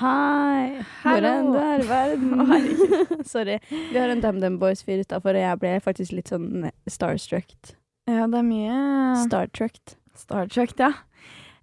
Hei! 0.00 0.80
Hvor 1.02 1.26
enn 1.28 1.50
du 1.52 1.58
er 1.60 1.82
i 1.82 1.88
verden. 1.88 3.24
Sorry. 3.28 3.58
Vi 3.68 3.98
har 3.98 4.08
en 4.12 4.22
DumDum 4.24 4.56
Boys-fyr 4.62 5.02
utafor, 5.04 5.36
og 5.36 5.42
jeg 5.44 5.60
ble 5.60 5.72
faktisk 5.84 6.14
litt 6.16 6.30
sånn 6.32 6.70
starstruck. 6.88 7.52
Ja, 8.08 8.24
det 8.30 8.38
er 8.40 8.46
mye 8.46 8.78
Startrucked. 9.26 9.96
Starstruck, 10.16 10.72
ja. 10.80 10.92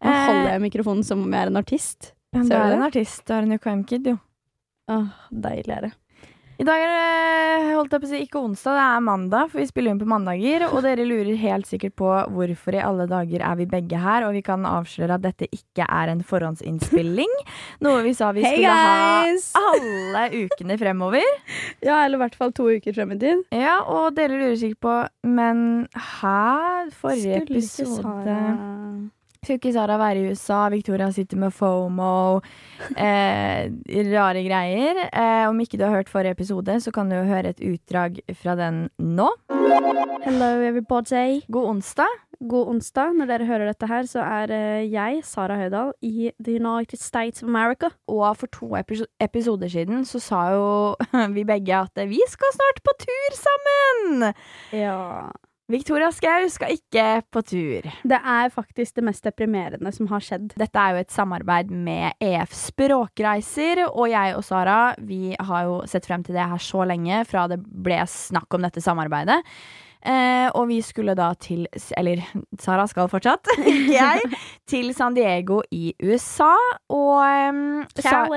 Nå 0.05 0.13
holder 0.13 0.52
jeg 0.54 0.63
mikrofonen 0.68 1.02
som 1.08 1.23
om 1.26 1.34
jeg 1.34 1.47
er 1.47 1.52
en 1.52 1.60
artist. 1.63 2.12
Eh, 2.36 2.44
Ser 2.46 2.54
du 2.54 2.68
er 2.68 2.76
en 2.78 2.86
artist. 2.86 3.23
Du 3.26 3.34
er 3.34 3.47
en 3.47 3.58
UKM-kid, 3.58 4.11
jo. 4.13 4.20
Åh, 4.93 5.09
deilig 5.33 5.73
er 5.73 5.88
det. 5.88 5.93
I 6.58 6.66
dag 6.66 6.82
er 6.82 6.89
det 6.89 7.74
holdt 7.78 7.92
jeg 7.94 8.02
på 8.02 8.08
å 8.08 8.10
si, 8.10 8.20
ikke 8.26 8.39
onsdag, 8.42 8.74
det 8.80 8.84
er 8.89 9.02
mandag, 9.06 9.50
for 9.52 9.62
vi 9.62 9.66
spiller 9.70 9.94
inn 9.94 10.00
på 10.02 10.07
mandager. 10.10 10.64
Og 10.71 10.80
dere 10.82 11.04
lurer 11.06 11.38
helt 11.38 11.68
sikkert 11.70 11.94
på 12.02 12.07
hvorfor 12.34 12.74
i 12.74 12.82
alle 12.82 13.06
dager 13.12 13.44
er 13.46 13.60
vi 13.60 13.68
begge 13.70 14.00
her. 14.02 14.26
Og 14.26 14.34
vi 14.34 14.42
kan 14.46 14.66
avsløre 14.66 15.20
at 15.20 15.25
dette 15.28 15.46
ikke 15.54 15.86
er 15.86 16.10
en 16.16 16.24
forhåndsinnspilling. 16.25 17.30
Noe 17.86 18.02
vi 18.07 18.16
sa 18.18 18.32
vi 18.34 18.42
Hey, 18.42 18.57
skulle 18.57 18.74
guys! 18.74 19.52
ha 19.54 19.66
alle 19.75 20.24
ukene 20.48 20.79
fremover. 20.82 21.29
Ja, 21.86 22.00
eller 22.07 22.18
i 22.18 22.24
hvert 22.25 22.39
fall 22.42 22.56
to 22.57 22.65
uker 22.74 22.98
frem 22.98 23.14
i 23.14 23.20
tid. 23.21 23.46
Ja, 23.54 23.78
og 23.86 24.18
dere 24.18 24.39
lurer 24.42 24.57
sikkert 24.57 24.82
på 24.87 24.98
Men 25.37 25.62
hæ? 25.93 26.89
Forrige 26.98 27.43
episode 27.43 28.01
Sara- 28.01 29.12
Sara 29.46 29.97
være 29.97 30.21
i 30.21 30.29
USA? 30.32 30.68
Victoria 30.69 31.11
sitter 31.11 31.37
med 31.37 31.54
FOMO. 31.54 32.41
Eh, 32.95 33.69
rare 34.11 34.44
greier. 34.44 35.09
Eh, 35.11 35.47
om 35.50 35.59
ikke 35.59 35.78
du 35.78 35.86
har 35.86 35.95
hørt 35.95 36.09
forrige 36.09 36.31
episode, 36.31 36.80
så 36.81 36.91
kan 36.91 37.09
du 37.09 37.16
jo 37.16 37.28
høre 37.28 37.50
et 37.50 37.61
utdrag 37.61 38.19
fra 38.33 38.55
den 38.55 38.89
nå. 38.97 39.30
Hello, 40.25 40.61
everybody. 40.61 41.42
God 41.52 41.69
onsdag. 41.69 42.08
God 42.39 42.67
onsdag. 42.67 43.16
Når 43.17 43.30
dere 43.31 43.45
hører 43.45 43.66
dette 43.72 43.88
her, 43.89 44.05
så 44.05 44.22
er 44.22 44.52
eh, 44.53 44.92
jeg, 44.92 45.23
Sara 45.25 45.58
Høydahl, 45.58 45.94
i 46.02 46.31
The 46.44 46.58
United 46.59 47.00
States 47.02 47.44
of 47.44 47.50
America. 47.50 47.89
Og 48.08 48.38
for 48.38 48.47
to 48.47 48.75
episoder 49.19 49.67
siden 49.72 50.06
så 50.06 50.22
sa 50.22 50.44
jo 50.53 50.95
vi 51.38 51.45
begge 51.47 51.81
at 51.81 52.08
vi 52.09 52.22
skal 52.30 52.53
snart 52.59 52.84
på 52.86 52.95
tur 53.06 53.38
sammen! 53.42 54.34
Ja. 54.73 55.30
Victoria 55.68 56.08
Skau 56.16 56.46
skal 56.48 56.78
ikke 56.78 57.06
på 57.28 57.42
tur. 57.44 57.88
Det 58.08 58.18
er 58.18 58.52
faktisk 58.56 58.96
det 58.96 59.04
mest 59.04 59.26
deprimerende 59.28 59.92
som 59.92 60.08
har 60.08 60.24
skjedd. 60.24 60.54
Dette 60.56 60.80
er 60.80 60.96
jo 60.96 61.02
et 61.04 61.12
samarbeid 61.12 61.74
med 61.76 62.16
EF 62.24 62.54
Språkreiser, 62.56 63.82
og 63.90 64.08
jeg 64.08 64.38
og 64.38 64.46
Sara 64.48 64.78
vi 65.04 65.36
har 65.36 65.66
jo 65.68 65.82
sett 65.92 66.08
frem 66.08 66.24
til 66.24 66.40
det 66.40 66.46
her 66.48 66.64
så 66.64 66.86
lenge, 66.88 67.20
fra 67.28 67.50
det 67.52 67.59
ble 67.59 68.00
snakk 68.08 68.56
om 68.56 68.64
dette 68.64 68.84
samarbeidet. 68.86 69.42
Eh, 70.06 70.48
og 70.56 70.67
vi 70.70 70.78
skulle 70.86 71.16
da 71.17 71.31
til 71.42 71.66
Eller 71.98 72.22
Sara 72.62 72.86
skal 72.88 73.09
fortsatt, 73.09 73.50
ikke 73.58 73.95
jeg. 73.95 74.22
Til 74.70 74.92
San 74.95 75.16
Diego 75.17 75.62
i 75.73 75.90
USA. 76.03 76.52
Og 76.94 77.23
em, 77.26 77.62
Sa- 77.98 78.28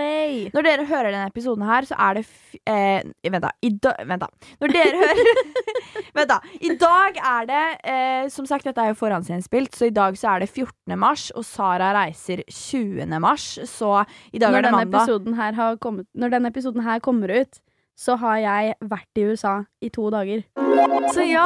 når 0.54 0.66
dere 0.66 0.86
hører 0.88 1.10
denne 1.12 1.28
episoden 1.30 1.66
her, 1.68 1.86
så 1.86 1.98
er 2.00 2.20
det 2.20 2.24
eh, 2.66 3.02
Vent, 3.30 3.42
da. 3.44 3.52
I 3.62 3.70
da 3.76 3.92
vent, 4.08 4.24
da. 4.24 4.54
Når 4.64 4.74
dere 4.74 5.02
hører 5.04 5.30
Vent, 6.16 6.32
da. 6.32 6.40
I 6.64 6.72
dag 6.80 7.20
er 7.22 7.46
det 7.52 7.62
eh, 7.92 8.28
Som 8.32 8.48
sagt, 8.48 8.64
dette 8.66 8.80
er 8.82 8.90
jo 8.94 8.98
forhåndsinnspilt, 8.98 9.76
så 9.76 9.86
i 9.90 9.94
dag 9.94 10.16
så 10.18 10.32
er 10.34 10.44
det 10.46 10.50
14. 10.50 10.96
mars, 10.98 11.28
og 11.36 11.44
Sara 11.46 11.92
reiser 11.94 12.42
20. 12.48 13.06
mars, 13.22 13.46
så 13.70 14.00
i 14.32 14.38
dag 14.42 14.50
Når 14.50 14.58
er 14.58 14.62
det 14.62 14.72
mandag. 14.72 16.06
når 16.14 16.30
denne 16.34 16.50
episoden 16.50 16.82
her 16.88 16.98
kommer 17.04 17.30
ut, 17.42 17.60
så 18.00 18.16
har 18.20 18.38
jeg 18.40 18.76
vært 18.88 19.20
i 19.20 19.26
USA 19.28 19.58
i 19.84 19.90
to 19.92 20.06
dager. 20.12 20.42
Så 21.12 21.26
ja, 21.28 21.44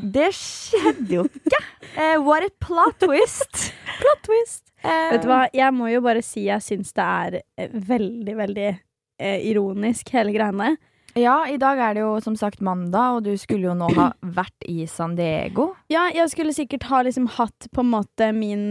Det 0.00 0.14
det 0.16 0.30
skjedde 0.36 1.12
jo 1.12 1.26
ikke. 1.28 1.60
Uh, 1.92 2.16
what 2.24 2.44
a 2.44 2.50
plot 2.62 2.96
twist. 3.02 3.68
Plot 4.00 4.20
twist! 4.24 4.62
Uh, 4.84 5.10
Vet 5.12 5.24
du 5.24 5.28
hva, 5.30 5.40
jeg 5.52 5.74
må 5.74 5.88
jo 5.90 6.00
bare 6.04 6.22
si 6.22 6.46
jeg 6.46 6.62
syns 6.62 6.94
det 6.94 7.04
er 7.04 7.38
eh, 7.58 7.72
veldig, 7.72 8.36
veldig 8.38 8.68
uh, 8.70 9.40
ironisk, 9.50 10.12
hele 10.14 10.32
greiene. 10.36 10.76
Ja, 11.18 11.40
i 11.50 11.56
dag 11.58 11.80
er 11.82 11.96
det 11.96 12.04
jo 12.04 12.12
som 12.22 12.36
sagt 12.38 12.62
mandag, 12.64 13.18
og 13.18 13.26
du 13.26 13.32
skulle 13.40 13.66
jo 13.68 13.74
nå 13.76 13.90
ha 13.98 14.12
vært 14.38 14.68
i 14.70 14.86
San 14.88 15.16
Diego. 15.18 15.72
Ja, 15.92 16.06
jeg 16.14 16.30
skulle 16.32 16.54
sikkert 16.56 16.86
ha 16.92 17.02
liksom 17.04 17.26
hatt 17.36 17.68
på 17.74 17.84
en 17.84 17.90
måte 17.96 18.30
min 18.36 18.70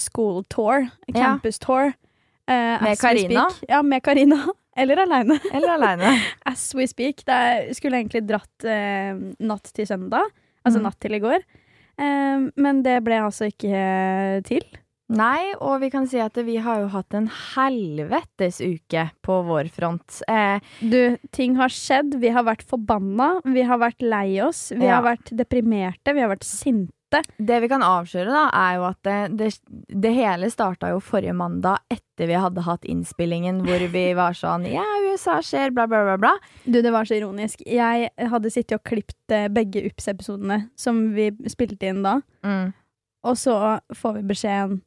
school 0.00 0.42
tour, 0.50 0.88
campus 1.12 1.60
tour. 1.62 1.92
Med 2.48 2.98
Karina? 2.98 3.46
Ja, 3.68 3.84
med 3.86 4.02
Karina. 4.02 4.46
Eller 4.76 4.96
aleine. 5.04 5.38
Eller 5.52 5.74
aleine. 5.74 6.12
As 6.48 6.70
we 6.74 6.86
speak. 6.88 7.22
Er, 7.28 7.72
skulle 7.76 7.98
egentlig 8.00 8.22
dratt 8.28 8.64
eh, 8.64 9.12
natt 9.44 9.72
til 9.76 9.86
søndag. 9.86 10.30
Altså 10.64 10.78
Mm. 10.80 10.84
natt 10.86 11.00
til 11.02 11.14
i 11.18 11.20
går. 11.20 11.42
Eh, 11.98 12.46
men 12.56 12.82
det 12.82 13.02
ble 13.04 13.18
altså 13.20 13.50
ikke 13.50 13.68
eh, 13.74 14.40
til. 14.46 14.64
Nei, 15.12 15.52
og 15.60 15.80
vi 15.82 15.90
kan 15.92 16.06
si 16.08 16.16
at 16.24 16.38
vi 16.46 16.54
har 16.62 16.78
jo 16.80 16.86
hatt 16.88 17.12
en 17.18 17.26
helvetes 17.28 18.62
uke 18.64 19.02
på 19.26 19.40
vår 19.44 19.68
front. 19.74 20.22
Eh, 20.30 20.60
Du, 20.80 21.18
ting 21.36 21.56
har 21.58 21.68
skjedd. 21.68 22.14
Vi 22.22 22.30
har 22.32 22.46
vært 22.46 22.62
forbanna. 22.64 23.42
Vi 23.44 23.62
har 23.68 23.76
vært 23.82 24.00
lei 24.00 24.40
oss. 24.40 24.70
Vi 24.72 24.86
Ja. 24.86 25.00
har 25.00 25.04
vært 25.16 25.34
deprimerte. 25.36 26.14
Vi 26.14 26.20
har 26.24 26.30
vært 26.32 26.44
sinte. 26.48 26.92
Det 27.36 27.60
vi 27.64 27.68
kan 27.70 27.84
avsløre, 27.84 28.30
da, 28.32 28.44
er 28.56 28.76
jo 28.78 28.84
at 28.88 29.00
det, 29.06 29.16
det, 29.38 29.48
det 30.04 30.12
hele 30.16 30.50
starta 30.52 30.92
jo 30.92 31.00
forrige 31.04 31.34
mandag 31.36 31.82
etter 31.92 32.30
vi 32.30 32.38
hadde 32.38 32.64
hatt 32.66 32.86
innspillingen 32.88 33.62
hvor 33.66 33.84
vi 33.92 34.04
var 34.20 34.36
sånn 34.38 34.66
Ja, 34.70 34.84
USA 35.08 35.40
skjer, 35.44 35.74
bla, 35.74 35.88
bla, 35.90 36.04
bla, 36.06 36.18
bla. 36.20 36.34
Du, 36.64 36.80
det 36.80 36.92
var 36.94 37.08
så 37.08 37.18
ironisk. 37.18 37.64
Jeg 37.66 38.12
hadde 38.16 38.52
sittet 38.52 38.78
og 38.78 38.86
klippet 38.88 39.34
eh, 39.34 39.50
begge 39.52 39.84
UPS-episodene 39.90 40.62
som 40.78 41.04
vi 41.16 41.30
spilte 41.50 41.90
inn 41.90 42.04
da. 42.06 42.18
Mm. 42.46 42.72
Og 43.28 43.38
så 43.38 43.56
får 43.94 44.18
vi 44.18 44.24
beskjeden 44.32 44.80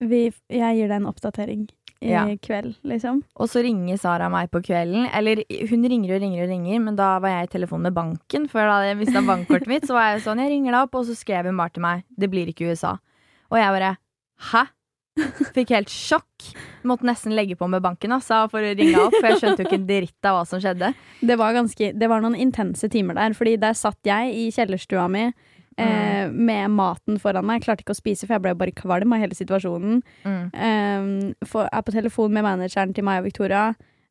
vi, 0.00 0.30
Jeg 0.48 0.78
gir 0.78 0.88
deg 0.88 0.96
en 0.96 1.10
oppdatering 1.10 1.66
i 2.02 2.08
Ja. 2.10 2.24
kveld, 2.40 2.74
liksom. 2.84 3.22
Og 3.36 3.48
så 3.52 3.62
ringer 3.62 3.98
Sara 4.00 4.28
meg 4.32 4.50
på 4.50 4.62
kvelden. 4.64 5.08
Eller 5.12 5.42
hun 5.68 5.84
ringer 5.84 6.14
og 6.16 6.20
ringer 6.22 6.42
og 6.44 6.48
ringer, 6.48 6.80
men 6.80 6.96
da 6.96 7.18
var 7.20 7.28
jeg 7.28 7.48
i 7.48 7.52
telefon 7.58 7.82
med 7.82 7.92
banken. 7.94 8.48
For 8.48 8.60
da 8.60 8.80
jeg 8.88 8.96
mista 8.96 9.20
bankkortet 9.20 9.68
mitt, 9.68 9.84
så 9.84 9.92
var 9.98 10.14
jeg 10.14 10.22
sånn, 10.24 10.38
jeg 10.40 10.50
ringer 10.54 10.72
deg 10.72 10.82
opp, 10.88 10.94
og 10.94 11.04
så 11.04 11.16
skrev 11.16 11.44
hun 11.50 11.56
bare 11.60 11.70
til 11.76 11.82
meg 11.82 12.04
det 12.18 12.30
blir 12.32 12.46
ikke 12.48 12.70
USA. 12.72 12.98
Og 13.50 13.58
jeg 13.58 13.74
bare 13.76 13.96
hæ? 14.52 14.66
Fikk 15.52 15.72
helt 15.74 15.90
sjokk. 15.92 16.46
Måtte 16.86 17.04
nesten 17.04 17.34
legge 17.36 17.56
på 17.58 17.68
med 17.68 17.82
banken 17.84 18.12
altså, 18.16 18.46
for 18.48 18.64
å 18.64 18.70
ringe 18.78 18.96
opp, 19.02 19.12
for 19.18 19.26
jeg 19.28 19.40
skjønte 19.42 19.60
jo 19.64 19.68
ikke 19.68 19.80
en 19.80 19.86
dritt 19.90 20.24
av 20.30 20.38
hva 20.38 20.44
som 20.48 20.60
skjedde. 20.62 20.94
Det 21.20 21.36
var, 21.36 21.52
ganske, 21.52 21.90
det 21.98 22.08
var 22.08 22.22
noen 22.24 22.38
intense 22.40 22.88
timer 22.88 23.18
der, 23.18 23.34
fordi 23.36 23.58
der 23.60 23.76
satt 23.76 23.98
jeg 24.06 24.32
i 24.32 24.46
kjellerstua 24.54 25.04
mi 25.12 25.26
eh, 25.80 26.32
med 26.32 26.74
maten 26.76 27.20
foran 27.22 27.46
meg. 27.46 27.60
Jeg 27.60 27.68
klarte 27.68 27.86
ikke 27.86 27.96
å 27.96 28.00
spise, 28.00 28.26
for 28.26 28.36
jeg 28.36 28.44
ble 28.46 28.56
bare 28.60 28.76
kvalm 28.76 29.16
av 29.16 29.22
hele 29.24 29.38
situasjonen. 29.38 30.00
Mm. 30.24 30.42
Eh, 30.54 31.46
for, 31.48 31.68
er 31.70 31.86
på 31.86 31.94
telefon 31.96 32.34
med 32.36 32.46
manageren 32.46 32.94
til 32.96 33.06
meg 33.06 33.22
og 33.22 33.30
Victoria. 33.30 33.70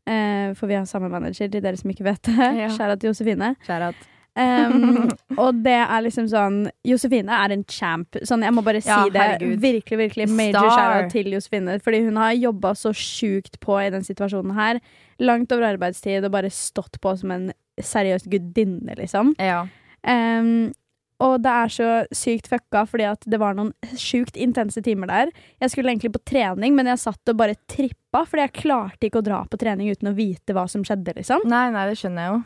Eh, 0.10 0.54
for 0.58 0.70
vi 0.70 0.78
har 0.78 0.88
samme 0.90 1.12
manager, 1.12 1.50
til 1.52 1.62
dere 1.64 1.78
som 1.78 1.92
ikke 1.92 2.08
vet 2.08 2.24
det. 2.32 2.54
Ja. 2.64 2.72
Skjæra 2.76 2.98
til 3.00 3.14
Josefine. 3.14 3.54
Shout-out. 3.68 4.08
Um, 4.40 5.10
og 5.42 5.58
det 5.66 5.74
er 5.82 6.04
liksom 6.06 6.28
sånn 6.32 6.60
Josefine 6.88 7.34
er 7.44 7.54
en 7.54 7.66
champ. 7.68 8.16
Sånn, 8.24 8.46
jeg 8.46 8.56
må 8.56 8.64
bare 8.64 8.82
si 8.84 8.92
Ja, 8.92 9.02
det. 9.12 9.50
Virkelig, 9.60 9.98
virkelig 10.06 10.30
major 10.32 10.70
shout 10.72 11.12
til 11.14 11.32
Josefine. 11.34 11.80
Fordi 11.84 12.04
hun 12.08 12.20
har 12.22 12.38
jobba 12.38 12.74
så 12.78 12.94
sjukt 12.96 13.60
på 13.64 13.80
i 13.82 13.90
den 13.94 14.06
situasjonen 14.08 14.56
her. 14.58 14.80
Langt 15.20 15.52
over 15.52 15.68
arbeidstid 15.74 16.24
og 16.24 16.34
bare 16.38 16.54
stått 16.54 17.02
på 17.04 17.16
som 17.20 17.36
en 17.36 17.50
seriøs 17.80 18.28
gudinne, 18.32 18.96
liksom. 19.00 19.34
Ja. 19.40 19.66
Um, 20.08 20.72
og 21.20 21.42
det 21.44 21.52
er 21.52 21.74
så 21.74 21.88
sykt 22.16 22.48
fucka 22.52 22.86
fordi 22.90 23.08
at 23.10 23.26
det 23.28 23.40
var 23.42 23.58
noen 23.58 23.74
sjukt 24.00 24.38
intense 24.40 24.82
timer 24.86 25.08
der. 25.12 25.32
Jeg 25.60 25.74
skulle 25.74 25.92
egentlig 25.92 26.14
på 26.16 26.24
trening, 26.32 26.76
men 26.78 26.88
jeg 26.88 27.02
satt 27.04 27.34
og 27.34 27.38
bare 27.42 27.58
trippa, 27.68 28.24
fordi 28.26 28.46
jeg 28.48 28.56
klarte 28.64 29.10
ikke 29.10 29.20
å 29.20 29.28
dra 29.28 29.42
på 29.50 29.60
trening 29.60 29.92
uten 29.92 30.12
å 30.14 30.16
vite 30.16 30.56
hva 30.56 30.64
som 30.72 30.86
skjedde, 30.88 31.18
liksom. 31.20 31.44
Nei, 31.50 31.68
nei, 31.76 31.90
det 31.92 32.00
skjønner 32.00 32.26
jeg 32.26 32.34
jo. 32.38 32.40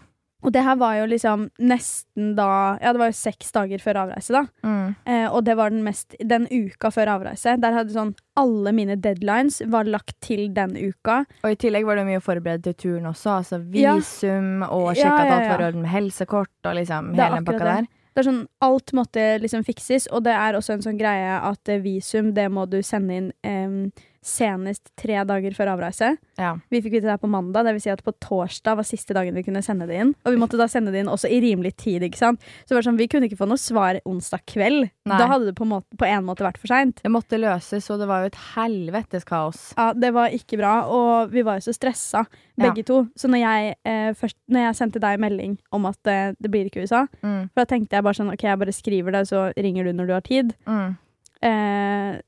Og 0.44 0.52
det 0.52 0.60
her 0.66 0.76
var 0.76 0.98
jo 0.98 1.06
liksom 1.08 1.46
nesten 1.64 2.34
da 2.36 2.76
Ja, 2.82 2.92
det 2.92 3.00
var 3.00 3.08
jo 3.14 3.16
seks 3.16 3.54
dager 3.56 3.80
før 3.80 4.02
avreise, 4.02 4.34
da. 4.36 4.42
Mm. 4.68 4.90
Eh, 5.08 5.28
og 5.32 5.46
det 5.48 5.56
var 5.56 5.72
den 5.72 5.86
mest 5.86 6.18
Den 6.20 6.50
uka 6.52 6.92
før 6.92 7.14
avreise. 7.14 7.54
Der 7.64 7.78
hadde 7.78 7.96
sånn 7.96 8.12
Alle 8.36 8.74
mine 8.76 8.98
deadlines 9.00 9.62
var 9.72 9.88
lagt 9.88 10.18
til 10.20 10.50
den 10.52 10.76
uka. 10.76 11.22
Og 11.46 11.54
i 11.56 11.60
tillegg 11.64 11.88
var 11.88 11.96
det 11.96 12.08
mye 12.10 12.20
å 12.20 12.26
forberede 12.26 12.74
til 12.74 12.76
turen 12.76 13.08
også. 13.14 13.38
Altså 13.40 13.62
Ja. 13.72 13.96
visum 13.96 14.66
og 14.68 14.98
Ja, 14.98 15.08
ja, 15.08 15.16
at 15.16 15.28
ja, 15.30 15.36
alt 15.38 15.46
ja. 15.48 15.52
var 15.54 15.62
i 15.64 15.68
orden 15.72 15.82
med 15.88 15.92
helsekort 15.96 16.68
og 16.68 16.76
liksom 16.76 17.14
hele 17.16 17.36
den 17.40 17.46
pakka 17.48 17.70
der. 17.70 17.88
Det 18.14 18.22
er 18.22 18.30
sånn 18.30 18.44
Alt 18.64 18.94
måtte 18.94 19.24
liksom 19.42 19.66
fikses, 19.66 20.08
og 20.14 20.26
det 20.28 20.34
er 20.38 20.58
også 20.58 20.78
en 20.78 20.86
sånn 20.86 21.00
greie 21.00 21.38
at 21.40 21.70
eh, 21.70 21.82
visum, 21.82 22.34
det 22.38 22.50
må 22.54 22.68
du 22.70 22.80
sende 22.86 23.20
inn 23.20 23.32
em, 23.48 23.78
senest 24.26 24.90
tre 25.00 25.20
dager 25.28 25.54
før 25.56 25.74
avreise. 25.76 26.14
Ja. 26.40 26.54
Vi 26.72 26.80
fikk 26.82 26.96
vite 26.98 27.06
det 27.08 27.14
her 27.16 27.22
på 27.22 27.30
mandag, 27.32 27.68
vil 27.76 27.82
si 27.84 27.92
at 27.94 28.04
på 28.06 28.14
torsdag 28.24 28.78
var 28.80 28.88
siste 28.88 29.14
dagen 29.16 29.36
vi 29.36 29.44
kunne 29.46 29.62
sende 29.66 29.88
det 29.90 30.00
inn. 30.00 30.14
Og 30.26 30.34
vi 30.36 30.40
måtte 30.42 30.58
da 30.60 30.68
sende 30.72 30.92
det 30.94 31.04
inn 31.04 31.12
også 31.12 31.30
i 31.32 31.42
rimelig 31.44 31.76
tid, 31.84 32.06
ikke 32.08 32.20
sant. 32.22 32.42
Så 32.64 32.72
det 32.74 32.78
var 32.80 32.88
sånn, 32.88 32.98
vi 33.00 33.08
kunne 33.12 33.28
ikke 33.30 33.40
få 33.42 33.48
noe 33.52 33.62
svar 33.62 34.00
onsdag 34.10 34.46
kveld. 34.50 34.90
Nei. 35.10 35.20
Da 35.20 35.28
hadde 35.32 35.50
det 35.52 35.56
på, 35.60 35.68
måte, 35.70 36.00
på 36.00 36.08
en 36.08 36.24
måte 36.28 36.46
vært 36.48 36.58
for 36.62 36.72
seint. 36.72 37.02
Det 37.04 37.12
måtte 37.14 37.40
løses, 37.42 37.90
og 37.94 38.00
det 38.00 38.08
var 38.10 38.24
jo 38.26 38.32
et 38.32 38.40
helvetes 38.56 39.28
kaos. 39.28 39.74
Ja, 39.78 39.92
det 39.94 40.14
var 40.16 40.34
ikke 40.34 40.58
bra, 40.62 40.74
og 40.88 41.32
vi 41.36 41.44
var 41.46 41.60
jo 41.60 41.68
så 41.68 41.76
stressa, 41.76 42.26
begge 42.60 42.84
to. 42.88 43.04
Så 43.20 43.28
når 43.32 43.44
jeg, 43.44 43.76
eh, 43.86 44.12
først, 44.18 44.38
når 44.48 44.68
jeg 44.70 44.80
sendte 44.80 45.00
deg 45.04 45.20
melding 45.20 45.58
om 45.74 45.86
at 45.90 46.08
eh, 46.08 46.34
det 46.40 46.52
blir 46.54 46.70
ikke 46.72 46.84
USA, 46.88 47.04
Mm. 47.24 47.50
for 47.54 47.64
da 47.64 47.66
tenkte 47.66 47.96
jeg 47.98 48.04
bare 48.04 48.14
sånn, 48.18 48.32
ok, 48.34 48.44
jeg 48.48 48.60
bare 48.60 48.74
skriver 48.76 49.12
det, 49.12 49.22
så 49.28 49.52
ringer 49.58 49.84
du 49.86 49.94
når 49.94 50.08
du 50.08 50.14
har 50.14 50.22
tid. 50.22 50.54
Mm. 50.68 50.98
Eh, 51.44 52.22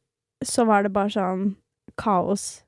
så 0.44 0.66
var 0.68 0.84
det 0.84 0.92
bare 0.96 1.10
sånn 1.14 1.56
kaos 2.00 2.66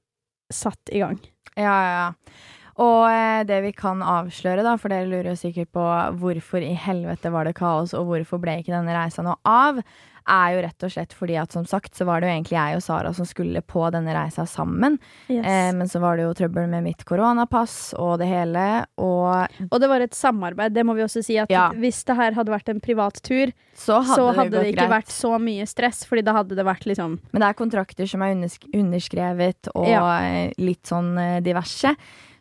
satt 0.53 0.93
i 0.93 1.01
gang. 1.03 1.19
Ja, 1.57 1.73
ja, 1.73 1.91
ja. 1.97 2.45
Og 2.77 3.07
eh, 3.09 3.41
det 3.49 3.57
vi 3.65 3.71
kan 3.73 4.03
avsløre, 4.05 4.61
da, 4.65 4.75
for 4.77 4.93
dere 4.93 5.09
lurer 5.09 5.31
jo 5.31 5.39
sikkert 5.39 5.71
på 5.73 5.85
hvorfor 6.21 6.61
i 6.61 6.75
helvete 6.77 7.31
var 7.33 7.49
det 7.49 7.55
kaos, 7.57 7.95
og 7.97 8.05
hvorfor 8.11 8.41
ble 8.43 8.59
ikke 8.61 8.75
denne 8.75 8.93
reisa 8.93 9.25
noe 9.25 9.39
av, 9.49 9.81
er 10.27 10.55
jo 10.55 10.61
rett 10.65 10.83
og 10.83 10.91
slett 10.91 11.13
fordi 11.15 11.35
at 11.39 11.51
som 11.55 11.65
sagt 11.65 11.95
så 11.95 12.05
var 12.05 12.21
det 12.21 12.27
jo 12.29 12.33
egentlig 12.35 12.57
jeg 12.57 12.75
og 12.77 12.83
Sara 12.83 13.13
som 13.15 13.25
skulle 13.25 13.61
på 13.63 13.85
denne 13.95 14.13
reisa 14.15 14.45
sammen. 14.45 14.97
Yes. 15.29 15.45
Eh, 15.45 15.71
men 15.77 15.87
så 15.87 15.99
var 16.03 16.17
det 16.19 16.25
jo 16.27 16.33
trøbbel 16.35 16.67
med 16.69 16.83
mitt 16.83 17.05
koronapass 17.07 17.93
og 17.97 18.17
det 18.19 18.27
hele, 18.27 18.85
og 18.97 19.47
og 19.71 19.79
det 19.81 19.89
var 19.89 20.01
et 20.03 20.13
samarbeid, 20.17 20.73
det 20.75 20.83
må 20.85 20.93
vi 20.97 21.03
også 21.05 21.23
si. 21.23 21.37
at 21.37 21.49
Ja. 21.51 21.69
Hvis 21.73 22.03
det 22.05 22.15
her 22.15 22.33
hadde 22.37 22.51
vært 22.53 22.69
en 22.69 22.79
privat 22.83 23.21
tur, 23.23 23.51
så 23.75 24.01
hadde, 24.01 24.15
så 24.15 24.27
det 24.31 24.35
hadde 24.37 24.51
det, 24.51 24.59
det, 24.59 24.73
ikke 24.73 24.81
greit. 24.87 24.95
vært 24.97 25.13
så 25.13 25.33
mye 25.39 25.65
stress, 25.67 26.05
Fordi 26.05 26.23
da 26.23 26.33
hadde 26.33 26.55
det 26.55 26.65
vært 26.65 26.85
liksom 26.89 27.19
Men 27.31 27.41
det 27.41 27.47
er 27.49 27.53
kontrakter 27.53 28.07
som 28.09 28.21
er 28.21 28.33
undersk 28.35 28.65
underskrevet, 28.73 29.69
og 29.75 29.87
Ja. 29.87 30.03
eh, 30.21 30.51
litt 30.57 30.83
sånn 30.87 31.17
eh, 31.17 31.39
diverse. 31.41 31.95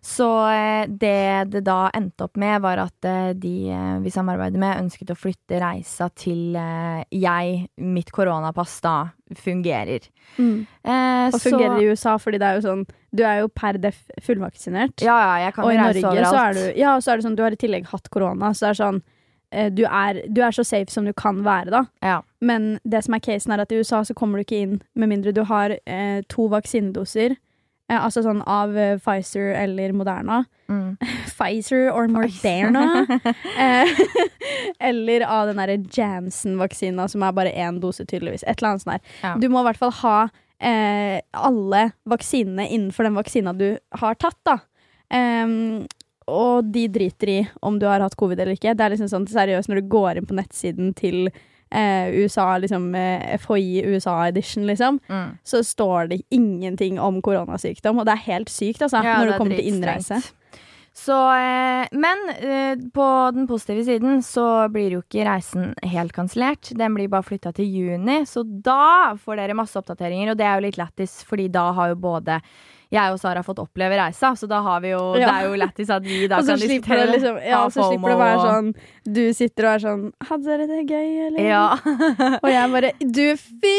Så 0.06 0.26
eh, 0.52 0.84
det 0.86 1.50
det 1.50 1.64
da 1.66 1.88
endte 1.96 2.28
opp 2.28 2.38
med, 2.38 2.60
var 2.62 2.78
at 2.84 3.06
eh, 3.08 3.32
de 3.34 3.54
eh, 3.74 3.96
vi 4.04 4.12
samarbeider 4.14 4.60
med, 4.62 4.84
ønsket 4.84 5.10
å 5.10 5.16
flytte 5.18 5.58
reisa 5.58 6.06
til 6.14 6.54
jeg, 6.54 7.56
mitt 7.82 8.12
koronapass, 8.14 8.76
da 8.84 8.94
fungerer. 9.42 10.06
Eh, 10.38 11.26
Og 11.26 11.40
fungerer 11.42 11.82
i 11.82 11.88
USA, 11.90 12.14
fordi 12.22 12.38
det 12.38 12.46
er 12.46 12.60
jo 12.60 12.64
sånn 12.68 12.84
Du 13.16 13.24
er 13.26 13.40
jo 13.40 13.48
per 13.50 13.80
def 13.82 13.98
fullvaksinert. 14.22 15.02
Ja, 15.02 15.16
ja, 15.24 15.34
jeg 15.46 15.56
kan 15.56 15.66
og 15.66 15.74
i 15.74 15.80
Norge 15.80 16.24
så 16.30 16.38
er 16.44 16.54
du 16.54 16.64
Ja, 16.78 16.94
så 17.00 17.12
er 17.12 17.18
det 17.18 17.26
sånn 17.26 17.36
du 17.38 17.42
har 17.42 17.56
i 17.56 17.58
tillegg 17.58 17.88
hatt 17.90 18.10
korona, 18.14 18.52
så 18.54 18.68
det 18.68 18.72
er 18.76 18.80
sånn 18.84 19.02
du 19.72 19.84
er, 19.86 20.18
du 20.34 20.40
er 20.42 20.50
så 20.52 20.64
safe 20.66 20.90
som 20.90 21.06
du 21.06 21.12
kan 21.16 21.38
være, 21.46 21.70
da. 21.70 21.84
Ja. 22.02 22.16
Men 22.44 22.80
det 22.84 23.04
som 23.06 23.14
er 23.14 23.22
casen, 23.22 23.52
er 23.54 23.62
at 23.62 23.70
i 23.72 23.78
USA 23.78 24.00
så 24.04 24.12
kommer 24.18 24.38
du 24.38 24.42
ikke 24.44 24.58
inn 24.58 24.72
med 24.98 25.08
mindre 25.08 25.32
du 25.32 25.44
har 25.46 25.70
eh, 25.86 26.18
to 26.28 26.48
vaksinedoser. 26.52 27.36
Eh, 27.86 27.98
altså 28.02 28.22
sånn 28.24 28.40
av 28.50 28.74
eh, 28.78 28.96
Pfizer 28.98 29.52
eller 29.54 29.92
Moderna. 29.94 30.40
Mm. 30.68 30.96
Pfizer 31.30 31.90
or 31.92 32.08
Moderna. 32.10 33.06
eh, 33.58 33.92
eller 34.90 35.26
av 35.26 35.50
den 35.50 35.60
derre 35.62 35.78
Janssen-vaksina, 35.94 37.06
som 37.08 37.22
er 37.22 37.36
bare 37.36 37.54
én 37.54 37.78
dose, 37.82 38.06
tydeligvis. 38.06 38.42
Et 38.46 38.58
eller 38.58 38.74
annet 38.74 38.86
sånt 38.86 38.96
der. 38.96 39.14
Ja. 39.22 39.36
Du 39.38 39.48
må 39.52 39.62
i 39.62 39.68
hvert 39.68 39.82
fall 39.82 39.94
ha 40.02 40.16
eh, 40.58 41.20
alle 41.30 41.84
vaksinene 42.10 42.66
innenfor 42.68 43.06
den 43.06 43.20
vaksina 43.20 43.54
du 43.54 43.68
har 44.02 44.18
tatt, 44.18 44.40
da. 44.46 44.58
Og 46.26 46.70
de 46.74 46.88
driter 46.90 47.30
i 47.30 47.36
om 47.62 47.76
du 47.78 47.84
har 47.86 48.02
hatt 48.02 48.16
covid 48.18 48.40
eller 48.42 48.56
ikke. 48.56 48.72
Det 48.74 48.82
er 48.82 48.96
liksom 48.96 49.10
sånn 49.12 49.28
seriøst 49.30 49.70
når 49.70 49.78
du 49.78 49.90
går 49.92 50.18
inn 50.18 50.26
på 50.26 50.34
nettsiden 50.34 50.90
til 50.98 51.28
eh, 51.70 52.08
USA, 52.14 52.58
liksom 52.58 52.94
eh, 52.94 53.36
FHI 53.38 53.82
USA 53.86 54.26
edition, 54.28 54.66
liksom, 54.66 55.00
Mm. 55.08 55.38
så 55.44 55.62
står 55.64 56.08
det 56.08 56.22
ingenting 56.30 56.98
om 57.00 57.20
koronasykdom. 57.22 57.98
Og 57.98 58.06
det 58.06 58.12
er 58.14 58.26
helt 58.32 58.48
sykt, 58.48 58.82
altså, 58.82 59.02
Ja, 59.04 59.16
når 59.18 59.24
det 59.24 59.26
det 59.26 59.34
er 59.34 59.38
kommer 59.38 59.56
til 59.56 59.72
innreise. 59.74 60.32
Så, 60.96 61.12
eh, 61.36 61.88
men 61.92 62.18
eh, 62.40 62.76
på 62.94 63.06
den 63.34 63.46
positive 63.46 63.84
siden 63.84 64.22
så 64.24 64.66
blir 64.72 64.92
jo 64.94 65.02
ikke 65.02 65.26
reisen 65.28 65.74
helt 65.84 66.12
kansellert. 66.16 66.70
Den 66.74 66.94
blir 66.94 67.08
bare 67.12 67.22
flytta 67.22 67.52
til 67.52 67.66
juni, 67.68 68.22
så 68.24 68.40
da 68.62 69.12
får 69.14 69.36
dere 69.36 69.54
masse 69.58 69.76
oppdateringer. 69.76 70.30
Og 70.30 70.38
det 70.38 70.46
er 70.46 70.54
jo 70.56 70.64
litt 70.64 70.78
lættis, 70.78 71.22
fordi 71.28 71.50
da 71.52 71.72
har 71.76 71.88
jo 71.92 71.96
både 72.00 72.40
jeg 72.96 73.14
og 73.14 73.20
Sara 73.20 73.42
har 73.42 73.46
fått 73.46 73.60
oppleve 73.62 73.98
reisa, 74.00 74.32
så 74.36 74.48
da 74.50 74.62
har 74.64 74.82
vi 74.84 74.90
jo 74.94 75.02
Ja. 75.16 75.26
Det 75.26 75.34
er 75.34 75.48
jo 75.50 75.58
lættis 75.60 75.90
at 75.92 76.04
vi 76.06 76.26
da 76.30 76.40
kan 76.42 76.60
diskutere 76.60 77.06
liksom 77.12 77.38
Ja, 77.44 77.62
så 77.70 77.90
slipper 77.90 78.12
det 78.12 78.16
å 78.16 78.20
være 78.20 78.40
sånn 78.44 78.70
Du 79.06 79.22
sitter 79.36 79.68
og 79.68 79.70
er 79.74 79.84
sånn 79.84 80.04
Hadde 80.28 80.44
dere 80.50 80.66
det 80.70 80.82
gøy, 80.88 81.10
eller? 81.28 81.40
Ja. 81.46 81.66
Og 82.44 82.48
jeg 82.50 82.72
bare 82.72 82.92
Du, 83.00 83.24
fy 83.40 83.74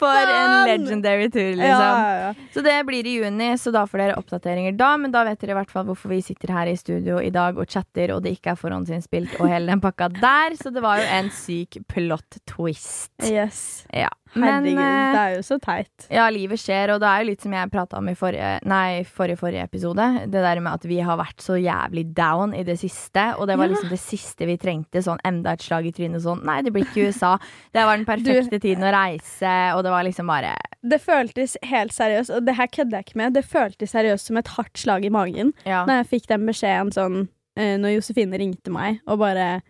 For 0.00 0.32
en 0.32 0.54
legendary 0.70 1.28
tur, 1.32 1.52
liksom. 1.60 2.00
Ja. 2.02 2.32
Så 2.54 2.64
det 2.64 2.74
blir 2.88 3.06
i 3.06 3.16
juni, 3.20 3.52
så 3.60 3.72
da 3.74 3.84
får 3.88 4.02
dere 4.02 4.16
oppdateringer 4.20 4.76
da. 4.78 4.94
Men 5.00 5.14
da 5.14 5.24
vet 5.28 5.40
dere 5.42 5.54
i 5.54 5.58
hvert 5.60 5.72
fall 5.72 5.86
hvorfor 5.88 6.12
vi 6.12 6.20
sitter 6.24 6.52
her 6.54 6.70
i 6.70 6.76
studio 6.78 7.20
i 7.22 7.30
dag 7.34 7.58
og 7.60 7.68
chatter, 7.70 8.14
og 8.14 8.22
det 8.24 8.34
ikke 8.36 8.54
er 8.54 8.60
forhåndsinnspilt 8.60 9.38
og 9.40 9.50
hele 9.52 9.70
den 9.70 9.82
pakka 9.84 10.10
der. 10.16 10.56
Så 10.58 10.72
det 10.74 10.82
var 10.84 11.00
jo 11.02 11.06
en 11.18 11.30
syk 11.34 11.78
plot 11.92 12.40
twist. 12.48 13.12
Yes. 13.28 13.84
Ja. 13.92 14.10
Herregud, 14.32 14.64
Men, 14.64 14.64
det 14.64 14.80
eh, 14.80 15.18
er 15.20 15.34
jo 15.36 15.42
så 15.44 15.58
teit. 15.60 16.06
ja, 16.08 16.24
livet 16.32 16.60
skjer, 16.60 16.94
og 16.94 17.02
det 17.02 17.08
er 17.08 17.20
jo 17.20 17.28
litt 17.28 17.42
som 17.44 17.52
jeg 17.52 17.72
prata 17.72 17.98
om 17.98 18.06
i 18.08 18.14
forrige, 18.16 18.52
nei, 18.64 19.02
forrige, 19.04 19.38
forrige 19.40 19.62
episode. 19.66 20.04
Det 20.30 20.42
der 20.44 20.60
med 20.60 20.72
at 20.72 20.84
vi 20.88 20.98
har 21.02 21.16
vært 21.18 21.40
så 21.42 21.56
jævlig 21.58 22.04
down 22.14 22.54
i 22.54 22.62
det 22.66 22.78
siste, 22.80 23.34
og 23.38 23.46
det 23.48 23.56
var 23.58 23.66
Ja. 23.68 23.74
liksom 23.74 23.88
det 23.90 23.98
siste 24.00 24.46
vi 24.46 24.56
trengte. 24.56 25.02
Sånn 25.02 25.18
enda 25.24 25.52
et 25.52 25.60
slag 25.62 25.86
i 25.86 25.92
trynet, 25.92 26.22
sånn 26.22 26.44
nei, 26.44 26.60
det 26.62 26.72
blir 26.72 26.84
ikke 26.84 27.08
USA. 27.08 27.38
Det 27.72 27.84
var 27.84 27.96
den 27.96 28.06
perfekte 28.06 28.60
tiden 28.60 28.84
å 28.84 28.92
reise, 28.92 29.54
og 29.76 29.82
det 29.84 29.90
var 29.90 30.04
liksom 30.04 30.26
bare 30.26 30.56
Det 30.84 31.00
føltes 31.00 31.56
helt 31.62 31.92
seriøst, 31.92 32.30
og 32.36 32.44
det 32.44 32.56
her 32.56 32.66
kødder 32.66 32.90
jeg 32.98 33.04
ikke 33.06 33.16
med. 33.16 33.34
Det 33.34 33.44
føltes 33.44 33.90
seriøst 33.92 34.26
som 34.26 34.36
et 34.36 34.48
hardt 34.48 34.76
slag 34.78 35.04
i 35.04 35.08
magen 35.10 35.52
Ja. 35.66 35.84
Når 35.86 36.02
jeg 36.04 36.08
fikk 36.22 36.26
den 36.28 36.46
beskjeden 36.46 36.90
sånn 36.92 37.28
eh, 37.56 37.76
Når 37.78 37.96
Josefine 38.00 38.38
ringte 38.38 38.70
meg 38.70 39.00
og 39.06 39.18
bare 39.18 39.62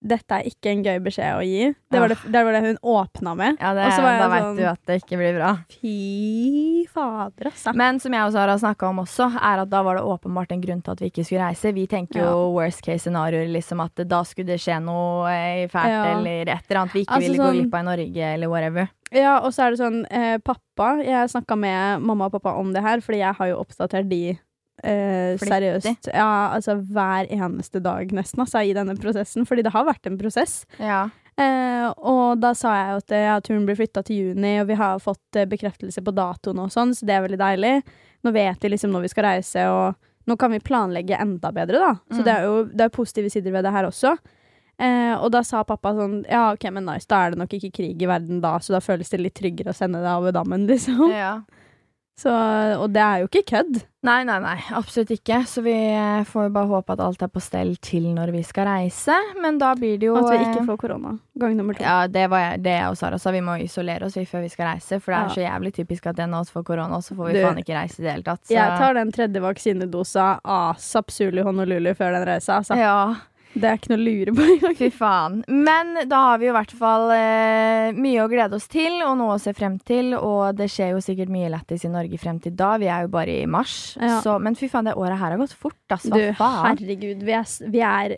Dette 0.00 0.30
er 0.38 0.46
ikke 0.46 0.70
en 0.70 0.82
gøy 0.86 1.00
beskjed 1.02 1.34
å 1.34 1.42
gi. 1.42 1.72
Det 1.90 1.98
var 1.98 2.12
det, 2.12 2.18
det, 2.30 2.42
var 2.46 2.52
det 2.54 2.60
hun 2.68 2.76
åpna 2.86 3.32
med. 3.34 3.56
Ja, 3.58 3.72
det, 3.74 3.88
da 3.98 4.28
veit 4.30 4.44
sånn- 4.44 4.56
du 4.56 4.62
at 4.70 4.80
det 4.86 4.98
ikke 5.02 5.18
blir 5.18 5.34
bra. 5.34 5.48
Fy 5.74 6.86
fader, 6.92 7.48
altså. 7.50 7.72
Men 7.74 7.98
som 8.00 8.14
jeg 8.14 8.22
og 8.28 8.32
Sara 8.36 8.54
snakka 8.62 8.88
om 8.92 9.00
også, 9.02 9.26
er 9.34 9.64
at 9.64 9.70
da 9.72 9.80
var 9.82 9.98
det 9.98 10.04
åpenbart 10.06 10.52
en 10.54 10.62
grunn 10.62 10.82
til 10.86 10.94
at 10.94 11.02
vi 11.02 11.10
ikke 11.10 11.24
skulle 11.26 11.48
reise. 11.48 11.72
Vi 11.74 11.86
tenker 11.90 12.22
jo 12.22 12.52
worst 12.54 12.82
case 12.86 13.02
scenarioer, 13.08 13.50
liksom 13.50 13.82
at 13.84 14.04
da 14.08 14.22
skulle 14.28 14.52
det 14.52 14.60
skje 14.62 14.78
noe 14.86 15.34
fælt 15.72 15.90
Ja. 15.90 16.04
eller 16.14 16.42
et 16.54 16.62
eller 16.70 16.80
annet 16.84 16.94
vi 16.94 17.02
ikke 17.04 17.18
Altså 17.18 17.26
ville 17.28 17.42
gå 17.42 17.48
sånn- 17.48 17.58
glipp 17.58 17.74
av 17.74 17.80
i 17.80 17.88
Norge, 17.90 18.32
eller 18.34 18.48
whatever. 18.48 18.88
Ja, 19.10 19.38
og 19.40 19.50
så 19.52 19.66
er 19.66 19.70
det 19.72 19.78
sånn 19.80 20.04
eh, 20.12 20.36
Pappa 20.44 20.98
Jeg 21.02 21.30
snakka 21.32 21.56
med 21.58 22.02
mamma 22.02 22.26
og 22.26 22.32
pappa 22.32 22.52
om 22.60 22.72
det 22.74 22.82
her, 22.84 23.00
fordi 23.00 23.18
jeg 23.24 23.34
har 23.34 23.46
jo 23.48 23.56
oppdatert 23.64 24.08
de 24.08 24.38
eh, 24.82 25.36
seriøst. 25.40 26.10
Ja, 26.14 26.28
altså 26.54 26.76
hver 26.82 27.26
eneste 27.30 27.80
dag, 27.82 28.10
nesten, 28.12 28.40
altså, 28.44 28.62
i 28.64 28.74
denne 28.76 28.96
prosessen. 29.00 29.46
Fordi 29.48 29.62
det 29.66 29.72
har 29.74 29.84
vært 29.88 30.06
en 30.06 30.18
prosess. 30.20 30.64
Ja. 30.78 31.08
Eh, 31.38 31.86
og 32.02 32.40
da 32.42 32.50
sa 32.58 32.72
jeg 32.74 32.96
at 33.02 33.12
eh, 33.14 33.26
ja, 33.28 33.36
turen 33.40 33.64
blir 33.68 33.76
flytta 33.78 34.02
til 34.04 34.32
juni, 34.32 34.56
og 34.60 34.66
vi 34.72 34.74
har 34.80 34.98
fått 34.98 35.36
eh, 35.38 35.46
bekreftelse 35.46 36.02
på 36.02 36.14
datoen 36.16 36.58
og 36.64 36.72
sånn, 36.74 36.94
så 36.98 37.06
det 37.06 37.14
er 37.14 37.22
veldig 37.28 37.38
deilig. 37.38 37.74
Nå 38.26 38.32
vet 38.34 38.58
vi 38.64 38.72
liksom 38.72 38.90
når 38.90 39.04
vi 39.06 39.10
skal 39.12 39.28
reise, 39.28 39.62
og 39.70 39.94
nå 40.26 40.36
kan 40.36 40.50
vi 40.50 40.58
planlegge 40.60 41.14
enda 41.22 41.52
bedre, 41.54 41.78
da. 41.78 41.92
Så 42.10 42.18
Mm. 42.20 42.24
det 42.26 42.32
er 42.34 42.42
jo 42.48 42.56
det 42.64 42.80
er 42.84 42.88
positive 42.92 43.30
sider 43.30 43.52
ved 43.54 43.64
det 43.64 43.72
her 43.72 43.86
også. 43.86 44.16
Eh, 44.78 45.14
og 45.18 45.30
da 45.34 45.40
sa 45.42 45.64
pappa 45.66 45.90
sånn 45.94 46.20
Ja, 46.30 46.52
OK, 46.54 46.68
men 46.70 46.84
nice, 46.86 47.06
da 47.10 47.24
er 47.26 47.30
det 47.30 47.38
nok 47.40 47.50
ikke 47.56 47.72
krig 47.74 48.02
i 48.02 48.06
verden 48.06 48.40
da, 48.40 48.58
så 48.62 48.74
da 48.76 48.78
føles 48.82 49.08
det 49.10 49.18
litt 49.22 49.34
tryggere 49.34 49.70
å 49.72 49.74
sende 49.74 49.98
det 50.02 50.10
over 50.18 50.30
dammen, 50.34 50.66
liksom. 50.70 51.08
ja. 51.14 51.40
Så, 52.18 52.32
og 52.82 52.88
det 52.90 52.98
er 52.98 53.20
jo 53.22 53.28
ikke 53.28 53.44
kødd. 53.46 53.76
Nei, 54.02 54.24
nei, 54.26 54.38
nei. 54.42 54.56
Absolutt 54.74 55.12
ikke. 55.14 55.36
Så 55.46 55.62
vi 55.62 55.74
eh, 55.74 56.24
får 56.26 56.48
jo 56.48 56.52
bare 56.56 56.66
håpe 56.72 56.96
at 56.96 57.02
alt 57.04 57.22
er 57.22 57.30
på 57.30 57.38
stell 57.42 57.76
til 57.78 58.08
når 58.16 58.32
vi 58.34 58.40
skal 58.46 58.66
reise. 58.66 59.14
Men 59.38 59.60
da 59.60 59.68
blir 59.78 60.00
det 60.02 60.08
jo 60.08 60.16
At 60.18 60.26
vi 60.32 60.40
eh, 60.40 60.48
ikke 60.48 60.64
får 60.66 60.80
korona. 60.82 61.12
Gang 61.38 61.54
nummer 61.58 61.78
to. 61.78 61.84
Ja, 61.86 62.08
det 62.10 62.24
var 62.32 62.42
jeg, 62.42 62.64
det 62.66 62.74
jeg 62.74 62.90
og 62.90 62.98
Sara 62.98 63.20
sa. 63.22 63.30
Vi 63.34 63.44
må 63.46 63.54
isolere 63.62 64.08
oss 64.10 64.18
vi 64.18 64.26
før 64.26 64.42
vi 64.42 64.50
skal 64.50 64.72
reise. 64.72 64.98
For 64.98 65.14
det 65.14 65.20
er 65.20 65.28
Ja. 65.28 65.34
så 65.36 65.44
jævlig 65.46 65.74
typisk 65.78 66.10
at 66.10 66.18
en 66.26 66.34
av 66.34 66.42
oss 66.42 66.50
får 66.50 66.66
korona, 66.72 66.98
og 66.98 67.06
så 67.06 67.14
får 67.14 67.30
vi 67.30 67.38
Du, 67.38 67.42
faen 67.46 67.62
ikke 67.62 67.78
reise 67.78 68.02
i 68.02 68.06
det 68.08 68.12
hele 68.16 68.26
tatt. 68.26 68.42
Så. 68.48 68.54
Jeg 68.58 68.78
tar 68.82 68.98
den 68.98 69.12
tredje 69.14 69.44
vaksinedosa 69.46 70.26
asap 70.58 71.10
suli 71.14 71.46
honolulu 71.46 71.94
før 71.94 72.18
den 72.18 72.26
reisa. 72.32 72.58
Altså. 72.58 72.74
Ja, 72.82 73.14
Det 73.54 73.64
er 73.64 73.78
ikke 73.78 73.90
noe 73.90 73.98
å 73.98 74.04
lure 74.04 74.32
på 74.36 74.44
engang. 74.44 74.74
fy 74.78 74.88
faen. 74.94 75.38
Men 75.48 75.94
da 76.10 76.18
har 76.28 76.38
vi 76.42 76.50
i 76.50 76.54
hvert 76.54 76.74
fall 76.78 77.08
eh, 77.14 77.88
mye 77.96 78.20
å 78.22 78.28
glede 78.30 78.58
oss 78.58 78.68
til, 78.70 78.98
og 79.06 79.16
noe 79.18 79.38
å 79.38 79.40
se 79.42 79.54
frem 79.56 79.78
til. 79.88 80.12
Og 80.18 80.52
det 80.58 80.68
skjer 80.70 80.92
jo 80.94 81.00
sikkert 81.02 81.32
mye 81.32 81.48
lættis 81.54 81.86
i 81.88 81.92
Norge 81.92 82.20
frem 82.20 82.38
til 82.44 82.54
da. 82.58 82.74
Vi 82.78 82.90
er 82.92 83.06
jo 83.06 83.12
bare 83.16 83.38
i 83.40 83.48
mars. 83.50 83.96
Ja. 83.98 84.20
Så, 84.24 84.36
men 84.44 84.54
fy 84.58 84.68
faen, 84.70 84.86
det 84.90 84.94
året 85.00 85.18
her 85.18 85.34
har 85.34 85.40
gått 85.40 85.56
fort, 85.56 85.78
ass. 85.96 86.06
Du, 86.06 86.20
Hva 86.36 86.36
faen? 86.38 86.78
herregud, 86.78 87.24
vi 87.26 87.34
er, 87.40 87.50
vi 87.72 87.82
er 87.88 88.16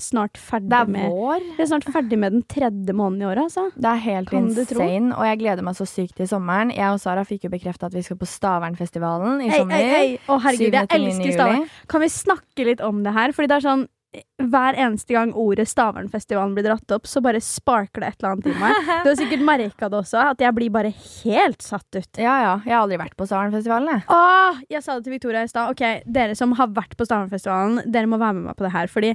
snart 0.00 0.38
ferdig 0.38 0.70
Det 0.70 0.78
er 0.78 0.90
med 0.94 1.10
vår. 1.10 1.44
Vi 1.58 1.64
er 1.64 1.68
snart 1.72 1.86
ferdig 1.90 2.18
med 2.22 2.36
den 2.38 2.44
tredje 2.46 2.94
måneden 2.94 3.24
i 3.24 3.28
året, 3.32 3.48
altså. 3.50 3.66
Det 3.74 3.90
er 3.90 4.02
helt 4.06 4.30
Kan 4.30 4.46
insane, 4.52 5.10
og 5.18 5.24
jeg 5.26 5.40
gleder 5.42 5.66
meg 5.66 5.76
så 5.80 5.86
sykt 5.90 6.14
til 6.22 6.28
sommeren. 6.30 6.70
Jeg 6.72 6.94
og 6.94 7.00
Sara 7.02 7.24
fikk 7.26 7.48
jo 7.48 7.52
bekrefta 7.52 7.90
at 7.90 7.96
vi 7.98 8.04
skal 8.06 8.20
på 8.20 8.28
Stavernfestivalen 8.30 9.42
i 9.42 9.50
Ei, 9.50 9.58
sommer. 9.58 9.74
ei, 9.82 9.96
ei. 10.14 10.18
Å, 10.30 10.38
herregud, 10.46 10.76
jeg 10.78 10.86
7. 10.86 10.92
til 10.94 11.02
9. 11.02 11.08
elsker. 11.10 11.38
Stavern. 11.40 11.64
Kan 11.90 12.04
vi 12.06 12.12
snakke 12.14 12.68
litt 12.70 12.84
om 12.86 13.02
det 13.02 13.16
her? 13.18 13.34
Fordi 13.34 13.50
det 13.50 13.58
er 13.58 13.66
sånn 13.66 13.88
hver 14.42 14.74
eneste 14.74 15.14
gang 15.14 15.30
ordet 15.38 15.68
Stavernfestivalen 15.70 16.54
blir 16.56 16.66
dratt 16.66 16.94
opp, 16.96 17.06
så 17.06 17.22
bare 17.22 17.38
sparker 17.44 18.02
det 18.02 18.08
et 18.08 18.22
eller 18.24 18.32
annet 18.34 18.48
i 18.50 18.54
meg. 18.58 18.88
Du 19.04 19.10
har 19.12 19.18
sikkert 19.20 19.44
merka 19.46 19.90
det 19.92 20.00
også, 20.00 20.24
at 20.32 20.42
jeg 20.42 20.56
blir 20.56 20.72
bare 20.74 20.90
helt 20.90 21.62
satt 21.62 21.86
ut. 21.94 22.10
Ja, 22.18 22.34
ja. 22.42 22.56
Jeg 22.66 22.74
har 22.74 22.82
aldri 22.82 22.98
vært 23.00 23.14
på 23.20 23.28
Stavernfestivalen, 23.30 23.92
jeg. 23.94 24.04
Åh, 24.10 24.60
jeg 24.74 24.82
sa 24.86 24.98
det 24.98 25.06
til 25.06 25.14
Victoria 25.14 25.44
i 25.46 25.52
stad. 25.52 25.70
Ok, 25.76 25.84
dere 26.10 26.34
som 26.38 26.56
har 26.58 26.74
vært 26.74 26.96
på 26.98 27.06
Stavernfestivalen, 27.06 27.84
dere 27.86 28.10
må 28.10 28.18
være 28.20 28.38
med 28.40 28.50
meg 28.50 28.58
på 28.58 28.66
det 28.66 28.74
her. 28.74 28.90
Fordi 28.90 29.14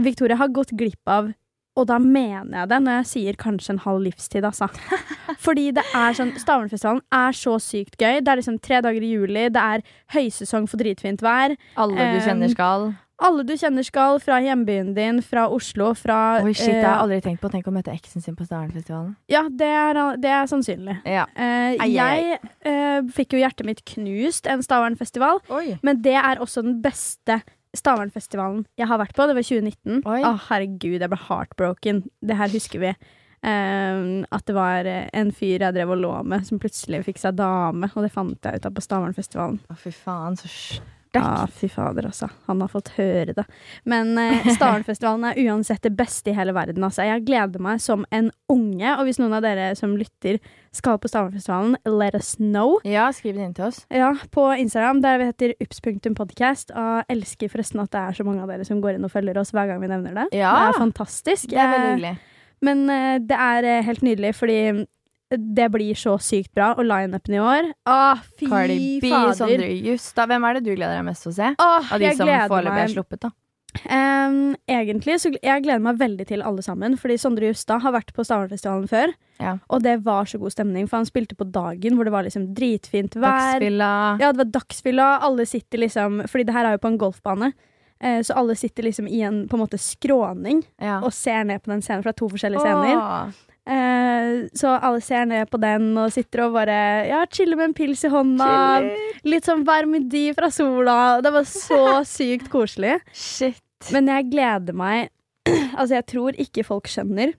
Victoria 0.00 0.40
har 0.40 0.52
gått 0.56 0.72
glipp 0.78 1.12
av 1.12 1.32
og 1.72 1.86
da 1.88 1.96
mener 1.96 2.52
jeg 2.52 2.68
det 2.68 2.78
når 2.84 2.98
jeg 2.98 3.08
sier 3.08 3.36
kanskje 3.40 3.72
en 3.72 3.78
halv 3.80 4.02
livstid, 4.04 4.44
altså. 4.44 4.66
Fordi 5.46 5.70
det 5.72 5.84
er 5.96 6.16
sånn 6.18 6.34
Stavernfestivalen 6.36 7.00
er 7.16 7.36
så 7.36 7.54
sykt 7.64 7.96
gøy. 7.96 8.18
Det 8.20 8.28
er 8.28 8.40
liksom 8.42 8.58
tre 8.60 8.82
dager 8.84 9.00
i 9.00 9.12
juli, 9.14 9.46
det 9.52 9.62
er 9.62 9.84
høysesong 10.12 10.68
for 10.68 10.82
dritfint 10.82 11.24
vær. 11.24 11.56
Alle 11.80 11.96
du 12.12 12.18
Um, 12.18 12.26
kjenner 12.26 12.52
skal. 12.52 12.84
Alle 13.22 13.44
du 13.46 13.52
kjenner 13.58 13.86
skal 13.86 14.18
fra 14.22 14.40
hjembyen 14.42 14.92
din, 14.96 15.22
fra 15.24 15.46
Oslo, 15.52 15.92
fra 15.98 16.18
Oi, 16.42 16.52
shit, 16.54 16.72
det 16.72 16.80
har 16.80 16.82
eh, 16.82 16.88
jeg 16.88 17.04
aldri 17.04 17.20
tenkt 17.28 17.42
på. 17.44 17.50
Tenk 17.52 17.70
å 17.70 17.74
møte 17.74 17.94
eksen 17.94 18.24
sin 18.24 18.36
på 18.38 18.46
Starenfestivalen. 18.48 19.14
Ja, 19.30 19.44
det 19.48 19.70
er, 19.70 20.02
det 20.22 20.34
er 20.34 20.50
sannsynlig. 20.50 20.98
Ja. 21.08 21.28
Eh, 21.36 21.78
jeg 21.92 22.38
eh, 22.66 23.00
fikk 23.14 23.36
jo 23.36 23.42
hjertet 23.42 23.68
mitt 23.68 23.84
knust 23.94 24.50
en 24.50 24.64
Stavernfestival, 24.66 25.42
Oi. 25.54 25.78
men 25.86 26.02
det 26.04 26.18
er 26.18 26.42
også 26.42 26.64
den 26.66 26.80
beste 26.84 27.40
Stavernfestivalen 27.76 28.66
jeg 28.76 28.88
har 28.90 29.00
vært 29.00 29.16
på. 29.16 29.26
Det 29.28 29.38
var 29.38 29.48
2019. 29.48 30.02
Å, 30.04 30.16
oh, 30.28 30.46
herregud, 30.50 31.00
jeg 31.00 31.12
ble 31.12 31.20
heartbroken. 31.28 32.02
Det 32.20 32.36
her 32.36 32.52
husker 32.52 32.82
vi. 32.82 32.94
Um, 33.42 34.22
at 34.30 34.44
det 34.46 34.54
var 34.54 34.86
eh, 34.86 35.08
en 35.18 35.32
fyr 35.34 35.64
jeg 35.64 35.74
drev 35.74 35.96
og 35.96 35.98
lå 35.98 36.12
med, 36.30 36.44
som 36.46 36.60
plutselig 36.62 37.00
fikk 37.08 37.18
seg 37.18 37.34
dame, 37.40 37.88
og 37.90 38.04
det 38.04 38.12
fant 38.14 38.46
jeg 38.46 38.60
ut 38.60 38.68
av 38.68 38.76
på 38.76 38.84
Stavernfestivalen. 38.84 39.58
Å, 39.66 39.78
fy 39.82 39.90
faen, 39.96 40.38
så 40.38 40.50
Ja, 41.20 41.46
fy 41.52 41.68
fader, 41.68 42.06
altså. 42.08 42.30
Han 42.46 42.60
har 42.64 42.70
fått 42.72 42.88
høre 42.96 43.34
det. 43.36 43.44
Men 43.84 44.14
eh, 44.18 44.46
Starenfestivalen 44.56 45.26
er 45.28 45.40
uansett 45.44 45.82
det 45.84 45.92
beste 45.98 46.32
i 46.32 46.36
hele 46.36 46.54
verden. 46.56 46.84
Altså. 46.86 47.04
Jeg 47.04 47.26
gleder 47.26 47.60
meg 47.60 47.82
som 47.84 48.06
en 48.10 48.30
unge, 48.48 48.94
og 48.96 49.04
hvis 49.04 49.20
noen 49.20 49.34
av 49.36 49.42
dere 49.44 49.74
som 49.76 49.92
lytter 49.98 50.38
skal 50.72 50.96
på 51.02 51.10
Starenfestivalen, 51.12 51.76
let 51.84 52.14
us 52.16 52.34
know. 52.40 52.78
Ja, 52.88 53.10
skriv 53.12 53.36
det 53.36 53.44
inn 53.44 53.54
til 53.58 53.66
oss. 53.68 53.82
Ja, 53.92 54.14
på 54.32 54.46
Instagram, 54.56 55.02
der 55.04 55.18
vi 55.20 55.28
heter 55.28 55.54
ups.podcast. 55.60 56.72
Og 56.72 57.12
elsker 57.12 57.52
forresten 57.52 57.82
at 57.84 57.92
det 57.92 58.00
er 58.06 58.16
så 58.16 58.24
mange 58.24 58.42
av 58.46 58.48
dere 58.54 58.64
som 58.64 58.80
går 58.80 58.96
inn 58.96 59.04
og 59.04 59.12
følger 59.12 59.36
oss 59.42 59.52
hver 59.52 59.68
gang 59.68 59.82
vi 59.84 59.90
nevner 59.92 60.16
det. 60.22 60.28
Ja. 60.40 60.54
Det 60.56 60.72
er 60.72 60.80
fantastisk. 60.80 61.50
Det 61.52 61.60
er 61.60 61.72
veldig 61.76 61.82
Eh, 61.82 61.92
hyggelig. 61.96 62.16
Men 62.62 62.82
eh, 62.94 63.18
det 63.26 63.36
er 63.42 63.66
eh, 63.66 63.84
helt 63.84 64.02
nydelig, 64.06 64.34
fordi 64.38 64.58
det 65.38 65.68
blir 65.72 65.94
så 65.98 66.16
sykt 66.20 66.52
bra. 66.54 66.72
Og 66.76 66.84
lineupen 66.84 67.34
i 67.34 67.40
år 67.42 67.70
ah, 67.86 68.20
Fy 68.38 68.46
Cardi 68.50 69.00
B, 69.00 69.08
fader. 69.10 69.34
Sondre 69.38 69.70
Justad. 69.88 70.28
Hvem 70.28 70.44
er 70.48 70.58
det 70.58 70.64
du 70.66 70.74
gleder 70.74 70.98
deg 70.98 71.06
mest 71.08 71.22
til 71.26 71.32
å 71.32 71.36
se? 71.38 71.52
Åh, 71.58 71.92
Av 71.92 72.00
de 72.02 72.10
som 72.18 72.28
foreløpig 72.50 72.84
er 72.84 72.92
sluppet, 72.96 73.20
da. 73.28 73.30
Um, 73.88 74.52
egentlig 74.68 75.14
så 75.22 75.30
jeg 75.32 75.62
gleder 75.64 75.80
meg 75.80 75.96
veldig 75.96 76.26
til 76.28 76.42
alle 76.44 76.60
sammen, 76.60 76.92
fordi 77.00 77.14
Sondre 77.16 77.48
Justad 77.48 77.80
har 77.80 77.94
vært 77.94 78.10
på 78.12 78.24
Stavangerfestivalen 78.28 78.84
før. 78.90 79.14
Ja. 79.40 79.54
Og 79.72 79.80
det 79.82 79.94
var 80.04 80.28
så 80.28 80.36
god 80.42 80.52
stemning, 80.52 80.84
for 80.90 80.98
han 81.00 81.08
spilte 81.08 81.34
på 81.38 81.46
dagen 81.48 81.96
hvor 81.96 82.04
det 82.04 82.12
var 82.12 82.26
liksom 82.26 82.50
dritfint 82.54 83.16
vær. 83.16 83.56
Dagsfylla. 83.56 83.88
Ja, 84.20 84.28
det 84.36 84.42
var 84.44 84.50
dagsfylla. 84.58 85.06
Alle 85.24 85.46
sitter 85.48 85.80
liksom 85.86 86.20
Fordi 86.28 86.44
det 86.50 86.54
her 86.54 86.68
er 86.68 86.76
jo 86.76 86.82
på 86.84 86.90
en 86.92 86.98
golfbane. 87.00 87.52
eh, 88.02 88.20
Så 88.20 88.36
alle 88.36 88.54
sitter 88.60 88.82
liksom 88.90 89.08
i 89.08 89.22
en 89.24 89.48
på 89.48 89.56
en 89.56 89.64
måte 89.64 89.80
skråning 89.80 90.62
Ja. 90.78 91.00
og 91.00 91.12
ser 91.12 91.42
ned 91.44 91.62
på 91.64 91.72
den 91.72 91.80
scenen, 91.80 92.02
for 92.04 92.12
det 92.12 92.16
er 92.18 92.20
to 92.26 92.28
forskjellige 92.28 92.60
scener. 92.60 93.32
Eh, 93.62 94.48
så 94.58 94.72
alle 94.74 95.00
ser 95.04 95.26
ned 95.30 95.46
på 95.52 95.60
den 95.62 95.92
og 96.02 96.10
sitter 96.10 96.48
og 96.48 96.56
bare 96.56 96.78
Ja, 97.06 97.20
chiller 97.30 97.60
med 97.60 97.70
en 97.70 97.76
pils 97.78 98.02
i 98.04 98.10
hånda. 98.10 98.48
Chiller. 98.48 99.18
Litt 99.34 99.46
sånn 99.46 99.62
varm 99.68 99.94
dy 100.10 100.24
fra 100.34 100.50
sola. 100.50 100.96
Det 101.22 101.30
var 101.34 101.46
så 101.48 101.82
sykt 102.16 102.50
koselig. 102.52 102.98
Shit. 103.14 103.60
Men 103.94 104.10
jeg 104.10 104.30
gleder 104.32 104.74
meg 104.78 105.10
Altså, 105.78 105.96
jeg 105.96 106.06
tror 106.10 106.36
ikke 106.38 106.62
folk 106.66 106.90
skjønner. 106.90 107.32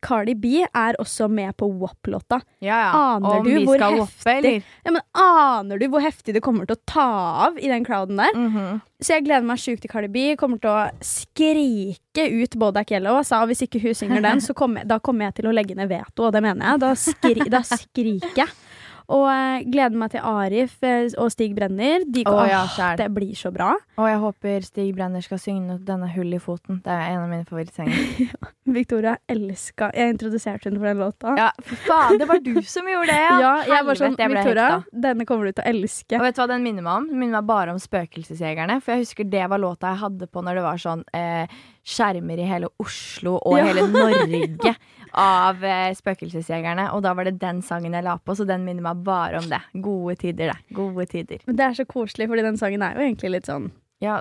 Cardi 0.00 0.34
B 0.34 0.62
er 0.64 0.96
også 0.98 1.28
med 1.30 1.56
på 1.56 1.68
WAP-låta. 1.68 2.40
Ja, 2.60 2.78
ja. 2.78 2.90
Aner 3.16 3.38
Om 3.40 3.44
du 3.44 3.50
hvor 3.66 3.78
heftig- 3.78 4.36
eller? 4.38 4.62
Ja, 4.84 4.90
men 4.90 5.02
Aner 5.14 5.78
du 5.78 5.88
hvor 5.88 6.00
heftig 6.00 6.34
det 6.34 6.42
kommer 6.42 6.66
til 6.66 6.76
å 6.76 6.82
ta 6.86 7.06
av 7.48 7.58
i 7.58 7.68
den 7.68 7.84
crowden 7.84 8.16
der? 8.16 8.32
Mhm. 8.34 8.80
Så 9.02 9.16
jeg 9.16 9.24
gleder 9.26 9.42
meg 9.44 9.58
sjukt 9.58 9.80
til 9.82 9.90
Cardi 9.90 10.08
B. 10.08 10.36
Kommer 10.38 10.60
til 10.62 10.70
å 10.70 10.90
skrike 11.02 12.26
ut 12.42 12.56
Bodak 12.58 12.92
Yellow. 12.92 13.20
Sa 13.26 13.44
hvis 13.46 13.64
ikke 13.66 13.80
hun 13.82 13.94
synger 13.98 14.22
den, 14.22 14.40
så 14.40 14.54
kommer, 14.54 14.84
da 14.86 14.98
kommer 15.02 15.26
jeg 15.30 15.40
til 15.40 15.50
å 15.50 15.54
legge 15.54 15.74
ned 15.78 15.88
veto, 15.90 16.28
og 16.28 16.32
det 16.36 16.42
mener 16.44 16.72
jeg. 16.72 16.80
Da, 16.84 16.92
skri, 16.94 17.48
da 17.50 17.62
skriker 17.66 18.44
jeg. 18.44 18.48
Og 19.12 19.26
eh, 19.28 19.64
gleder 19.68 19.98
meg 20.00 20.12
til 20.14 20.22
Arif 20.24 20.78
eh, 20.86 21.10
og 21.20 21.28
Stig 21.34 21.52
Brenner. 21.56 22.04
De, 22.08 22.22
Å, 22.28 22.36
ja, 22.48 22.62
åh, 22.64 22.94
det 22.96 23.08
blir 23.12 23.34
så 23.36 23.50
bra. 23.52 23.74
Og 24.00 24.08
jeg 24.08 24.20
håper 24.22 24.64
Stig 24.66 24.94
Brenner 24.96 25.24
skal 25.24 25.40
synge 25.42 25.76
'Denne 25.84 26.08
hull 26.14 26.32
i 26.32 26.40
foten'. 26.40 26.80
Det 26.84 26.92
er 26.94 27.12
en 27.12 27.24
av 27.24 27.28
mine 27.28 27.44
favorittsanger. 27.48 28.32
Victoria 28.78 29.16
elska 29.28 29.90
Jeg 29.94 30.14
introduserte 30.14 30.70
henne 30.70 30.80
for 30.80 30.88
den 30.88 31.02
låta. 31.02 31.34
Ja, 31.36 31.50
for 31.60 31.76
faen, 31.88 32.18
det 32.22 32.28
var 32.30 32.40
du 32.40 32.54
som 32.62 32.88
gjorde 32.88 33.10
det, 33.12 33.20
ja! 33.20 33.38
Ja, 33.42 33.52
jeg 33.74 33.86
var 33.88 33.98
sånn, 34.00 34.16
Victoria, 34.16 34.68
hekta. 34.78 35.00
denne 35.08 35.26
kommer 35.28 35.50
du 35.50 35.52
til 35.52 35.64
å 35.64 35.68
elske. 35.74 36.16
Og 36.16 36.24
vet 36.24 36.38
du 36.38 36.42
hva 36.42 36.48
den 36.54 36.62
minner 36.64 36.86
meg 36.86 37.02
om? 37.02 37.08
Den 37.10 37.18
minner 37.20 37.40
meg 37.40 37.50
bare 37.50 37.74
om 37.74 37.80
Spøkelsesjegerne. 37.82 38.80
For 38.80 38.94
jeg 38.94 39.04
husker 39.06 39.28
det 39.28 39.44
var 39.50 39.60
låta 39.60 39.92
jeg 39.92 40.02
hadde 40.06 40.28
på 40.30 40.42
når 40.46 40.60
det 40.60 40.64
var 40.64 40.80
sånn 40.82 41.04
eh, 41.12 41.60
skjermer 41.82 42.38
i 42.38 42.46
hele 42.46 42.68
Oslo 42.80 43.36
og 43.42 43.58
Ja. 43.58 43.64
hele 43.66 43.86
Norge 43.90 44.74
av 45.18 45.64
eh, 45.64 45.90
Spøkelsesjegerne. 45.98 46.92
Og 46.94 47.02
da 47.02 47.12
var 47.14 47.24
det 47.28 47.38
den 47.42 47.60
sangen 47.62 47.92
jeg 47.92 48.04
la 48.06 48.16
på, 48.18 48.36
så 48.38 48.46
den 48.46 48.64
minner 48.64 48.82
meg 48.86 49.02
bare 49.04 49.38
om 49.42 49.48
det. 49.50 49.60
Gode 49.82 50.16
tider, 50.22 50.52
det. 50.54 50.74
Gode 50.76 51.06
tider. 51.10 51.42
Men 51.46 51.56
det 51.58 51.64
er 51.66 51.74
så 51.82 51.84
koselig, 51.90 52.28
fordi 52.30 52.42
den 52.46 52.56
sangen 52.60 52.82
er 52.86 52.94
jo 52.94 53.06
egentlig 53.08 53.30
litt 53.38 53.46
sånn 53.50 53.70
Ja. 54.02 54.20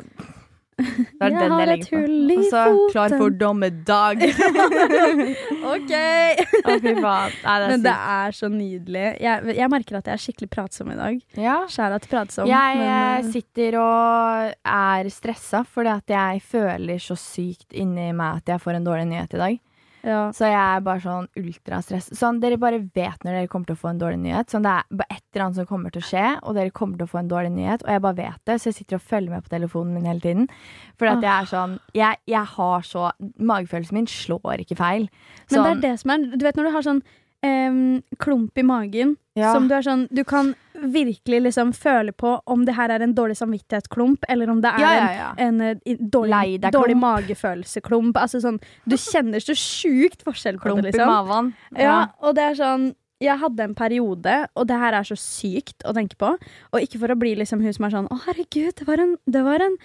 Det 0.82 1.28
er 1.28 1.32
Jeg 1.32 1.38
den 1.38 1.54
har 1.54 1.62
jeg 1.62 1.70
legger 1.70 1.90
på. 1.92 2.36
Og 2.36 2.46
så 2.50 2.64
Klar 2.92 3.16
for 3.18 3.36
dommedag. 3.42 4.24
OK! 5.74 5.94
Å, 5.94 6.78
fy 6.82 6.94
faen. 6.98 7.36
Nei, 7.46 7.56
det 7.56 7.66
er 7.66 7.68
Men 7.72 7.86
det 7.86 7.96
er 8.16 8.38
så 8.38 8.52
nydelig. 8.52 9.06
Jeg, 9.24 9.58
jeg 9.62 9.72
merker 9.74 10.00
at 10.02 10.12
jeg 10.12 10.18
er 10.18 10.24
skikkelig 10.26 10.52
pratsom 10.54 10.94
i 10.94 11.00
dag. 11.00 11.20
Ja. 11.40 11.58
Skjæra 11.72 12.00
til 12.02 12.14
pratsom. 12.14 12.50
Jeg 12.52 12.80
men, 12.82 12.88
eh, 12.88 13.18
eh, 13.20 13.32
sitter 13.34 13.80
og 13.82 14.54
er 14.76 15.12
stressa 15.14 15.66
fordi 15.68 15.94
at 15.94 16.16
jeg 16.18 16.46
føler 16.52 17.02
så 17.02 17.18
sykt 17.20 17.76
inni 17.78 18.12
meg 18.12 18.42
at 18.42 18.56
jeg 18.56 18.64
får 18.64 18.80
en 18.80 18.88
dårlig 18.88 19.10
nyhet 19.12 19.38
i 19.38 19.44
dag. 19.46 19.60
Ja. 20.04 20.22
Så 20.34 20.48
jeg 20.50 20.58
er 20.58 20.82
bare 20.86 21.02
sånn 21.04 21.28
ultrastress. 21.38 22.10
Sånn, 22.18 22.40
dere 22.42 22.58
bare 22.62 22.80
vet 22.82 23.22
når 23.26 23.38
dere 23.38 23.50
kommer 23.52 23.70
til 23.70 23.78
å 23.78 23.82
få 23.84 23.92
en 23.92 24.02
dårlig 24.02 24.20
nyhet. 24.24 24.50
Sånn, 24.54 24.66
det 24.66 24.74
er 24.74 24.98
bare 25.02 25.18
et 25.18 25.24
eller 25.34 25.46
annet 25.46 25.60
som 25.62 25.70
kommer 25.70 25.94
til 25.94 26.02
å 26.02 26.08
skje, 26.08 26.26
og 26.42 26.58
dere 26.58 26.74
kommer 26.76 26.98
til 26.98 27.06
å 27.06 27.12
få 27.12 27.22
en 27.22 27.32
dårlig 27.32 27.54
nyhet. 27.54 27.86
Og 27.86 27.94
jeg 27.94 28.04
bare 28.08 28.18
vet 28.18 28.42
det, 28.50 28.58
så 28.62 28.72
jeg 28.72 28.78
sitter 28.80 28.98
og 28.98 29.06
følger 29.14 29.36
med 29.36 29.46
på 29.46 29.54
telefonen 29.54 29.94
min 29.98 30.10
hele 30.10 30.24
tiden. 30.24 30.50
For 30.98 31.12
at 31.12 31.22
jeg 31.22 31.32
er 31.32 31.50
sånn 31.50 31.78
Jeg, 31.98 32.18
jeg 32.30 32.46
har 32.56 32.84
så 32.86 33.08
Magefølelsen 33.42 33.98
min 33.98 34.08
slår 34.10 34.64
ikke 34.64 34.78
feil. 34.80 35.08
Men 35.08 35.52
det 35.52 35.56
Sånn, 35.56 35.70
er 35.72 35.82
det 35.86 35.94
som 36.02 36.14
er 36.14 36.26
Du 36.34 36.46
vet 36.46 36.58
når 36.58 36.70
du 36.70 36.76
har 36.76 36.86
sånn 36.86 37.02
em, 37.44 38.02
klump 38.20 38.58
i 38.58 38.64
magen 38.64 39.18
Ja. 39.34 39.54
som 39.54 39.68
du 39.70 39.74
er 39.74 39.82
sånn 39.82 40.08
Du 40.12 40.24
kan 40.28 40.54
virkelig 40.76 41.42
liksom 41.46 41.72
føle 41.74 42.12
på 42.12 42.42
om 42.46 42.66
det 42.66 42.74
her 42.76 42.90
er 42.90 43.02
en 43.02 43.14
dårlig 43.14 43.38
samvittighetsklump, 43.38 44.26
eller 44.30 44.50
om 44.50 44.62
det 44.62 44.72
er 44.74 44.80
ja, 44.80 44.94
ja, 44.96 45.12
ja. 45.14 45.30
en, 45.38 45.62
en 45.62 45.78
eh, 45.86 45.98
dårlig, 46.00 46.62
dårlig 46.74 46.98
magefølelseklump. 46.98 48.18
Altså 48.18 48.42
sånn 48.42 48.60
Du 48.86 48.98
kjenner 48.98 49.40
så 49.40 49.56
sjukt 49.56 50.24
forskjell 50.26 50.58
på 50.60 50.70
Klump 50.70 50.82
det, 50.82 50.90
i 50.90 50.98
liksom. 50.98 51.08
maven. 51.08 51.54
Ja, 51.78 52.08
og 52.22 52.36
det 52.36 52.44
er 52.52 52.56
sånn 52.60 52.90
Jeg 53.22 53.38
hadde 53.38 53.64
en 53.68 53.76
periode, 53.78 54.34
og 54.58 54.66
det 54.70 54.78
her 54.82 54.96
er 54.98 55.06
så 55.06 55.16
sykt 55.20 55.86
å 55.86 55.94
tenke 55.94 56.18
på. 56.18 56.32
Og 56.74 56.82
ikke 56.82 56.98
for 57.04 57.14
å 57.14 57.18
bli 57.22 57.36
liksom 57.38 57.62
hun 57.62 57.74
som 57.76 57.86
er 57.86 57.94
sånn 57.94 58.08
Å, 58.10 58.18
herregud, 58.26 58.74
det 58.80 58.88
var 58.88 59.04
en, 59.04 59.14
det 59.30 59.44
var 59.46 59.62
en 59.62 59.78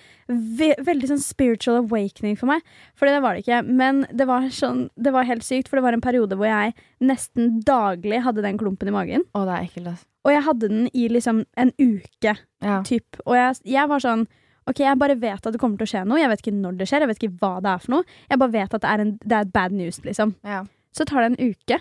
ve 0.56 0.70
veldig 0.86 1.10
sånn 1.12 1.20
spiritual 1.22 1.82
awakening 1.82 2.38
for 2.40 2.48
meg. 2.50 2.64
Fordi 2.96 3.12
det 3.12 3.20
var 3.24 3.36
det 3.36 3.44
ikke. 3.44 3.60
Men 3.68 4.04
det 4.16 4.26
var 4.30 4.48
sånn 4.56 4.86
Det 4.96 5.12
var 5.12 5.28
helt 5.28 5.44
sykt, 5.44 5.68
for 5.68 5.76
det 5.78 5.84
var 5.86 5.92
en 5.98 6.04
periode 6.04 6.38
hvor 6.40 6.48
jeg 6.48 6.72
nesten 7.04 7.60
daglig 7.66 8.22
hadde 8.24 8.42
den 8.46 8.56
klumpen 8.60 8.88
i 8.88 8.94
magen. 8.96 9.26
Å, 9.36 9.44
det 9.44 9.54
er 9.58 9.68
ekkelt, 9.68 9.92
altså. 9.92 10.08
Og 10.26 10.32
jeg 10.34 10.42
hadde 10.48 10.68
den 10.72 10.88
i 10.90 11.04
liksom 11.12 11.44
en 11.56 11.70
uke, 11.78 12.32
Ja. 12.64 12.80
typ. 12.82 13.20
Og 13.26 13.36
jeg, 13.36 13.60
jeg 13.76 13.88
var 13.92 14.02
sånn 14.02 14.26
Ok, 14.66 14.80
jeg 14.82 14.98
bare 14.98 15.14
vet 15.14 15.44
at 15.46 15.52
det 15.54 15.60
kommer 15.62 15.78
til 15.78 15.86
å 15.86 15.90
skje 15.92 16.00
noe. 16.10 16.18
Jeg 16.18 16.26
vet 16.32 16.40
ikke 16.42 16.56
når 16.58 16.78
det 16.80 16.88
skjer, 16.90 17.04
jeg 17.04 17.08
vet 17.12 17.20
ikke 17.22 17.36
hva 17.38 17.52
det 17.62 17.70
er 17.70 17.82
for 17.84 17.92
noe. 17.94 18.06
Jeg 18.26 18.38
bare 18.42 18.50
vet 18.56 18.72
at 18.74 18.82
det 18.82 18.88
er, 18.90 19.02
en, 19.04 19.12
det 19.22 19.36
er 19.38 19.52
bad 19.54 19.76
news, 19.78 20.00
liksom. 20.02 20.32
Ja. 20.42 20.64
Så 20.90 21.04
tar 21.06 21.22
det 21.22 21.28
en 21.38 21.52
uke, 21.52 21.78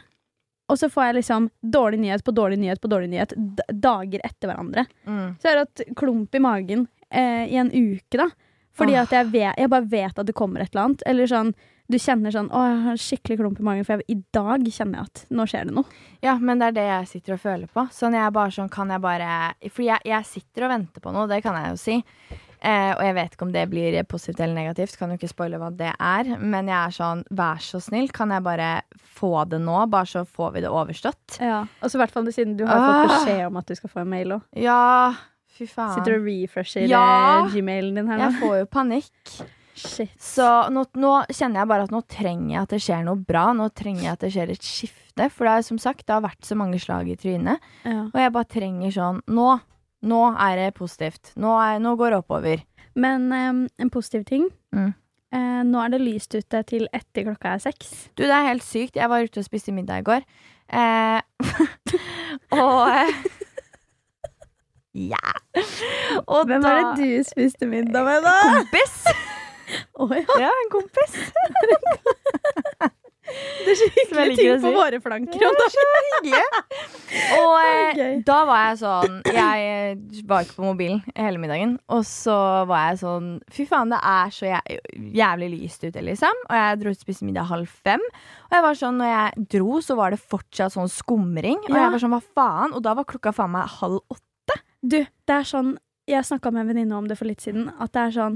og 0.68 0.80
så 0.80 0.90
får 0.90 1.08
jeg 1.08 1.18
liksom 1.20 1.50
dårlig 1.62 2.00
nyhet 2.02 2.24
på 2.26 2.34
dårlig 2.36 2.58
nyhet 2.62 2.82
på 2.82 2.90
dårlig 2.90 3.12
nyhet 3.12 3.36
dager 3.70 4.24
etter 4.26 4.50
hverandre. 4.50 4.86
Mm. 5.06 5.38
Så 5.38 5.48
jeg 5.48 5.54
har 5.54 5.64
hatt 5.66 5.86
klump 6.00 6.36
i 6.36 6.42
magen 6.42 6.88
eh, 7.10 7.46
i 7.52 7.60
en 7.62 7.70
uke, 7.70 8.18
da. 8.18 8.30
Fordi 8.76 8.98
oh. 8.98 9.04
at 9.06 9.14
jeg, 9.14 9.30
vet, 9.32 9.54
jeg 9.62 9.72
bare 9.72 9.88
vet 9.92 10.20
at 10.20 10.28
det 10.28 10.36
kommer 10.36 10.64
et 10.64 10.74
eller 10.74 10.90
annet. 10.90 11.06
Eller 11.08 11.30
sånn, 11.32 11.54
du 11.86 12.00
kjenner 12.02 12.34
sånn 12.34 12.50
Å, 12.50 12.64
jeg 12.66 12.80
har 12.88 13.02
skikkelig 13.02 13.38
klump 13.40 13.62
i 13.62 13.68
magen, 13.68 13.86
for 13.88 14.02
jeg, 14.02 14.08
i 14.10 14.34
dag 14.36 14.66
kjenner 14.66 15.00
jeg 15.00 15.12
at 15.12 15.38
nå 15.38 15.46
skjer 15.50 15.70
det 15.70 15.76
noe. 15.78 16.02
Ja, 16.26 16.36
men 16.42 16.62
det 16.62 16.72
er 16.72 16.78
det 16.80 16.88
jeg 16.90 17.12
sitter 17.14 17.38
og 17.38 17.44
føler 17.46 17.72
på. 17.72 17.86
Sånn 17.94 18.18
jeg 18.18 18.36
bare 18.36 18.56
sånn, 18.58 18.74
kan 18.74 18.92
jeg 18.92 19.04
bare 19.06 19.30
For 19.70 19.86
jeg, 19.86 20.02
jeg 20.10 20.32
sitter 20.32 20.66
og 20.66 20.74
venter 20.74 21.06
på 21.06 21.14
noe, 21.14 21.30
det 21.30 21.44
kan 21.46 21.60
jeg 21.62 21.76
jo 21.76 21.80
si. 21.80 22.00
Eh, 22.62 22.92
og 22.96 23.02
jeg 23.04 23.16
vet 23.16 23.34
ikke 23.36 23.46
om 23.46 23.52
det 23.52 23.70
blir 23.70 23.98
positivt 24.08 24.40
eller 24.40 24.56
negativt, 24.56 24.98
kan 24.98 25.10
jo 25.12 25.18
ikke 25.18 25.30
spoile 25.30 25.58
hva 25.62 25.70
det 25.76 25.92
er. 26.00 26.38
Men 26.40 26.68
jeg 26.68 26.78
er 26.78 26.96
sånn, 26.96 27.24
vær 27.32 27.60
så 27.62 27.82
snill, 27.84 28.10
kan 28.12 28.30
jeg 28.32 28.44
bare 28.44 28.82
få 29.16 29.48
det 29.50 29.60
nå? 29.62 29.90
Bare 29.90 30.06
så 30.10 30.26
får 30.26 30.54
vi 30.54 30.62
det 30.66 30.70
overstått. 30.72 31.40
Ja. 31.42 31.64
Og 31.82 31.90
så 31.92 31.96
i 32.00 32.02
hvert 32.04 32.12
fall 32.16 32.26
siden 32.32 32.58
du 32.58 32.66
har 32.66 32.76
Ah. 32.78 33.04
fått 33.04 33.14
beskjed 33.26 33.46
om 33.48 33.58
at 33.58 33.66
du 33.68 33.76
skal 33.76 33.90
få 33.90 34.02
en 34.02 34.10
mail 34.10 34.28
òg. 34.40 34.42
Ja, 34.56 35.14
fy 35.58 35.66
faen. 35.68 35.94
Sitter 35.96 36.18
og 36.20 36.26
refresher 36.26 36.88
Ja. 36.88 37.46
eh, 37.46 37.52
gmailen 37.52 37.96
din 37.96 38.08
her 38.08 38.18
nå. 38.18 38.32
Jeg 38.32 38.42
får 38.42 38.58
jo 38.60 38.66
panikk. 38.66 39.46
Shit. 39.76 40.10
Så 40.18 40.70
nå, 40.72 40.86
nå 40.96 41.26
kjenner 41.28 41.60
jeg 41.60 41.68
bare 41.68 41.84
at 41.84 41.92
nå 41.92 42.02
trenger 42.08 42.50
jeg 42.54 42.62
at 42.62 42.70
det 42.70 42.80
skjer 42.82 43.04
noe 43.04 43.16
bra. 43.20 43.52
Nå 43.52 43.70
trenger 43.76 44.04
jeg 44.04 44.12
at 44.14 44.20
det 44.20 44.32
skjer 44.32 44.50
et 44.54 44.62
skifte. 44.64 45.30
For 45.32 45.44
det 45.44 45.52
er 45.58 45.62
som 45.68 45.78
sagt, 45.78 46.06
det 46.08 46.14
har 46.14 46.22
vært 46.24 46.48
så 46.48 46.56
mange 46.56 46.80
slag 46.80 47.10
i 47.12 47.16
trynet. 47.20 47.60
Ja. 47.84 48.04
Og 48.08 48.14
jeg 48.16 48.32
bare 48.32 48.46
trenger 48.46 48.92
sånn 48.96 49.22
Nå, 49.28 49.60
nå 50.06 50.22
er 50.38 50.56
det 50.60 50.68
positivt. 50.78 51.32
Nå, 51.42 51.52
er, 51.62 51.80
nå 51.84 51.96
går 52.00 52.14
det 52.16 52.20
oppover. 52.24 52.62
Men 52.96 53.26
um, 53.34 53.64
en 53.82 53.90
positiv 53.92 54.24
ting 54.30 54.46
Mm. 54.76 54.94
uh, 55.36 55.62
Nå 55.68 55.80
er 55.84 55.90
det 55.94 56.02
lyst 56.04 56.36
ute 56.36 56.62
til 56.68 56.86
etter 56.96 57.26
klokka 57.28 57.56
er 57.56 57.62
seks. 57.64 57.90
Du, 58.16 58.24
det 58.24 58.32
er 58.36 58.48
helt 58.52 58.64
sykt. 58.64 58.96
Jeg 59.00 59.10
var 59.12 59.24
ute 59.26 59.40
og 59.42 59.48
spiste 59.48 59.72
middag 59.76 60.04
i 60.04 60.08
går. 60.08 60.24
Uh, 60.72 61.20
og 62.62 62.88
uh, 62.92 63.16
Ja. 64.96 65.34
Og 66.32 66.46
Hvem 66.48 66.62
da, 66.64 66.70
er 66.72 66.96
det 66.96 67.08
du 67.20 67.24
spiste 67.28 67.68
middag 67.68 68.06
med, 68.08 68.24
da? 68.24 68.36
Kompis. 68.62 68.94
Å 70.00 70.08
ja. 70.14 70.38
Ja, 70.40 70.52
en 70.64 70.70
kompis. 70.72 71.18
Det 73.66 73.74
er 73.74 73.80
så 73.80 73.88
hyggelige 73.96 74.36
ting 74.38 74.62
på 74.62 74.70
si. 74.70 74.76
våre 74.78 75.00
flanker. 75.02 75.42
Ja, 75.42 75.50
og 75.50 75.58
da- 75.60 75.70
så 75.74 75.86
hyggelig. 75.96 76.42
Og 77.36 77.54
eh, 77.62 78.16
da 78.28 78.36
var 78.48 78.62
jeg 78.66 78.78
sånn 78.82 79.14
Jeg 79.30 79.66
eh, 79.70 80.22
var 80.28 80.44
ikke 80.44 80.58
på 80.58 80.66
mobilen 80.66 81.00
hele 81.16 81.40
middagen. 81.42 81.76
Og 81.94 82.02
så 82.08 82.36
var 82.70 82.90
jeg 82.92 83.00
sånn 83.04 83.30
Fy 83.56 83.66
faen, 83.70 83.94
det 83.94 84.00
er 84.02 84.34
så 84.36 84.50
jæ 84.50 84.60
jævlig 85.16 85.50
lyst 85.54 85.86
ute, 85.86 86.04
liksom. 86.04 86.42
Og 86.50 86.56
jeg 86.60 86.80
dro 86.82 86.92
ut 86.94 87.00
og 87.00 87.06
spiste 87.06 87.28
middag 87.28 87.48
halv 87.52 87.70
fem. 87.88 88.04
Og 88.50 88.56
jeg 88.58 88.66
var 88.66 88.80
sånn, 88.80 89.00
når 89.02 89.12
jeg 89.12 89.48
dro, 89.56 89.80
så 89.86 89.98
var 90.00 90.14
det 90.16 90.20
fortsatt 90.22 90.76
sånn 90.76 90.92
skumring. 90.92 91.60
Og 91.70 91.76
jeg 91.78 91.94
var 91.96 92.02
sånn, 92.04 92.16
hva 92.16 92.22
faen? 92.38 92.76
Og 92.76 92.84
da 92.86 92.94
var 92.98 93.08
klokka 93.10 93.34
faen 93.36 93.54
meg 93.56 93.70
halv 93.80 94.02
åtte. 94.12 94.60
Du, 94.86 95.00
det 95.02 95.34
er 95.40 95.48
sånn 95.50 95.76
Jeg 96.06 96.22
snakka 96.28 96.52
med 96.54 96.62
en 96.66 96.68
venninne 96.74 96.98
om 97.00 97.08
det 97.10 97.18
for 97.18 97.26
litt 97.30 97.42
siden. 97.42 97.72
At 97.82 97.96
det 97.96 98.04
er 98.04 98.12
sånn 98.20 98.36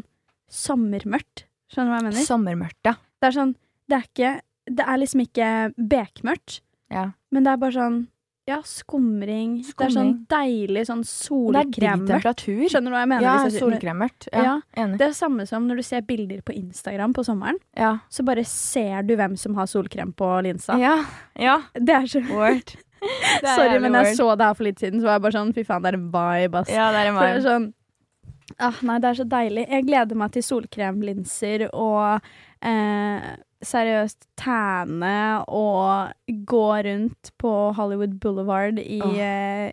sommermørkt. 0.50 1.46
Skjønner 1.70 1.90
du 1.90 1.94
hva 1.94 2.00
jeg 2.00 2.08
mener? 2.10 2.26
Sommermørkt, 2.26 2.80
ja. 2.90 2.96
Det 3.22 3.28
er 3.30 3.36
sånn 3.36 3.52
Det 3.90 3.98
er 4.00 4.08
ikke 4.08 4.32
Det 4.70 4.86
er 4.86 5.02
liksom 5.02 5.26
ikke 5.26 5.50
bekmørkt, 5.78 6.62
ja. 6.94 7.12
men 7.34 7.46
det 7.46 7.52
er 7.54 7.62
bare 7.62 7.76
sånn 7.76 8.00
Ja, 8.50 8.64
skumring. 8.66 9.60
Det 9.62 9.86
er 9.86 9.92
sånn 9.94 10.14
deilig 10.32 10.88
sånn 10.88 11.04
er 11.06 11.68
temperatur. 11.70 12.64
Skjønner 12.72 12.90
du 12.90 12.96
hva 12.96 13.02
jeg 13.04 13.10
mener? 13.12 13.26
Ja, 13.28 13.50
solkremmørkt. 13.54 14.28
Ja, 14.34 14.44
Ja. 14.44 14.56
Enig. 14.74 14.98
Det 14.98 15.06
er 15.06 15.12
det 15.14 15.20
samme 15.20 15.46
som 15.46 15.68
når 15.70 15.82
du 15.82 15.84
ser 15.86 16.02
bilder 16.02 16.42
på 16.42 16.56
Instagram 16.58 17.14
på 17.14 17.24
sommeren. 17.28 17.60
Ja. 17.78 18.00
Så 18.10 18.26
bare 18.26 18.42
ser 18.50 19.04
du 19.06 19.14
hvem 19.20 19.38
som 19.38 19.54
har 19.60 19.68
solkrem 19.70 20.16
på 20.18 20.30
linsa. 20.42 20.80
Ja. 20.82 20.96
ja. 21.38 21.60
Det 21.78 21.94
er 21.94 22.08
så 22.10 22.24
Word. 22.32 22.74
Er 23.00 23.56
Sorry, 23.56 23.78
men 23.80 23.94
jeg 23.94 24.10
word. 24.10 24.16
så 24.18 24.36
det 24.36 24.48
her 24.50 24.56
for 24.58 24.66
litt 24.68 24.82
siden, 24.82 25.00
så 25.00 25.08
var 25.08 25.14
jeg 25.14 25.22
bare 25.24 25.38
sånn 25.38 25.54
fy 25.56 25.64
faen, 25.64 25.84
det 25.86 25.92
er 25.94 25.96
en 25.96 26.10
vibe, 26.12 26.60
ass. 26.60 26.72
Ja, 26.74 26.90
det 26.92 27.00
er 27.00 27.12
en 27.12 27.16
For 27.16 27.24
det 27.24 27.30
er 27.30 27.38
vibe. 27.38 27.46
sånn 27.46 27.68
ah, 28.60 28.82
Nei, 28.90 28.98
det 29.00 29.10
er 29.12 29.20
så 29.22 29.26
deilig. 29.30 29.64
Jeg 29.70 29.86
gleder 29.88 30.20
meg 30.20 30.34
til 30.36 30.44
solkremlinser 30.44 31.64
og 31.70 32.26
eh, 32.66 33.30
seriøst 33.66 34.28
tæne 34.40 35.44
og 35.48 36.12
gå 36.48 36.66
rundt 36.88 37.32
på 37.38 37.72
Hollywood 37.76 38.20
Boulevard 38.22 38.80
i, 38.80 39.02
oh. 39.04 39.16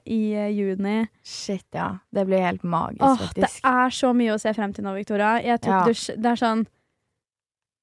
i 0.04 0.20
eh, 0.34 0.50
juni. 0.58 1.06
Shit, 1.22 1.66
ja. 1.74 1.92
Det 2.10 2.26
blir 2.26 2.42
helt 2.42 2.64
magisk, 2.64 3.02
Åh, 3.02 3.28
det 3.36 3.50
er 3.62 3.94
så 3.94 4.10
mye 4.16 4.34
å 4.34 4.40
se 4.42 4.54
frem 4.56 4.74
til 4.74 4.86
nå, 4.86 4.96
Victoria. 4.98 5.36
Jeg 5.44 5.62
tok 5.62 5.74
Ja. 5.74 5.84
dusj. 5.86 6.16
Det 6.16 6.32
er 6.32 6.42
sånn 6.42 6.66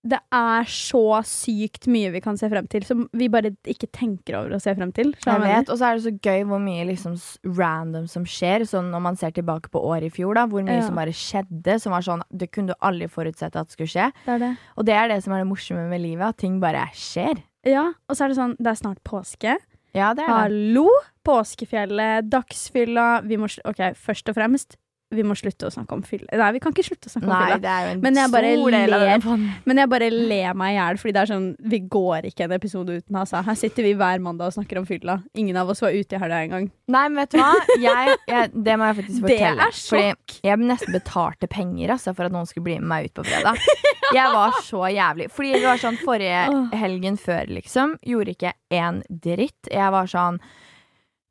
Det 0.04 0.20
er 0.36 0.66
så 0.68 1.22
sykt 1.24 1.86
mye 1.88 2.10
vi 2.12 2.20
kan 2.20 2.36
se 2.36 2.50
frem 2.52 2.66
til, 2.68 2.84
som 2.84 3.06
vi 3.16 3.30
bare 3.32 3.54
ikke 3.72 3.88
tenker 3.96 4.36
over 4.36 4.58
å 4.58 4.60
se 4.60 4.74
frem 4.76 4.92
til. 4.92 5.14
Jeg 5.24 5.40
vet, 5.40 5.70
Og 5.72 5.78
så 5.80 5.86
er 5.88 5.96
det 5.96 6.04
så 6.04 6.12
gøy 6.20 6.44
hvor 6.50 6.60
mye 6.60 6.84
liksom 6.90 7.16
random 7.56 8.10
som 8.12 8.26
skjer. 8.28 8.66
Sånn 8.68 8.92
Når 8.92 9.02
man 9.02 9.16
ser 9.16 9.32
tilbake 9.32 9.72
på 9.72 9.80
året 9.80 10.10
i 10.10 10.10
fjor, 10.12 10.36
da 10.36 10.46
hvor 10.46 10.62
mye 10.62 10.82
Ja. 10.82 10.86
som 10.88 10.96
bare 11.00 11.16
skjedde. 11.16 11.80
Som 11.80 11.92
var 11.96 12.02
sånn, 12.02 12.22
Det 12.36 12.52
kunne 12.52 12.68
du 12.68 12.74
aldri 12.82 13.08
forutsette 13.08 13.56
at 13.56 13.70
skulle 13.72 13.88
skje. 13.88 14.12
Det 14.26 14.40
det. 14.40 14.58
Og 14.78 14.86
det 14.86 14.94
er 14.94 15.08
det 15.08 15.24
som 15.24 15.34
er 15.34 15.40
det 15.44 15.48
morsomme 15.48 15.88
med 15.90 16.02
livet. 16.02 16.28
At 16.28 16.38
ting 16.38 16.60
bare 16.60 16.90
skjer. 16.94 17.42
Ja, 17.64 17.94
og 18.10 18.16
så 18.18 18.26
er 18.26 18.28
det 18.28 18.38
sånn 18.38 18.58
Det 18.58 18.68
er 18.68 18.76
snart 18.76 19.04
påske. 19.06 19.58
Ja, 19.96 20.14
det 20.14 20.24
er 20.28 20.50
det. 20.50 20.52
Hallo! 20.74 20.90
Påskefjellet, 21.24 22.30
dagsfylla 22.30 23.24
Vi 23.26 23.38
må 23.38 23.48
OK, 23.66 23.78
først 23.96 24.28
og 24.30 24.36
fremst, 24.36 24.76
vi 25.16 25.24
må 25.28 25.36
slutte 25.38 25.68
å 25.70 25.72
snakke 25.74 25.96
om 25.98 26.02
fylle. 26.08 26.28
Nei, 26.40 26.50
vi 26.56 26.62
kan 26.64 26.74
ikke 26.76 26.86
slutte 26.88 27.10
å 27.10 27.14
snakke 27.14 27.28
om 27.28 27.34
Nei, 27.34 27.42
fylla. 27.48 27.58
det 27.64 27.72
er 27.74 27.86
jo 27.88 27.92
en 27.94 28.02
Men 28.06 28.20
jeg 28.20 28.32
bare 28.34 28.52
stor 28.58 28.76
del 28.76 28.96
av 28.98 29.04
ler. 29.06 29.24
den. 29.26 29.46
Men 29.70 29.82
jeg 29.84 29.92
bare 29.94 30.10
ler 30.14 30.54
meg 30.64 30.74
i 30.74 30.78
hjel, 30.78 31.00
fordi 31.02 31.14
det 31.14 31.22
er 31.24 31.32
sånn 31.34 31.48
Vi 31.74 31.80
går 31.96 32.28
ikke 32.32 32.48
en 32.48 32.56
episode 32.58 32.98
uten 33.02 33.20
altså. 33.24 33.42
Her 33.48 33.60
sitter 33.60 33.88
vi 33.88 33.94
hver 34.00 34.24
mandag 34.26 34.52
og 34.52 34.58
snakker 34.58 34.82
om 34.82 34.86
fylla. 34.90 35.18
Ingen 35.38 35.58
av 35.62 35.70
oss 35.74 35.82
var 35.86 35.92
ute 35.96 36.18
i 36.18 36.22
helga 36.24 36.42
engang. 36.48 36.70
Nei, 36.94 37.04
men 37.10 37.22
vet 37.24 37.32
du 37.36 37.40
hva? 37.42 37.52
Jeg, 37.80 38.18
jeg, 38.28 38.52
det 38.66 38.78
må 38.82 38.90
jeg 38.92 39.00
faktisk 39.02 39.22
fortelle. 39.28 39.56
Det 39.56 39.68
er 39.70 39.80
sjokk. 39.80 40.36
Fordi 40.38 40.50
jeg 40.50 40.64
nesten 40.74 40.98
betalte 40.98 41.48
penger 41.52 41.96
altså, 41.98 42.14
for 42.18 42.28
at 42.28 42.36
noen 42.36 42.50
skulle 42.50 42.68
bli 42.68 42.80
med 42.82 42.90
meg 42.92 43.10
ut 43.12 43.18
på 43.22 43.28
fredag. 43.30 43.60
Jeg 44.14 44.30
var 44.30 44.52
så 44.62 44.84
jævlig. 44.94 45.26
Fordi 45.34 45.54
det 45.56 45.64
var 45.66 45.80
sånn 45.82 45.96
forrige 46.04 46.42
helgen 46.78 47.16
før, 47.18 47.48
liksom. 47.50 47.96
Gjorde 48.06 48.36
ikke 48.36 48.52
en 48.78 49.00
dritt. 49.10 49.72
Jeg 49.72 49.90
var 49.96 50.06
sånn 50.12 50.38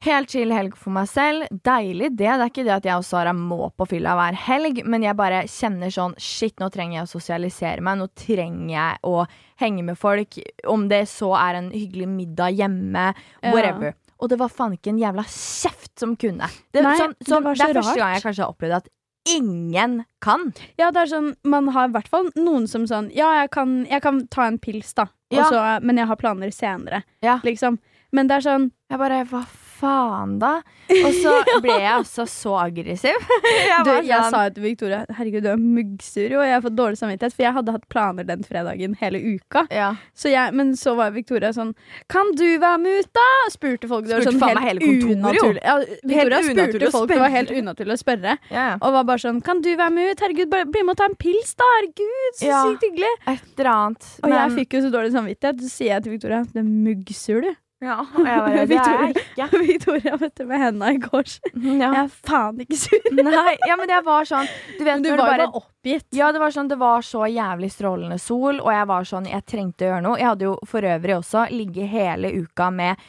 Helt 0.03 0.31
chill 0.35 0.51
helg 0.51 0.75
for 0.77 0.91
meg 0.97 1.07
selv. 1.07 1.45
Deilig, 1.63 2.09
det. 2.19 2.27
Det 2.27 2.31
er 2.33 2.49
ikke 2.51 2.65
det 2.67 2.73
at 2.75 2.87
jeg 2.89 2.99
og 2.99 3.05
Sara 3.07 3.31
må 3.37 3.69
på 3.79 3.87
fylla 3.87 4.17
hver 4.19 4.35
helg, 4.49 4.81
men 4.91 5.05
jeg 5.07 5.15
bare 5.19 5.45
kjenner 5.51 5.93
sånn 5.95 6.17
Shit, 6.19 6.57
nå 6.59 6.67
trenger 6.75 6.97
jeg 7.01 7.07
å 7.07 7.13
sosialisere 7.13 7.85
meg. 7.87 8.01
Nå 8.01 8.09
trenger 8.19 8.73
jeg 8.75 8.99
å 9.07 9.27
henge 9.63 9.85
med 9.87 9.99
folk. 10.01 10.41
Om 10.67 10.89
det 10.91 11.05
så 11.13 11.31
er 11.39 11.61
en 11.61 11.71
hyggelig 11.71 12.09
middag 12.11 12.59
hjemme, 12.59 13.13
Ja. 13.43 13.53
whatever. 13.55 13.95
Og 14.19 14.29
det 14.31 14.39
var 14.39 14.51
faen 14.55 14.75
ikke 14.75 14.91
en 14.91 14.99
jævla 14.99 15.23
kjeft 15.27 15.95
som 15.99 16.17
kunne. 16.17 16.51
Det, 16.73 16.83
Nei, 16.83 16.97
sånn, 16.99 17.15
det 17.19 17.27
sånn, 17.31 17.43
det, 17.47 17.57
så 17.59 17.69
er 17.71 17.75
første 17.79 17.97
gang 18.03 18.13
jeg 18.17 18.23
kanskje 18.27 18.43
har 18.45 18.53
opplevd 18.53 18.77
at 18.81 18.89
ingen 19.31 20.05
kan. 20.21 20.53
Ja, 20.79 20.91
det 20.91 21.05
er 21.05 21.07
sånn 21.15 21.37
Man 21.47 21.69
har 21.69 21.87
i 21.89 21.93
hvert 21.95 22.09
fall 22.11 22.29
noen 22.35 22.67
som 22.67 22.87
sånn 22.91 23.13
Ja, 23.15 23.31
jeg 23.43 23.51
kan, 23.55 23.85
jeg 23.87 24.03
kan 24.03 24.27
ta 24.27 24.49
en 24.51 24.59
pils, 24.59 24.95
da. 24.95 25.07
Ja. 25.31 25.45
så- 25.49 25.81
men 25.83 25.97
jeg 25.97 26.07
har 26.09 26.17
planer 26.17 26.51
senere. 26.51 27.05
Ja. 27.23 27.39
Liksom. 27.45 27.79
Men 28.13 28.27
det 28.27 28.37
er 28.45 28.51
sånn 28.51 28.71
Jeg 28.91 28.99
bare 28.99 29.25
Hva 29.25 29.47
faen, 29.83 30.39
da? 30.43 30.53
Og 31.05 31.11
så 31.19 31.35
ble 31.65 31.75
jeg 31.83 31.91
altså 31.93 32.25
så 32.31 32.55
aggressiv. 32.63 33.19
Jeg 33.73 33.85
du, 33.87 33.91
Jeg 34.07 34.31
sa 34.33 34.43
til 34.53 34.65
Victoria 34.65 35.03
Herregud, 35.17 35.43
du 35.45 35.51
er 35.53 35.61
muggsur, 35.61 36.33
og 36.39 36.43
jeg 36.45 36.53
har 36.55 36.63
fått 36.65 36.75
dårlig 36.79 36.99
samvittighet, 37.01 37.35
for 37.35 37.45
jeg 37.45 37.55
hadde 37.57 37.73
hatt 37.75 37.85
planer 37.93 38.27
den 38.29 38.43
fredagen 38.47 38.95
hele 39.01 39.21
uka. 39.35 39.65
ja. 39.73 39.93
Så 40.19 40.31
jeg, 40.33 40.53
men 40.57 40.73
så 40.79 40.95
var 40.99 41.13
Victoria 41.15 41.51
sånn 41.57 41.73
Kan 42.13 42.33
du 42.39 42.45
være 42.63 42.79
med 42.83 43.03
ut, 43.03 43.09
da? 43.17 43.27
Spurte 43.53 43.89
folk. 43.91 44.07
Det 44.09 44.17
var 44.19 44.27
Spurte 44.27 44.43
sånn 44.43 44.63
helt 44.63 44.85
unaturlig. 44.85 45.63
Ja, 45.65 45.77
Victoria 46.05 46.43
spurte 46.47 46.91
folk. 46.95 47.09
Det 47.13 47.21
var 47.23 47.33
helt 47.35 47.53
unaturlig 47.57 47.97
å 47.97 48.01
spørre. 48.03 48.37
Ja. 48.53 48.67
Og 48.81 48.95
var 48.99 49.09
bare 49.09 49.25
sånn 49.25 49.41
Kan 49.45 49.63
du 49.65 49.71
være 49.73 49.91
med 49.97 50.13
ut? 50.13 50.25
Herregud, 50.27 50.51
bare 50.53 50.69
bli 50.69 50.85
med 50.87 50.95
og 50.97 51.01
ta 51.03 51.09
en 51.11 51.19
pils, 51.21 51.55
da! 51.59 51.69
Herregud, 51.79 52.39
så 52.39 52.63
sykt 52.69 52.87
hyggelig. 52.89 53.13
Et 53.33 53.49
eller 53.59 53.73
annet. 53.73 54.09
Og 54.23 54.37
jeg 54.37 54.55
fikk 54.61 54.79
jo 54.79 54.85
så 54.87 54.93
dårlig 54.95 55.15
samvittighet. 55.17 55.65
Så 55.65 55.73
sier 55.73 55.95
jeg 55.97 56.07
til 56.07 56.17
Victoria 56.19 56.43
Du 56.53 56.61
er 56.63 56.69
muggsur, 56.69 57.43
du. 57.49 57.53
Ja, 57.83 57.99
og 58.15 58.27
jeg 58.27 58.39
bare, 58.39 58.67
Det 58.71 58.79
er 58.79 59.01
jeg 59.41 59.49
ikke. 59.49 59.61
Victoria 59.67 60.17
møtte 60.21 60.47
med 60.47 60.63
henda 60.63 60.91
i 60.95 61.01
kors. 61.03 61.39
Ja. 61.53 61.91
Jeg 61.91 61.99
er 62.05 62.13
faen 62.29 62.63
ikke 62.63 62.79
sur. 62.79 63.09
Nei, 63.19 63.57
ja, 63.67 63.77
men 63.81 63.91
jeg 63.91 64.07
var 64.07 64.29
sånn 64.29 64.49
Du 64.79 64.85
vet 64.85 64.95
Men 64.95 65.03
du 65.05 65.11
var 65.11 65.17
jo 65.17 65.27
bare 65.33 65.49
oppgitt. 65.63 66.07
Ja, 66.15 66.31
det 66.35 66.43
var 66.43 66.55
sånn, 66.55 66.71
det 66.71 66.79
var 66.81 67.03
så 67.07 67.27
jævlig 67.27 67.73
strålende 67.75 68.19
sol, 68.23 68.61
og 68.63 68.71
jeg 68.71 68.89
var 68.93 69.09
sånn, 69.09 69.27
jeg 69.31 69.47
trengte 69.51 69.87
å 69.87 69.91
gjøre 69.93 70.05
noe. 70.07 70.21
Jeg 70.21 70.31
hadde 70.31 70.47
jo 70.47 70.55
for 70.69 70.87
øvrig 70.93 71.17
også 71.19 71.47
ligget 71.51 71.91
hele 71.91 72.31
uka 72.45 72.71
med 72.75 73.03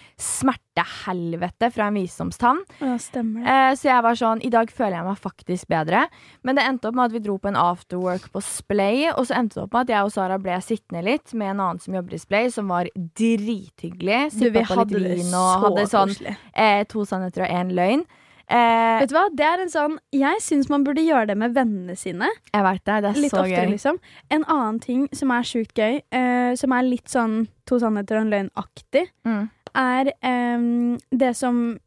smertehelvete 0.73 1.71
fra 1.73 1.87
en 1.87 1.93
visdomstann. 1.93 2.61
Ja, 2.79 2.97
stemmer 2.99 3.43
det. 3.43 3.49
Eh, 3.49 3.73
så 3.77 3.87
jeg 3.89 4.03
var 4.03 4.15
sånn, 4.17 4.41
i 4.45 4.49
dag 4.49 4.71
føler 4.71 4.97
jeg 4.97 5.05
meg 5.05 5.17
faktisk 5.21 5.67
bedre. 5.69 6.05
Men 6.43 6.55
det 6.57 6.63
endte 6.65 6.87
opp 6.89 6.95
med 6.97 7.05
at 7.05 7.11
vi 7.13 7.19
dro 7.19 7.37
på 7.37 7.47
en 7.51 7.55
afterwork 7.59 8.29
på 8.33 8.41
Splay, 8.43 9.09
og 9.13 9.25
så 9.27 9.37
endte 9.37 9.55
det 9.59 9.63
opp 9.67 9.73
med 9.73 9.81
at 9.89 9.93
jeg 9.95 10.03
og 10.07 10.11
Sara 10.15 10.37
ble 10.41 10.57
sittende 10.61 11.03
litt 11.05 11.33
med 11.33 11.53
en 11.53 11.59
annen 11.63 11.79
som 11.83 11.93
jobber 11.97 12.13
i 12.17 12.21
Splay, 12.21 12.49
som 12.53 12.67
var 12.71 12.89
drithyggelig. 12.95 14.31
Sippa 14.33 14.65
på 14.67 14.81
litt 14.83 15.21
vin 15.21 15.33
og 15.37 15.63
hadde 15.67 15.87
sånn 15.91 16.13
eh, 16.53 16.83
to 16.89 17.05
sannheter 17.05 17.45
og 17.45 17.53
én 17.53 17.73
løgn. 17.77 18.05
Eh, 18.53 18.99
Vet 18.99 19.09
du 19.09 19.15
hva? 19.15 19.29
Det 19.31 19.45
er 19.47 19.61
en 19.63 19.69
sånn 19.71 19.93
Jeg 20.11 20.41
syns 20.43 20.67
man 20.69 20.83
burde 20.83 20.99
gjøre 21.01 21.29
det 21.29 21.37
med 21.39 21.53
vennene 21.55 21.95
sine. 21.97 22.27
jeg 22.51 22.63
vet 22.65 22.81
det, 22.83 22.97
det 23.05 23.09
er 23.13 23.21
Litt 23.23 23.31
så 23.31 23.39
oftere, 23.39 23.61
gøy. 23.63 23.71
liksom. 23.71 23.99
En 24.35 24.43
annen 24.51 24.79
ting 24.83 25.05
som 25.15 25.31
er 25.31 25.47
sjukt 25.47 25.73
gøy, 25.79 26.01
eh, 26.11 26.53
som 26.59 26.73
er 26.75 26.83
litt 26.83 27.07
sånn 27.07 27.47
to 27.65 27.79
sannheter 27.79 28.17
og 28.19 28.25
en 28.25 28.31
løgn-aktig, 28.33 29.05
Mm. 29.25 29.49
Er 29.77 30.11
um, 30.55 30.97
det 31.11 31.33
som 31.37 31.79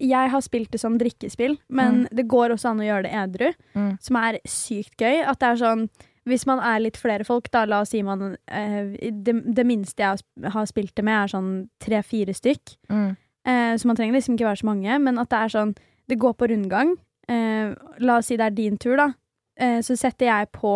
Jeg 0.00 0.30
har 0.32 0.40
spilt 0.40 0.70
det 0.72 0.80
som 0.80 0.96
drikkespill, 0.96 1.58
men 1.68 2.06
det 2.16 2.24
går 2.32 2.54
også 2.54 2.70
an 2.70 2.80
å 2.80 2.86
gjøre 2.86 3.04
det 3.04 3.10
edru. 3.12 3.50
Mm. 3.76 3.90
Som 4.00 4.16
er 4.16 4.38
sykt 4.48 4.96
gøy. 4.96 5.20
At 5.20 5.42
det 5.42 5.50
er 5.50 5.60
sånn 5.60 5.82
Hvis 6.28 6.46
man 6.48 6.62
er 6.64 6.80
litt 6.80 6.96
flere 7.00 7.24
folk, 7.24 7.50
da, 7.52 7.66
la 7.68 7.82
oss 7.84 7.92
si 7.92 8.02
man 8.04 8.36
eh, 8.48 8.96
det, 9.12 9.34
det 9.56 9.66
minste 9.66 10.04
jeg 10.04 10.52
har 10.52 10.66
spilt 10.68 10.94
det 10.96 11.04
med, 11.04 11.16
er 11.16 11.32
sånn 11.32 11.52
tre-fire 11.80 12.34
stykk. 12.36 12.74
Mm. 12.92 13.16
Eh, 13.48 13.72
så 13.80 13.88
man 13.88 13.96
trenger 13.96 14.16
liksom 14.16 14.36
ikke 14.36 14.48
være 14.48 14.60
så 14.60 14.68
mange, 14.68 14.98
men 15.00 15.20
at 15.20 15.30
det 15.32 15.38
er 15.38 15.54
sånn 15.56 15.72
Det 16.10 16.18
går 16.18 16.34
på 16.34 16.48
rundgang. 16.50 16.96
Eh, 17.28 17.72
la 18.00 18.18
oss 18.18 18.28
si 18.32 18.36
det 18.36 18.48
er 18.48 18.56
din 18.56 18.76
tur, 18.80 18.96
da. 18.98 19.12
Eh, 19.60 19.80
så 19.84 19.96
setter 19.96 20.26
jeg 20.26 20.52
på 20.56 20.74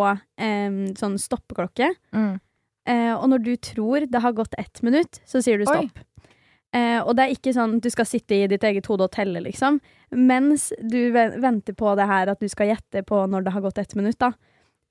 sånn 0.95 1.17
stoppeklokke. 1.19 1.89
Mm. 2.13 2.35
Eh, 2.85 3.13
og 3.15 3.29
når 3.31 3.41
du 3.45 3.55
tror 3.57 4.05
det 4.05 4.21
har 4.21 4.35
gått 4.37 4.53
ett 4.61 4.81
minutt, 4.85 5.21
så 5.25 5.41
sier 5.41 5.57
du 5.57 5.65
Oi. 5.71 5.87
Eh, 6.75 6.99
og 6.99 7.13
det 7.15 7.23
er 7.23 7.35
ikke 7.35 7.53
sånn 7.55 7.77
du 7.79 7.87
skal 7.93 8.07
sitte 8.09 8.35
i 8.35 8.49
ditt 8.51 8.65
eget 8.67 8.89
hode 8.91 9.07
og 9.07 9.13
telle, 9.15 9.39
liksom. 9.45 9.79
Mens 10.11 10.71
du 10.81 10.99
venter 11.13 11.75
på 11.77 11.93
det 11.95 12.07
her 12.09 12.31
at 12.33 12.41
du 12.43 12.49
skal 12.51 12.73
gjette 12.73 13.05
på 13.07 13.21
når 13.31 13.45
det 13.45 13.55
har 13.55 13.63
gått 13.63 13.79
ett 13.79 13.95
minutt, 13.95 14.19
da. 14.19 14.33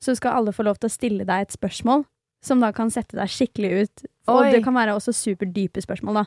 Så 0.02 0.16
skal 0.16 0.38
alle 0.38 0.54
få 0.54 0.64
lov 0.66 0.80
til 0.80 0.88
å 0.88 0.94
stille 0.94 1.26
deg 1.28 1.44
et 1.44 1.54
spørsmål 1.54 2.06
som 2.44 2.60
da 2.60 2.70
kan 2.76 2.90
sette 2.92 3.16
deg 3.16 3.30
skikkelig 3.32 3.70
ut. 3.84 4.08
Og 4.28 4.42
Oi. 4.42 4.48
det 4.52 4.64
kan 4.64 4.76
være 4.76 4.96
også 4.96 5.14
superdype 5.16 5.80
spørsmål, 5.84 6.22
da. 6.22 6.24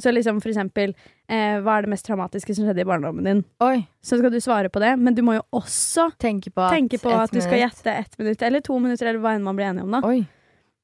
Så 0.00 0.12
liksom 0.14 0.38
for 0.40 0.52
eksempel, 0.52 0.94
eh, 1.28 1.58
hva 1.60 1.76
er 1.76 1.84
det 1.84 1.90
mest 1.92 2.06
traumatiske 2.06 2.54
som 2.56 2.64
skjedde 2.64 2.84
i 2.84 2.88
barndommen 2.88 3.26
din? 3.26 3.44
Oi. 3.60 3.82
Så 4.02 4.18
skal 4.18 4.32
du 4.32 4.38
svare 4.40 4.70
på 4.72 4.80
det, 4.82 4.94
men 4.98 5.14
du 5.14 5.22
må 5.26 5.36
jo 5.36 5.42
også 5.60 6.10
Tenke 6.18 6.52
på 6.54 6.62
at, 6.64 6.74
tenke 6.78 7.00
på 7.02 7.12
at 7.12 7.34
du 7.34 7.40
skal 7.42 7.60
gjette 7.64 7.92
ett 7.92 8.18
minutt, 8.18 8.42
eller 8.42 8.62
to 8.64 8.78
minutter, 8.78 9.10
eller 9.10 9.22
hva 9.22 9.34
enn 9.36 9.44
man 9.44 9.58
blir 9.58 9.70
enig 9.70 9.84
om, 9.84 9.98
da. 9.98 10.02
Oi. 10.06 10.22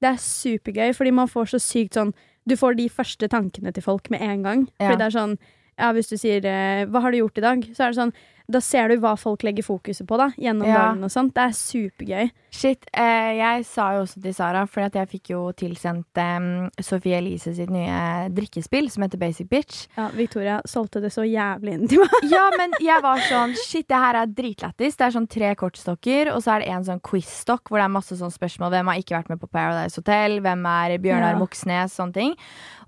Det 0.02 0.10
er 0.10 0.20
supergøy, 0.20 0.90
fordi 0.94 1.14
man 1.14 1.30
får 1.30 1.54
så 1.54 1.62
sykt 1.62 1.96
sånn 1.96 2.12
Du 2.48 2.56
får 2.56 2.78
de 2.78 2.88
første 2.92 3.28
tankene 3.28 3.72
til 3.74 3.82
folk 3.82 4.10
med 4.10 4.22
en 4.22 4.42
gang. 4.46 4.66
Ja. 4.78 4.88
Fordi 4.88 4.98
det 5.02 5.06
er 5.08 5.18
sånn 5.18 5.38
ja, 5.76 5.90
Hvis 5.92 6.08
du 6.08 6.16
sier 6.16 6.40
eh, 6.40 6.86
'hva 6.88 7.02
har 7.04 7.12
du 7.12 7.18
gjort 7.18 7.36
i 7.36 7.44
dag', 7.44 7.64
så 7.76 7.84
er 7.84 7.92
det 7.92 7.98
sånn 7.98 8.14
da 8.48 8.60
ser 8.62 8.88
du 8.88 9.00
hva 9.02 9.16
folk 9.18 9.42
legger 9.42 9.64
fokuset 9.66 10.06
på 10.06 10.16
da, 10.20 10.28
gjennom 10.38 10.68
Ja. 10.68 10.76
dagen 10.92 11.02
og 11.04 11.10
sånt. 11.10 11.32
Det 11.34 11.42
er 11.42 11.54
supergøy. 11.58 12.30
Shit, 12.50 12.86
eh, 12.94 13.32
jeg 13.36 13.64
sa 13.66 13.92
jo 13.96 14.02
også 14.04 14.22
til 14.22 14.32
Sara, 14.34 14.66
for 14.66 14.80
jeg 14.88 15.08
fikk 15.10 15.30
jo 15.34 15.40
tilsendt 15.52 16.06
eh, 16.16 16.68
Sophie 16.80 17.16
Elise 17.18 17.54
sitt 17.56 17.70
nye 17.70 18.28
drikkespill 18.32 18.88
som 18.90 19.02
heter 19.02 19.18
Basic 19.18 19.48
Bitch. 19.50 19.88
Ja, 19.98 20.08
Victoria 20.14 20.60
solgte 20.64 21.00
det 21.02 21.10
så 21.12 21.26
jævlig 21.26 21.74
inn 21.74 21.88
til 21.88 21.98
meg. 22.04 22.30
Ja, 22.30 22.48
men 22.56 22.72
jeg 22.80 23.02
var 23.02 23.18
sånn 23.26 23.54
Shit, 23.66 23.88
det 23.88 23.96
her 23.98 24.14
er 24.22 24.26
dritlættis. 24.26 24.96
Det 24.96 25.06
er 25.08 25.10
sånn 25.18 25.28
tre 25.28 25.54
kortstokker, 25.58 26.32
og 26.32 26.40
så 26.46 26.54
er 26.56 26.60
det 26.64 26.68
en 26.70 26.84
sånn 26.84 27.00
quiz-stokk 27.02 27.68
hvor 27.68 27.78
det 27.82 27.84
er 27.90 27.94
masse 27.98 28.14
sånn 28.16 28.32
spørsmål. 28.32 28.70
Hvem 28.70 28.86
har 28.92 29.02
ikke 29.02 29.18
vært 29.18 29.28
med 29.34 29.40
på 29.42 29.50
Paradise 29.50 29.96
Hotel? 29.98 30.38
Hvem 30.40 30.64
er 30.70 30.98
Bjørnar 31.02 31.34
Ja. 31.34 31.38
Moxnes? 31.38 31.92
Sånne 31.98 32.14
ting. 32.14 32.36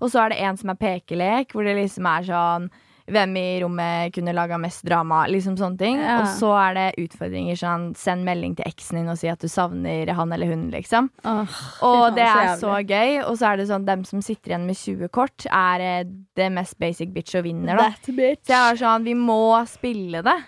Og 0.01 0.09
så 0.09 0.23
er 0.25 0.29
det 0.29 0.39
en 0.39 0.57
som 0.57 0.69
er 0.71 0.75
pekelek, 0.79 1.51
hvor 1.51 1.63
det 1.67 1.75
liksom 1.75 2.05
er 2.07 2.23
sånn 2.23 2.69
hvem 3.13 3.35
i 3.39 3.45
rommet 3.63 4.13
kunne 4.15 4.33
laga 4.35 4.59
mest 4.61 4.83
drama? 4.87 5.23
Liksom 5.31 5.57
sånne 5.59 5.79
ting. 5.79 6.01
Ja. 6.01 6.19
Og 6.21 6.29
så 6.39 6.51
er 6.57 6.77
det 6.77 6.87
utfordringer 7.05 7.59
sånn 7.59 7.89
Send 7.99 8.25
melding 8.27 8.55
til 8.57 8.67
eksen 8.69 9.01
din 9.01 9.09
og 9.11 9.17
si 9.19 9.29
at 9.31 9.41
du 9.41 9.49
savner 9.51 10.11
han 10.15 10.35
eller 10.35 10.51
hun, 10.51 10.67
liksom. 10.73 11.09
Oh, 11.23 11.57
Og 11.85 12.15
det 12.17 12.27
er 12.27 12.53
så, 12.55 12.67
så 12.67 12.77
gøy. 12.83 13.19
Og 13.25 13.39
så 13.39 13.51
er 13.51 13.61
det 13.61 13.69
sånn 13.71 13.87
dem 13.89 14.05
som 14.07 14.23
sitter 14.25 14.53
igjen 14.53 14.69
med 14.69 14.77
20 14.79 15.11
kort, 15.15 15.47
er 15.49 15.83
eh, 15.85 16.05
det 16.39 16.51
mest 16.53 16.77
basic 16.81 17.11
bitch 17.15 17.37
og 17.39 17.45
vinner, 17.47 17.79
da. 17.79 17.89
Så 17.99 18.15
jeg 18.15 18.55
var 18.55 18.79
sånn, 18.79 19.05
vi 19.07 19.17
må 19.17 19.41
spille 19.69 20.23
det. 20.25 20.39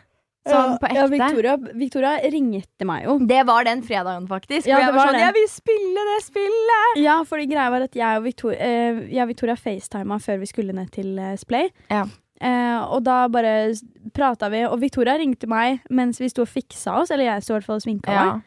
Sånn 0.42 0.80
på 0.82 0.88
ekte. 0.90 0.98
Ja, 0.98 1.06
Victoria, 1.12 1.52
Victoria 1.78 2.12
ringte 2.34 2.86
meg 2.90 3.04
jo. 3.06 3.18
Det 3.30 3.44
var 3.46 3.68
den 3.68 3.84
fredagen, 3.86 4.26
faktisk. 4.30 4.66
Ja, 4.66 4.80
jeg 4.80 4.90
det 4.90 4.96
var 4.96 5.04
var 5.04 5.12
sånn, 5.12 5.22
jeg 5.22 5.36
vil 5.38 5.48
spille 5.52 6.06
det 6.08 6.18
spillet! 6.26 6.98
Ja, 7.04 7.20
fordi 7.30 7.46
greia 7.52 7.68
var 7.74 7.86
at 7.86 7.98
jeg 8.00 8.22
og 8.22 8.26
Victoria, 8.26 8.58
eh, 8.58 9.04
jeg 9.14 9.22
og 9.22 9.30
Victoria 9.30 9.58
facetima 9.60 10.18
før 10.24 10.42
vi 10.42 10.50
skulle 10.50 10.74
ned 10.74 10.90
til 10.96 11.14
eh, 11.22 11.36
Splay. 11.38 11.70
Ja. 11.94 12.08
Eh, 12.42 12.80
og 12.90 13.04
da 13.06 13.28
bare 13.30 13.74
prata 14.18 14.50
vi, 14.50 14.64
og 14.66 14.80
Victoria 14.82 15.14
ringte 15.20 15.46
meg 15.48 15.84
mens 15.94 16.18
vi 16.22 16.30
sto 16.32 16.42
og 16.42 16.50
fiksa 16.50 16.96
oss, 17.04 17.12
eller 17.14 17.28
jeg 17.28 17.44
sto 17.46 17.54
i 17.54 17.60
hvert 17.60 17.68
fall 17.70 17.78
og 17.78 17.84
sminka 17.86 18.12
Ja. 18.16 18.24
meg. 18.32 18.42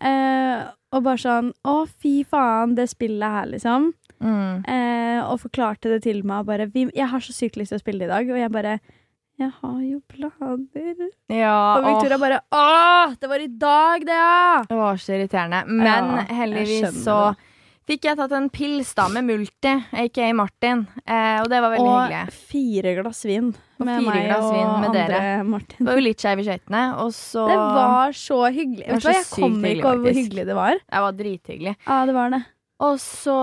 Eh, 0.00 0.64
og 0.94 1.02
bare 1.04 1.20
sånn 1.22 1.52
Å, 1.64 1.86
fy 2.02 2.24
faen, 2.26 2.72
det 2.74 2.88
spillet 2.90 3.22
her, 3.36 3.46
liksom. 3.52 3.92
Mm. 4.24 4.64
Eh, 4.66 5.20
og 5.28 5.38
forklarte 5.42 5.90
det 5.92 6.02
til 6.06 6.22
meg 6.24 6.46
bare 6.46 6.66
vi, 6.72 6.86
Jeg 6.94 7.08
har 7.10 7.20
så 7.20 7.32
sykt 7.34 7.56
lyst 7.60 7.70
til 7.74 7.78
å 7.78 7.82
spille 7.84 7.98
det 8.00 8.08
i 8.08 8.14
dag. 8.14 8.30
Og 8.30 8.38
jeg 8.40 8.50
bare 8.54 8.80
Jeg 9.38 9.50
har 9.60 9.80
jo 9.82 10.00
planer. 10.08 11.10
ja 11.28 11.76
Og 11.76 11.84
Victoria 11.84 12.18
bare 12.18 12.40
Å, 12.54 13.14
det 13.20 13.28
var 13.28 13.38
i 13.44 13.48
dag, 13.48 14.00
det, 14.06 14.14
ja! 14.14 14.62
det 14.68 14.76
var 14.78 14.96
så 14.96 15.12
irriterende. 15.18 15.64
Men 15.66 16.10
Ja, 16.14 16.24
heldigvis 16.40 17.02
så 17.04 17.18
det. 17.34 17.36
Fikk 17.88 18.06
jeg 18.08 18.18
tatt 18.18 18.32
en 18.36 18.48
pils 18.52 18.94
da 18.96 19.06
med 19.12 19.26
Multi, 19.28 19.74
aka 20.04 20.30
Martin. 20.36 20.86
Eh, 21.04 21.42
og 21.42 21.50
det 21.52 21.60
var 21.64 21.74
veldig 21.74 21.90
og 21.90 22.00
hyggelig. 22.06 22.38
fire 22.52 22.94
glass 23.00 23.24
vin 23.28 23.50
med 23.84 24.00
fire 24.00 24.06
meg 24.08 24.26
glass 24.30 24.44
og 24.46 24.54
vin 24.56 24.72
med 24.84 24.96
dere. 24.96 25.20
Martin. 25.44 25.78
Det 25.82 25.88
var 25.90 26.00
jo 26.00 26.04
litt 26.06 26.24
skeiv 26.24 26.40
i 26.42 26.46
skøytene, 26.48 26.82
og 27.04 27.12
så 27.16 27.46
Det 27.50 27.60
var 27.60 28.16
så 28.24 28.40
hyggelig. 28.48 28.88
Var 28.92 29.04
så 29.04 29.14
Jeg 29.16 29.24
kom 29.34 29.58
ikke 29.64 29.84
over 29.84 29.98
hvor 29.98 30.08
hyggelig, 30.08 30.24
hyggelig 30.24 30.46
det 30.50 30.58
var. 30.60 30.80
Det 30.80 31.04
var 31.06 31.18
drithyggelig. 31.20 31.76
Ja, 31.86 32.00
det 32.08 32.14
var 32.16 32.34
det. 32.36 32.42
Og 32.84 32.98
så 33.00 33.34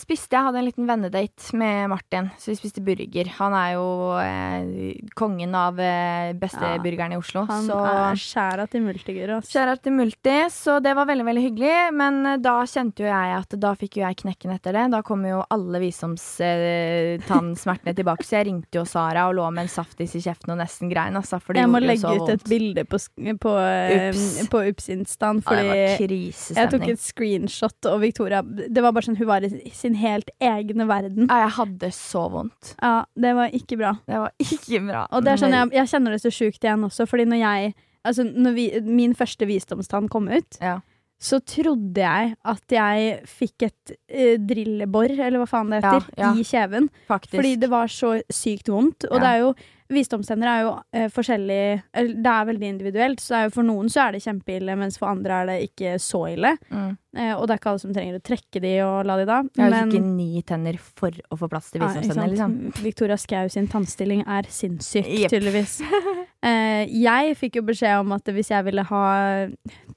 spiste 0.00 0.36
jeg, 0.36 0.44
hadde 0.44 0.58
en 0.60 0.66
liten 0.66 0.86
vennedate 0.88 1.56
med 1.56 1.88
Martin. 1.92 2.26
Så 2.40 2.50
vi 2.52 2.56
spiste 2.58 2.82
burger. 2.84 3.26
Han 3.38 3.52
er 3.56 3.70
jo 3.78 3.86
eh, 4.20 4.98
kongen 5.16 5.54
av 5.56 5.78
eh, 5.80 6.32
beste 6.36 6.60
Ja. 6.62 6.76
i 6.76 7.16
Oslo. 7.16 7.46
Han 7.48 7.64
så 7.66 7.78
er 7.88 8.14
skjæra 8.20 8.66
til 8.68 8.82
multigur. 8.84 9.30
ass. 9.38 9.48
Kjære 9.52 9.76
til 9.82 9.92
Multi, 9.96 10.36
så 10.52 10.76
det 10.82 10.92
var 10.96 11.06
veldig 11.08 11.24
veldig 11.24 11.42
hyggelig. 11.46 11.92
Men 11.96 12.26
eh, 12.26 12.36
da 12.42 12.58
kjente 12.68 13.02
jo 13.04 13.08
jeg 13.08 13.36
at 13.38 13.56
da 13.62 13.72
fikk 13.78 13.96
jo 13.96 14.02
jeg 14.04 14.16
knekken 14.22 14.50
etter 14.54 14.72
det. 14.76 14.84
Da 14.92 15.00
kom 15.06 15.24
jo 15.26 15.42
alle 15.48 15.78
visdomstannsmertene 15.82 17.94
tilbake, 17.96 18.24
så 18.26 18.32
jeg 18.40 18.46
ringte 18.50 18.78
jo 18.80 18.84
Sara 18.88 19.22
og 19.30 19.34
lå 19.38 19.46
med 19.54 19.62
en 19.66 19.72
saftis 19.72 20.12
i 20.18 20.20
kjeften 20.24 20.50
og 20.52 20.58
nesten 20.60 20.86
grein. 20.92 21.16
Altså, 21.16 21.36
Jeg 21.54 21.68
må 21.70 21.78
legge 21.80 22.08
ut 22.12 22.28
et 22.34 22.44
bilde 22.48 22.84
på, 22.84 22.96
på, 23.40 23.52
eh, 23.56 24.10
Ups. 24.10 24.48
på 24.52 24.58
Ups-instaen, 24.68 25.36
Ja, 25.42 25.50
det 25.56 25.66
var 25.68 25.76
fordi 26.02 26.20
jeg 26.32 26.70
tok 26.72 26.86
et 26.92 27.00
screenshot, 27.02 27.80
og 27.90 27.96
Victoria 28.02 28.40
Det 28.42 28.81
var 28.82 28.92
bare 28.96 29.06
sånn 29.08 29.16
hun 29.18 29.26
var 29.28 29.44
i 29.46 29.70
sin 29.74 29.94
helt 30.00 30.30
egne 30.40 30.86
verden. 30.88 31.26
Ja, 31.30 31.42
jeg 31.46 31.54
hadde 31.58 31.90
så 31.96 32.26
vondt. 32.32 32.74
Ja, 32.82 33.04
det 33.16 33.34
var 33.38 33.48
ikke 33.56 33.78
bra. 33.80 33.94
Det 34.06 34.18
var 34.24 34.32
ikke 34.42 34.82
bra. 34.86 35.06
Og 35.12 35.24
det 35.24 35.32
er 35.32 35.42
sånn, 35.42 35.56
jeg, 35.56 35.72
jeg 35.78 35.88
kjenner 35.94 36.10
det 36.16 36.22
så 36.24 36.30
sjukt 36.34 36.62
igjen 36.64 36.84
også, 36.90 37.06
fordi 37.10 37.28
når 37.32 37.42
jeg 37.46 37.74
Altså, 38.02 38.24
når 38.26 38.54
vi, 38.56 38.62
min 38.82 39.12
første 39.14 39.46
visdomstann 39.46 40.08
kom 40.10 40.24
ut, 40.26 40.56
Ja. 40.58 40.80
så 41.22 41.38
trodde 41.46 42.00
jeg 42.02 42.32
at 42.44 42.72
jeg 42.74 43.20
fikk 43.30 43.62
et 43.68 43.92
uh, 44.10 44.32
drillebor, 44.42 45.04
eller 45.14 45.38
hva 45.38 45.46
faen 45.46 45.70
det 45.70 45.78
Ja, 45.84 45.92
heter, 46.00 46.16
ja. 46.18 46.32
i 46.34 46.42
kjeven. 46.42 46.88
Faktisk. 47.06 47.36
Fordi 47.38 47.52
det 47.62 47.70
var 47.70 47.86
så 47.86 48.16
sykt 48.28 48.66
vondt. 48.74 49.06
Og 49.06 49.20
Ja. 49.20 49.22
det 49.22 49.28
er 49.30 49.38
jo 49.44 49.54
Visdomstenner 49.92 50.48
er 50.48 50.62
jo 50.64 50.70
eh, 50.96 51.08
forskjellig 51.12 51.58
Det 51.92 52.32
er 52.32 52.46
veldig 52.48 52.68
individuelt. 52.68 53.20
Så 53.20 53.34
er 53.36 53.44
jo 53.46 53.52
For 53.54 53.66
noen 53.68 53.90
så 53.92 54.06
er 54.06 54.16
det 54.16 54.22
kjempeille, 54.24 54.76
mens 54.80 54.96
for 55.00 55.10
andre 55.12 55.42
er 55.42 55.46
det 55.52 55.56
ikke 55.70 55.94
så 56.02 56.24
ille. 56.32 56.56
mm. 56.70 56.90
Eh, 57.12 57.34
og 57.36 57.42
det 57.44 57.52
er 57.52 57.58
ikke 57.60 57.68
alle 57.74 57.82
som 57.82 57.92
trenger 57.92 58.14
å 58.16 58.22
trekke 58.24 58.60
de 58.64 58.70
og 58.86 59.02
la 59.04 59.18
de 59.20 59.26
da. 59.28 59.42
Jeg 59.58 59.68
Men 59.74 59.90
ikke 59.90 60.00
ni 60.00 60.40
tenner 60.48 60.78
for 60.80 61.12
å 61.28 61.36
få 61.36 61.48
plass 61.52 61.68
til 61.70 61.82
visdomstenner, 61.84 62.24
ja, 62.24 62.30
liksom. 62.32 62.54
Victoria 62.86 63.18
Skau 63.20 63.50
sin 63.52 63.68
tannstilling 63.68 64.22
er 64.24 64.48
sinnssyk, 64.48 65.06
yep. 65.08 65.30
tydeligvis. 65.34 65.78
Eh, 66.42 66.88
jeg 66.90 67.36
fikk 67.38 67.60
jo 67.60 67.62
beskjed 67.62 68.00
om 68.02 68.10
at 68.16 68.26
hvis 68.34 68.48
jeg 68.50 68.64
ville 68.66 68.82
ha 68.88 69.02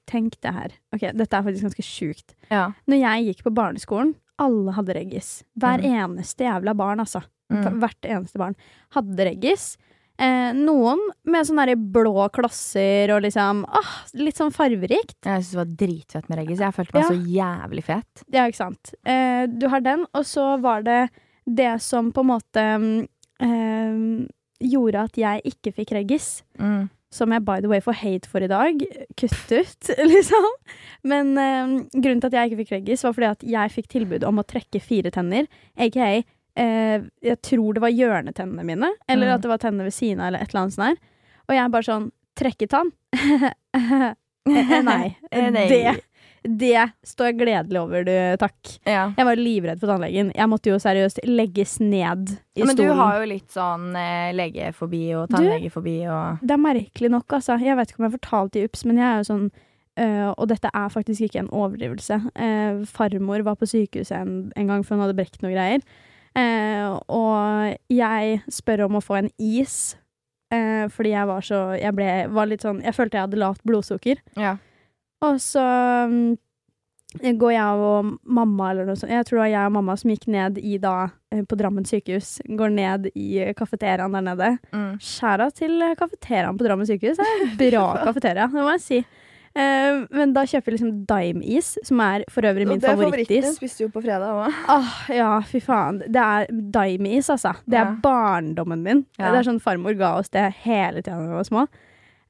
Tenk 0.06 0.36
det 0.46 0.52
her. 0.54 0.76
Ok, 0.94 1.08
Dette 1.18 1.40
er 1.40 1.46
faktisk 1.48 1.66
ganske 1.66 1.86
sjukt. 1.88 2.36
Ja. 2.52 2.68
Når 2.86 3.00
jeg 3.02 3.26
gikk 3.32 3.42
på 3.48 3.54
barneskolen, 3.58 4.12
alle 4.38 4.76
hadde 4.76 4.94
reggis. 4.94 5.30
Hver 5.58 5.82
Mm. 5.82 6.20
eneste 6.20 6.46
jævla 6.46 6.76
barn, 6.78 7.00
altså. 7.02 7.24
Mm. 7.54 7.80
Hvert 7.82 8.08
eneste 8.10 8.40
barn 8.42 8.56
hadde 8.96 9.28
reggis. 9.28 9.76
Eh, 10.18 10.54
noen 10.56 11.02
med 11.28 11.44
sånne 11.46 11.74
blå 11.92 12.30
klosser 12.32 13.12
og 13.12 13.26
liksom 13.26 13.66
ah, 13.68 13.90
Litt 14.16 14.38
sånn 14.40 14.54
farverikt. 14.56 15.18
Jeg 15.28 15.44
syntes 15.44 15.52
det 15.52 15.60
var 15.60 15.74
dritfett 15.82 16.30
med 16.32 16.40
reggis. 16.40 16.64
Jeg 16.64 16.74
følte 16.78 16.96
meg 16.96 17.04
Ja. 17.04 17.10
så 17.12 17.36
jævlig 17.36 17.84
fet. 17.84 18.24
Ja, 18.32 18.46
ikke 18.48 18.62
sant. 18.62 18.94
Eh, 19.06 19.44
du 19.52 19.68
har 19.70 19.84
den, 19.84 20.06
og 20.16 20.24
så 20.26 20.54
var 20.64 20.82
det 20.88 21.02
det 21.46 21.74
som 21.84 22.14
på 22.16 22.24
en 22.24 22.32
måte 22.32 22.64
mm, 22.82 23.08
eh, 23.44 24.28
gjorde 24.66 25.04
at 25.10 25.18
jeg 25.20 25.42
ikke 25.52 25.74
fikk 25.82 25.92
reggis. 26.00 26.30
Mm. 26.58 26.88
Som 27.16 27.32
jeg 27.32 27.46
by 27.48 27.60
the 27.64 27.70
way 27.72 27.80
får 27.84 27.96
hate 28.02 28.28
for 28.32 28.44
i 28.44 28.48
dag. 28.52 28.82
Kutt 29.20 29.52
ut, 29.52 29.92
liksom. 30.16 30.48
Men 31.04 31.36
eh, 31.38 31.76
grunnen 31.94 32.24
til 32.24 32.32
at 32.32 32.40
jeg 32.40 32.50
ikke 32.52 32.64
fikk 32.64 32.74
reggis, 32.80 33.04
var 33.06 33.14
fordi 33.16 33.30
at 33.36 33.46
jeg 33.52 33.76
fikk 33.76 33.92
tilbud 33.94 34.26
om 34.28 34.40
å 34.42 34.48
trekke 34.48 34.82
fire 34.84 35.12
tenner. 35.16 35.48
Aka 35.78 36.10
eh, 36.56 37.02
jeg 37.24 37.42
tror 37.42 37.74
det 37.78 37.82
var 37.84 37.94
hjørnetennene 37.94 38.64
mine, 38.66 38.90
eller 39.10 39.28
Mm. 39.28 39.34
at 39.36 39.42
det 39.42 39.50
var 39.52 39.58
tennene 39.64 39.84
ved 39.90 39.94
siden 39.94 40.20
av, 40.22 40.28
eller 40.28 40.40
et 40.46 40.50
eller 40.54 40.62
annet 40.62 40.74
sånt 40.74 40.88
der. 40.88 40.98
Og 41.50 41.56
jeg 41.56 41.72
bare 41.72 41.90
sånn 41.92 42.12
Trekketann? 42.36 42.92
Eh, 44.48 44.82
Nei. 44.86 45.16
Eh, 45.32 45.48
nei. 45.50 45.64
Det, 45.70 45.96
det 46.46 46.84
står 47.08 47.32
jeg 47.32 47.38
gledelig 47.40 47.80
over, 47.82 48.04
du, 48.06 48.12
takk. 48.38 48.76
Ja. 48.86 49.08
Jeg 49.18 49.26
var 49.26 49.40
livredd 49.40 49.80
for 49.82 49.90
tannlegen. 49.90 50.30
Jeg 50.38 50.50
måtte 50.52 50.70
jo 50.70 50.76
seriøst 50.78 51.24
legges 51.26 51.80
ned 51.82 52.36
i 52.54 52.62
Men 52.68 52.78
du 52.78 52.84
har 52.94 53.18
jo 53.24 53.30
litt 53.32 53.50
sånn 53.56 53.88
eh, 53.98 54.30
legefobi 54.38 55.02
og 55.18 55.32
tannlegefobi 55.34 55.96
og 56.14 56.44
Det 56.46 56.54
er 56.54 56.62
merkelig 56.62 57.10
nok, 57.16 57.26
altså. 57.40 57.58
Jeg 57.58 57.74
vet 57.80 57.90
ikke 57.90 58.04
om 58.04 58.06
jeg 58.06 58.12
har 58.14 58.20
fortalt 58.20 58.60
i 58.62 58.66
UPS, 58.70 58.86
men 58.86 59.02
jeg 59.02 59.08
er 59.10 59.18
jo 59.24 59.28
sånn 59.32 59.48
øh, 59.50 60.30
og 60.36 60.46
dette 60.54 60.70
er 60.78 60.94
faktisk 60.94 61.26
ikke 61.26 61.42
en 61.42 61.50
overdrivelse. 61.50 62.22
Eh, 62.38 62.84
farmor 62.86 63.42
var 63.50 63.58
på 63.58 63.66
sykehuset 63.74 64.20
en, 64.20 64.36
en 64.56 64.70
gang, 64.70 64.86
for 64.86 64.94
hun 64.94 65.08
hadde 65.08 65.18
brekt 65.18 65.42
noe 65.42 65.56
greier. 65.58 65.82
Eh, 66.36 66.88
og 67.16 67.76
jeg 67.92 68.40
spør 68.52 68.86
om 68.90 69.00
å 69.00 69.04
få 69.04 69.20
en 69.22 69.30
is, 69.40 69.96
eh, 70.52 70.88
fordi 70.92 71.14
jeg 71.14 71.30
var 71.30 71.46
så 71.48 71.60
Jeg 71.80 71.96
ble, 71.96 72.08
var 72.28 72.50
litt 72.52 72.66
sånn 72.66 72.82
Jeg 72.84 72.96
følte 72.96 73.18
jeg 73.18 73.28
hadde 73.28 73.40
lavt 73.40 73.64
blodsukker. 73.64 74.20
Ja. 74.36 74.58
Og 75.24 75.40
så 75.40 75.64
mm, 76.12 76.36
går 77.40 77.54
jeg 77.56 77.86
og 77.88 78.12
mamma 78.28 78.72
eller 78.74 78.90
noe 78.90 79.00
sånt 79.00 79.14
Jeg 79.14 79.26
tror 79.26 79.40
det 79.40 79.44
var 79.46 79.54
jeg 79.54 79.70
og 79.70 79.76
mamma 79.78 79.96
som 79.98 80.12
gikk 80.12 80.28
ned 80.28 80.60
i 80.60 80.78
da 80.84 80.96
eh, 81.32 81.44
på 81.48 81.60
Drammen 81.60 81.88
sykehus. 81.88 82.40
Går 82.46 82.76
ned 82.76 83.12
i 83.16 83.30
kafeteriaen 83.56 84.20
der 84.20 84.28
nede. 84.28 84.56
Mm. 84.76 84.98
Skjæra 85.00 85.52
til 85.56 85.80
kafeteriaen 86.00 86.60
på 86.60 86.68
Drammen 86.68 86.90
sykehus. 86.90 87.22
Det 87.22 87.70
er 87.72 87.78
bra 87.78 87.88
kafeteria, 88.04 88.50
det 88.52 88.60
må 88.60 88.76
jeg 88.76 88.84
si. 88.84 89.06
Eh, 89.56 90.02
men 90.12 90.34
da 90.36 90.42
kjøper 90.44 90.66
vi 90.68 90.76
liksom 90.76 91.06
Dime-is, 91.08 91.78
som 91.88 92.02
er 92.04 92.26
for 92.30 92.44
øvrig 92.44 92.68
min 92.68 92.82
favorittis. 92.84 93.54
spiste 93.56 93.86
jo 93.86 93.90
på 93.94 94.02
fredag 94.04 94.28
òg. 94.36 94.54
Åh, 94.74 94.94
ja, 95.16 95.30
fy 95.48 95.62
faen. 95.64 96.02
Det 96.12 96.20
er 96.22 96.48
Dime-is, 96.52 97.30
altså. 97.32 97.54
Det 97.66 97.78
er 97.80 97.86
Ja. 97.86 97.96
barndommen 98.04 98.84
min. 98.84 99.06
Ja. 99.18 99.32
Det 99.32 99.40
er 99.40 99.52
sånn 99.52 99.62
farmor 99.62 99.96
ga 99.98 100.18
oss 100.20 100.28
det 100.30 100.54
hele 100.66 101.02
tida 101.02 101.16
da 101.16 101.24
vi 101.24 101.38
var 101.40 101.44
små. 101.48 101.68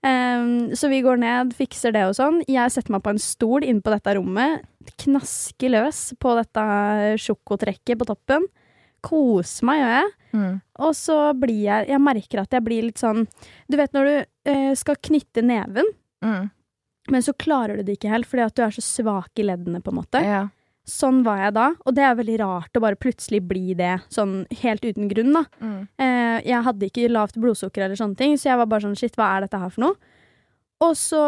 Um, 0.06 0.70
så 0.78 0.88
vi 0.88 1.02
går 1.02 1.18
ned, 1.18 1.56
fikser 1.58 1.92
det 1.92 2.04
og 2.06 2.14
sånn. 2.14 2.44
Jeg 2.48 2.70
setter 2.70 2.92
meg 2.92 3.02
på 3.02 3.10
en 3.10 3.18
stol 3.18 3.64
inne 3.66 3.82
på 3.82 3.90
dette 3.90 4.14
rommet. 4.16 4.62
Knasker 5.02 5.72
løs 5.74 6.14
på 6.22 6.36
dette 6.38 7.18
sjokotrekket 7.18 7.98
på 7.98 8.06
toppen. 8.06 8.46
Koser 9.02 9.66
meg, 9.66 9.82
gjør 9.82 9.96
jeg. 9.96 10.12
Mm. 10.36 10.62
Og 10.84 10.94
så 10.94 11.18
blir 11.40 11.62
jeg 11.64 11.88
Jeg 11.88 12.02
merker 12.02 12.42
at 12.42 12.52
jeg 12.52 12.62
blir 12.66 12.82
litt 12.84 12.98
sånn 13.00 13.26
Du 13.72 13.78
vet 13.78 13.94
når 13.94 14.04
du 14.10 14.52
uh, 14.52 14.74
skal 14.76 14.96
knytte 15.02 15.42
neven, 15.42 15.86
Mm. 16.26 16.50
Men 17.12 17.24
så 17.26 17.34
klarer 17.38 17.78
du 17.78 17.86
det 17.88 17.98
ikke 17.98 18.12
helt 18.12 18.30
fordi 18.30 18.46
at 18.46 18.56
du 18.58 18.64
er 18.66 18.76
så 18.76 18.84
svak 18.84 19.42
i 19.42 19.46
leddene, 19.48 19.82
på 19.84 19.94
en 19.94 20.00
måte. 20.00 20.22
Ja. 20.26 20.46
Sånn 20.86 21.24
var 21.26 21.40
jeg 21.42 21.56
da, 21.58 21.70
og 21.82 21.96
det 21.98 22.04
er 22.06 22.18
veldig 22.18 22.36
rart 22.44 22.78
å 22.78 22.82
bare 22.84 23.00
plutselig 23.02 23.40
bli 23.50 23.74
det, 23.78 23.96
sånn 24.14 24.44
helt 24.62 24.84
uten 24.86 25.10
grunn, 25.10 25.32
da. 25.34 25.42
Mm. 25.58 25.80
Eh, 25.98 26.36
jeg 26.46 26.66
hadde 26.68 26.90
ikke 26.92 27.10
lavt 27.10 27.40
blodsukker 27.42 27.88
eller 27.88 27.98
sånne 27.98 28.20
ting, 28.20 28.36
så 28.38 28.52
jeg 28.52 28.60
var 28.62 28.70
bare 28.70 28.86
sånn 28.86 29.00
shit, 29.00 29.18
hva 29.18 29.32
er 29.34 29.46
dette 29.46 29.62
her 29.62 29.74
for 29.74 29.88
noe? 29.88 30.14
Og 30.86 30.94
så 31.00 31.22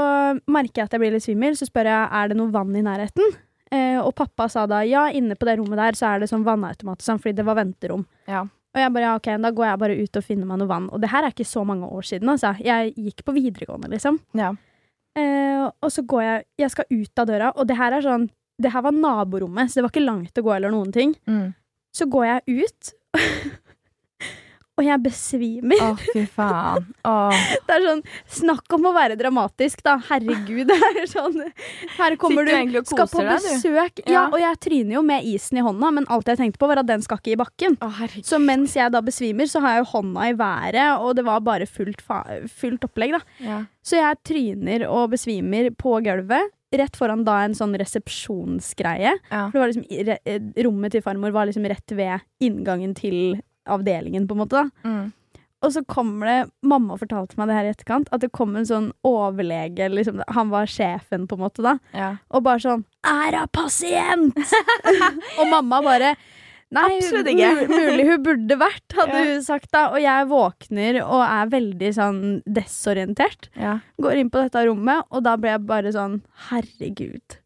merker 0.52 0.84
jeg 0.84 0.90
at 0.90 0.94
jeg 0.94 1.02
blir 1.02 1.16
litt 1.16 1.26
svimmel, 1.26 1.58
så 1.58 1.66
spør 1.66 1.90
jeg 1.90 2.10
er 2.20 2.30
det 2.30 2.38
noe 2.38 2.54
vann 2.54 2.76
i 2.78 2.84
nærheten. 2.86 3.34
Eh, 3.72 3.98
og 4.00 4.14
pappa 4.16 4.46
sa 4.52 4.68
da 4.70 4.84
ja, 4.88 5.08
inne 5.10 5.36
på 5.36 5.48
det 5.48 5.58
rommet 5.60 5.80
der 5.80 5.98
så 5.98 6.14
er 6.14 6.22
det 6.22 6.30
sånn 6.32 6.46
vannautomat, 6.46 7.02
sånn, 7.04 7.20
fordi 7.24 7.40
det 7.40 7.48
var 7.48 7.58
venterom. 7.58 8.06
Ja. 8.30 8.46
Og 8.76 8.82
jeg 8.84 8.94
bare 8.94 9.08
ja, 9.08 9.18
ok, 9.18 9.32
da 9.42 9.52
går 9.58 9.66
jeg 9.66 9.82
bare 9.82 9.98
ut 9.98 10.20
og 10.20 10.26
finner 10.28 10.50
meg 10.52 10.62
noe 10.62 10.70
vann. 10.70 10.88
Og 10.94 11.02
det 11.02 11.10
her 11.10 11.26
er 11.26 11.34
ikke 11.34 11.48
så 11.48 11.64
mange 11.66 11.88
år 11.90 12.06
siden, 12.06 12.30
altså. 12.30 12.54
Jeg 12.62 12.94
gikk 12.94 13.24
på 13.26 13.34
videregående, 13.40 13.90
liksom. 13.96 14.20
Ja. 14.38 14.52
Eh, 15.18 15.64
og 15.82 15.90
så 15.90 16.04
går 16.06 16.22
jeg 16.22 16.44
Jeg 16.62 16.74
skal 16.74 16.86
ut 16.94 17.22
av 17.22 17.30
døra, 17.30 17.54
og 17.58 17.66
det 17.70 17.78
her 17.80 17.96
er 17.98 18.06
sånn 18.06 18.28
Det 18.62 18.70
her 18.74 18.84
var 18.86 18.94
naborommet, 18.94 19.72
så 19.72 19.80
det 19.80 19.88
var 19.88 19.94
ikke 19.94 20.06
langt 20.06 20.38
å 20.38 20.44
gå 20.46 20.54
eller 20.54 20.74
noen 20.74 20.92
ting. 20.94 21.14
Mm. 21.30 21.54
Så 21.94 22.08
går 22.10 22.26
jeg 22.26 22.64
ut, 22.64 22.94
og 24.78 24.86
jeg 24.86 25.02
besvimer. 25.02 25.80
Å, 25.82 25.94
fy 26.14 26.24
faen. 26.30 26.86
Åh. 27.10 27.46
Det 27.68 27.76
er 27.76 27.86
sånn 27.86 28.02
Snakk 28.38 28.76
om 28.78 28.86
å 28.90 28.94
være 28.96 29.18
dramatisk, 29.20 29.82
da. 29.86 29.96
Herregud. 30.10 30.68
Det 30.72 30.78
er 30.78 31.10
sånn 31.10 31.40
Her 31.98 32.16
kommer 32.22 32.46
Sitter 32.46 32.70
du 32.72 32.80
og 32.80 32.92
skal 32.92 33.10
på 33.10 33.24
deg, 33.26 33.32
du? 33.42 33.48
besøk. 33.50 34.04
Ja. 34.06 34.14
Ja. 34.18 34.24
og 34.32 34.38
jeg 34.42 34.60
tryner 34.64 34.98
jo 34.98 35.04
med 35.06 35.26
isen 35.30 35.60
i 35.60 35.66
hånda, 35.66 35.92
men 35.98 36.08
alt 36.14 36.30
jeg 36.30 36.40
tenkte 36.42 36.62
på, 36.62 36.70
var 36.70 36.82
at 36.84 36.90
den 36.90 37.04
skal 37.06 37.20
ikke 37.22 37.34
i 37.36 37.40
bakken. 37.40 37.78
Å. 37.82 37.90
Så 38.26 38.40
mens 38.42 38.76
jeg 38.78 38.94
da 38.94 39.02
besvimer, 39.06 39.50
så 39.50 39.62
har 39.64 39.78
jeg 39.78 39.86
jo 39.86 39.90
hånda 39.96 40.28
i 40.32 40.36
været, 40.38 41.02
og 41.02 41.18
det 41.18 41.26
var 41.28 41.42
bare 41.46 41.68
fullt, 41.70 42.04
fullt 42.54 42.86
opplegg, 42.88 43.18
da. 43.18 43.22
Ja. 43.44 43.60
Så 43.86 43.98
jeg 44.00 44.22
tryner 44.28 44.86
og 44.90 45.12
besvimer 45.16 45.70
på 45.78 45.98
gulvet. 46.06 46.54
Rett 46.76 46.98
foran 47.00 47.22
da 47.24 47.38
en 47.46 47.54
sånn 47.56 47.72
resepsjonsgreie. 47.80 49.14
Ja. 49.32 49.44
For 49.50 49.56
det 49.56 49.62
var 49.62 49.72
liksom, 49.72 50.18
eh, 50.26 50.64
rommet 50.66 50.92
til 50.92 51.02
farmor 51.06 51.32
var 51.32 51.48
liksom 51.48 51.66
rett 51.70 51.94
ved 51.96 52.20
inngangen 52.44 52.94
til 52.98 53.38
avdelingen, 53.68 54.28
på 54.28 54.36
en 54.38 54.42
måte. 54.46 54.64
da. 54.64 54.70
Mm. 54.88 55.14
Og 55.66 55.72
så 55.74 55.82
kommer 55.90 56.28
det 56.30 56.52
Mamma 56.70 56.94
fortalte 57.02 57.34
meg 57.40 57.48
det 57.50 57.56
her 57.58 57.66
i 57.66 57.72
etterkant, 57.74 58.10
at 58.14 58.22
det 58.22 58.32
kom 58.32 58.56
en 58.56 58.66
sånn 58.70 58.92
overlege, 59.04 59.88
liksom, 59.90 60.20
han 60.36 60.52
var 60.54 60.68
sjefen, 60.70 61.26
på 61.28 61.34
en 61.34 61.42
måte, 61.48 61.64
da. 61.66 61.78
Ja. 61.98 62.10
Og 62.30 62.44
bare 62.46 62.60
sånn 62.62 62.84
'Æra 63.04 63.48
pasient!' 63.52 64.38
og 65.40 65.48
mamma 65.50 65.82
bare 65.82 66.16
Nei, 66.70 66.98
Absolutt 67.00 67.28
ikke. 67.32 67.68
mulig 67.72 68.06
hun 68.10 68.24
burde 68.24 68.56
vært, 68.60 68.92
hadde 68.92 69.16
Ja. 69.16 69.24
hun 69.34 69.42
sagt 69.42 69.72
da. 69.72 69.86
Og 69.96 70.02
jeg 70.04 70.28
våkner 70.28 70.98
og 71.02 71.22
er 71.24 71.46
veldig 71.48 71.92
sånn 71.96 72.44
desorientert. 72.44 73.48
Ja. 73.56 73.80
Går 74.02 74.18
inn 74.20 74.30
på 74.30 74.42
dette 74.44 74.66
rommet, 74.68 75.06
og 75.10 75.24
da 75.24 75.38
ble 75.38 75.50
jeg 75.56 75.66
bare 75.66 75.94
sånn 75.96 76.22
Herregud. 76.50 77.38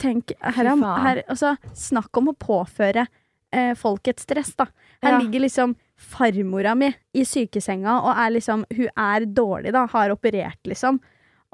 Tenk, 0.00 0.32
her, 0.40 0.64
er- 0.64 1.02
her, 1.04 1.22
altså, 1.28 1.56
Snakk 1.74 2.16
om 2.16 2.28
å 2.32 2.36
påføre 2.40 3.06
eh, 3.52 3.74
folk 3.74 4.08
et 4.08 4.18
stress, 4.18 4.54
da. 4.56 4.66
Her 5.04 5.12
Ja. 5.12 5.18
ligger 5.20 5.40
liksom 5.44 5.76
farmora 5.96 6.74
mi 6.76 6.88
i 7.14 7.22
sykesenga, 7.24 8.00
og 8.02 8.16
er 8.16 8.30
liksom 8.34 8.64
Hun 8.74 8.88
er 8.96 9.26
dårlig, 9.26 9.72
da. 9.72 9.86
Har 9.86 10.10
operert, 10.10 10.58
liksom. 10.66 10.98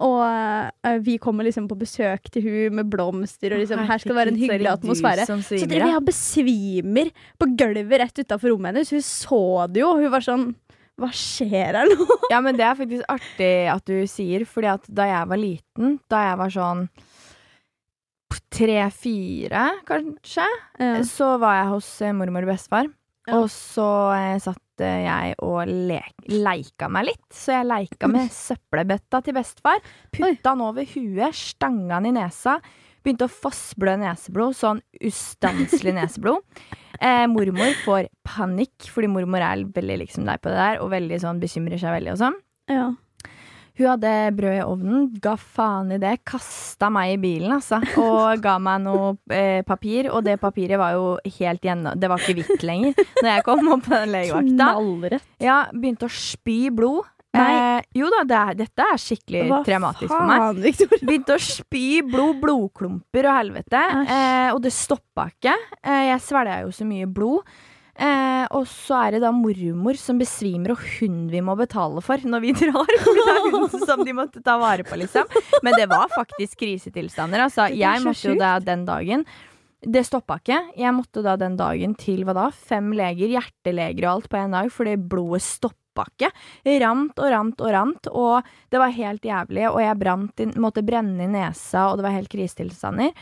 Og 0.00 0.22
eh, 0.24 0.96
vi 1.04 1.18
kommer 1.20 1.44
liksom 1.44 1.66
på 1.68 1.76
besøk 1.76 2.30
til 2.32 2.42
hun 2.46 2.74
med 2.78 2.88
blomster, 2.88 3.52
og 3.52 3.60
liksom, 3.60 3.82
her 3.84 3.98
skal 4.00 4.14
det 4.14 4.16
være 4.16 4.32
en 4.32 4.40
hyggelig 4.40 4.70
atmosfære. 4.72 5.26
Så 5.28 5.58
driver 5.68 5.90
jeg 5.90 5.96
og 5.98 6.06
besvimer 6.08 7.10
på 7.38 7.50
gulvet 7.60 8.00
rett 8.00 8.22
utafor 8.22 8.48
rommet 8.54 8.72
hennes. 8.72 8.90
Hun 8.94 9.04
så 9.04 9.42
det 9.70 9.82
jo. 9.82 9.92
Hun 10.00 10.10
var 10.10 10.24
sånn 10.24 10.54
Hva 11.00 11.08
skjer 11.16 11.76
her 11.80 11.86
nå? 11.88 12.06
Ja, 12.30 12.40
men 12.44 12.56
det 12.56 12.64
er 12.64 12.74
faktisk 12.76 13.04
artig 13.08 13.52
at 13.72 13.84
du 13.88 14.06
sier, 14.06 14.42
fordi 14.44 14.68
at 14.72 14.84
da 14.88 15.06
jeg 15.08 15.28
var 15.30 15.38
liten, 15.40 15.94
da 16.12 16.24
jeg 16.30 16.36
var 16.40 16.50
sånn 16.56 16.82
tre-fire, 18.50 19.62
kanskje, 19.88 20.46
Ja. 20.78 21.02
så 21.02 21.38
var 21.40 21.54
jeg 21.62 21.68
hos 21.72 21.88
mormor 22.14 22.42
og 22.44 22.50
bestefar. 22.54 22.86
Ja. 23.30 23.38
Og 23.40 23.48
så 23.52 23.86
eh, 24.16 24.36
satt 24.42 24.84
eh, 24.84 25.04
jeg 25.06 25.38
og 25.46 25.70
le 25.70 26.00
leika 26.30 26.90
meg 26.92 27.10
litt. 27.10 27.24
Så 27.34 27.54
jeg 27.54 27.68
leika 27.68 28.10
med 28.10 28.30
søppelbøtta 28.34 29.22
til 29.26 29.36
bestefar. 29.36 29.82
Putta 30.14 30.52
den 30.52 30.64
over 30.66 30.86
huet, 30.94 31.36
stanga 31.36 32.00
den 32.00 32.12
i 32.12 32.16
nesa. 32.20 32.58
Begynte 33.00 33.30
å 33.30 33.32
fossblø 33.32 33.94
neseblod, 34.02 34.56
sånn 34.58 34.84
ustanselig 35.00 35.96
neseblod. 36.02 36.44
Eh, 37.00 37.22
mormor 37.32 37.70
får 37.80 38.10
panikk, 38.28 38.90
fordi 38.92 39.08
mormor 39.08 39.40
er 39.40 39.62
veldig 39.72 39.94
liksom 40.02 40.26
deg 40.28 40.42
på 40.44 40.50
det 40.52 40.58
der, 40.58 40.80
og 40.84 40.90
veldig 40.92 41.16
sånn 41.22 41.38
bekymrer 41.40 41.80
seg 41.80 41.94
veldig 41.94 42.10
og 42.12 42.18
sånn. 42.20 42.36
Ja. 42.68 42.90
Hun 43.78 43.86
hadde 43.92 44.12
brød 44.36 44.56
i 44.58 44.64
ovnen, 44.64 45.06
ga 45.22 45.36
faen 45.40 45.92
i 45.94 46.00
det, 46.02 46.16
kasta 46.28 46.90
meg 46.92 47.14
i 47.14 47.20
bilen, 47.22 47.52
altså, 47.56 47.78
og 48.00 48.42
ga 48.44 48.56
meg 48.62 48.82
noe 48.84 49.14
eh, 49.32 49.60
papir, 49.66 50.10
og 50.12 50.24
det 50.26 50.38
papiret 50.42 50.80
var 50.80 50.96
jo 50.96 51.14
helt 51.38 51.64
gjennom 51.64 51.98
Det 52.00 52.10
var 52.10 52.20
ikke 52.20 52.40
hvitt 52.40 52.66
lenger 52.66 52.98
når 53.22 53.30
jeg 53.34 53.46
kom 53.46 53.72
opp 53.74 53.86
på 53.86 53.94
den 53.94 54.12
legevakta. 54.16 54.68
Ja, 55.42 55.62
begynte 55.72 56.08
å 56.10 56.12
spy 56.12 56.58
blod. 56.74 57.08
Eh, 57.30 57.82
jo 57.94 58.08
da, 58.10 58.24
det 58.26 58.64
dette 58.64 58.84
er 58.90 58.98
skikkelig 58.98 59.44
Hva 59.46 59.60
traumatisk 59.66 60.10
for 60.10 60.26
meg. 60.26 60.40
faen, 60.42 60.56
Victoria? 60.64 61.06
Begynte 61.06 61.36
å 61.36 61.42
spy 61.44 61.84
blod, 62.02 62.40
blodklumper 62.42 63.28
og 63.30 63.36
helvete. 63.38 63.82
Eh, 64.02 64.48
og 64.50 64.58
det 64.64 64.72
stoppa 64.74 65.28
ikke. 65.30 65.54
Eh, 65.78 66.08
jeg 66.10 66.24
svelga 66.26 66.56
jo 66.64 66.72
så 66.74 66.86
mye 66.88 67.06
blod. 67.06 67.46
Eh, 68.00 68.46
og 68.56 68.64
så 68.70 68.96
er 69.04 69.16
det 69.16 69.20
da 69.26 69.30
mormor 69.34 69.98
som 70.00 70.20
besvimer, 70.20 70.72
og 70.72 70.84
hun 70.96 71.26
vi 71.28 71.42
må 71.44 71.52
betale 71.58 72.00
for 72.04 72.22
når 72.24 72.44
vi 72.46 72.54
drar. 72.62 72.96
For 73.04 73.20
det 73.20 73.34
er 73.34 73.44
hun 73.52 73.84
som 73.84 74.04
de 74.06 74.16
måtte 74.16 74.42
ta 74.44 74.56
vare 74.60 74.86
på, 74.88 74.96
liksom. 75.02 75.28
Men 75.66 75.76
det 75.76 75.90
var 75.90 76.08
faktisk 76.14 76.62
krisetilstander. 76.62 77.44
Altså, 77.44 77.68
jeg 77.76 78.04
måtte 78.06 78.32
jo 78.32 78.38
da 78.40 78.56
den 78.64 78.86
dagen 78.88 79.26
det 79.80 80.02
stoppa 80.04 80.36
ikke. 80.40 80.58
Jeg 80.76 80.92
måtte 80.92 81.22
da 81.24 81.36
den 81.40 81.54
dagen 81.56 81.94
til 81.96 82.24
hva 82.28 82.34
da? 82.36 82.48
Fem 82.52 82.90
leger, 82.96 83.30
hjerteleger 83.32 84.06
og 84.06 84.10
alt 84.12 84.32
på 84.32 84.40
en 84.40 84.56
dag, 84.56 84.72
fordi 84.72 84.96
blodet 85.00 85.44
stoppa 85.46 86.04
ikke. 86.10 86.28
Rant 86.82 87.20
og 87.20 87.30
rant 87.32 87.64
og 87.64 87.72
rant, 87.74 88.10
og 88.12 88.50
det 88.72 88.80
var 88.80 88.92
helt 88.96 89.24
jævlig. 89.24 89.64
Og 89.70 89.80
jeg 89.80 90.00
brant 90.00 90.44
måtte 90.60 90.84
brenne 90.86 91.24
i 91.24 91.30
nesa, 91.32 91.88
og 91.88 91.98
det 91.98 92.06
var 92.08 92.16
helt 92.16 92.32
krisetilstander. 92.32 93.14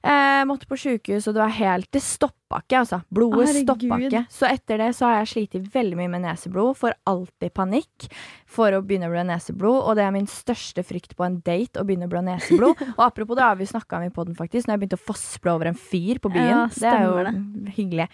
Eh, 0.00 0.44
måtte 0.48 0.64
på 0.64 0.78
sjukehus, 0.80 1.26
og 1.28 1.34
det 1.36 1.42
var 1.42 1.52
helt 1.52 1.88
Det 1.92 2.00
stoppa 2.00 2.62
ikke, 2.62 2.78
altså. 2.80 3.02
Blodet 3.12 3.50
Herregud. 3.50 3.66
stoppa 3.66 3.98
ikke. 4.00 4.22
Så 4.32 4.46
etter 4.48 4.80
det 4.80 4.88
så 4.96 5.06
har 5.06 5.18
jeg 5.20 5.28
slitt 5.28 5.68
veldig 5.74 5.98
mye 5.98 6.08
med 6.08 6.24
neseblod. 6.24 6.78
Får 6.80 6.96
alltid 7.06 7.52
panikk 7.54 8.08
for 8.48 8.72
å 8.72 8.80
begynne 8.80 9.10
å 9.10 9.12
blø 9.12 9.26
neseblod, 9.28 9.82
og 9.84 9.98
det 9.98 10.06
er 10.06 10.14
min 10.16 10.26
største 10.26 10.82
frykt 10.82 11.14
på 11.18 11.26
en 11.26 11.38
date 11.44 11.78
å 11.78 11.84
begynne 11.84 12.08
å 12.08 12.12
blø 12.12 12.24
neseblod. 12.24 12.80
og 12.96 13.04
apropos 13.04 13.36
det 13.36 13.44
har 13.44 13.60
vi 13.60 13.68
snakka 13.68 14.00
om 14.00 14.08
i 14.08 14.14
poden, 14.14 14.34
faktisk, 14.38 14.66
når 14.66 14.78
jeg 14.78 14.82
begynte 14.86 14.98
å 14.98 15.06
fossblå 15.12 15.54
over 15.60 15.70
en 15.70 15.78
fyr 15.78 16.18
på 16.18 16.32
byen. 16.32 16.48
Ja, 16.48 16.64
det 16.72 16.90
er 16.94 17.04
jo 17.04 17.20
det. 17.28 17.76
hyggelig. 17.76 18.08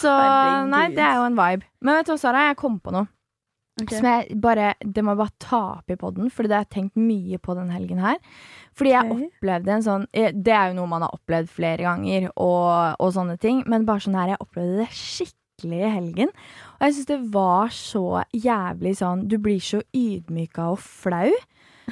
så 0.00 0.16
herregud. 0.16 0.72
nei, 0.72 0.84
det 0.96 1.04
er 1.04 1.20
jo 1.20 1.28
en 1.28 1.38
vibe. 1.38 1.70
Men 1.84 2.00
vet 2.00 2.08
du 2.08 2.16
hva, 2.16 2.20
Sara, 2.24 2.48
jeg 2.48 2.58
kom 2.64 2.80
på 2.80 2.96
noe. 2.96 3.06
Ok. 3.78 3.92
Som 3.94 4.08
jeg 4.08 4.38
bare, 4.42 4.72
det 4.82 5.02
må 5.04 5.14
jeg 5.14 5.20
bare 5.20 5.36
ta 5.42 5.60
opp 5.76 5.92
i 5.92 5.96
poden, 5.98 6.30
for 6.34 6.46
det 6.46 6.56
har 6.56 6.64
jeg 6.66 6.74
tenkt 6.74 6.98
mye 6.98 7.38
på 7.38 7.54
den 7.54 7.70
helgen 7.70 8.00
her. 8.02 8.16
Fordi 8.78 8.92
jeg 8.94 9.10
okay. 9.10 9.26
opplevde 9.28 9.74
en 9.74 9.84
sånn 9.84 10.06
eh, 10.14 10.30
Det 10.34 10.54
er 10.54 10.70
jo 10.70 10.78
noe 10.78 10.90
man 10.90 11.04
har 11.06 11.14
opplevd 11.14 11.50
flere 11.50 11.86
ganger, 11.86 12.30
og, 12.34 12.96
og 12.98 13.12
sånne 13.14 13.36
ting, 13.42 13.62
men 13.70 13.86
bare 13.88 14.02
sånn 14.04 14.18
her, 14.18 14.34
jeg 14.34 14.42
opplevde 14.42 14.80
det 14.82 14.88
skikkelig 14.98 15.82
i 15.82 15.92
helgen. 15.94 16.32
Og 16.78 16.86
jeg 16.86 16.96
syns 16.96 17.10
det 17.10 17.20
var 17.34 17.70
så 17.74 18.04
jævlig 18.34 18.94
sånn 18.98 19.26
Du 19.30 19.38
blir 19.42 19.62
så 19.62 19.82
ydmyka 19.94 20.72
og 20.74 20.82
flau. 20.82 21.30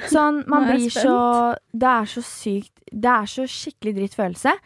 Sånn, 0.07 0.43
man 0.51 0.67
blir 0.67 0.89
spent. 0.89 1.07
så 1.07 1.55
Det 1.71 1.93
er 1.93 2.11
så 2.11 2.23
sykt 2.25 2.83
Det 2.91 3.13
er 3.13 3.31
så 3.31 3.47
skikkelig 3.51 3.95
dritt 4.01 4.17
følelse. 4.19 4.57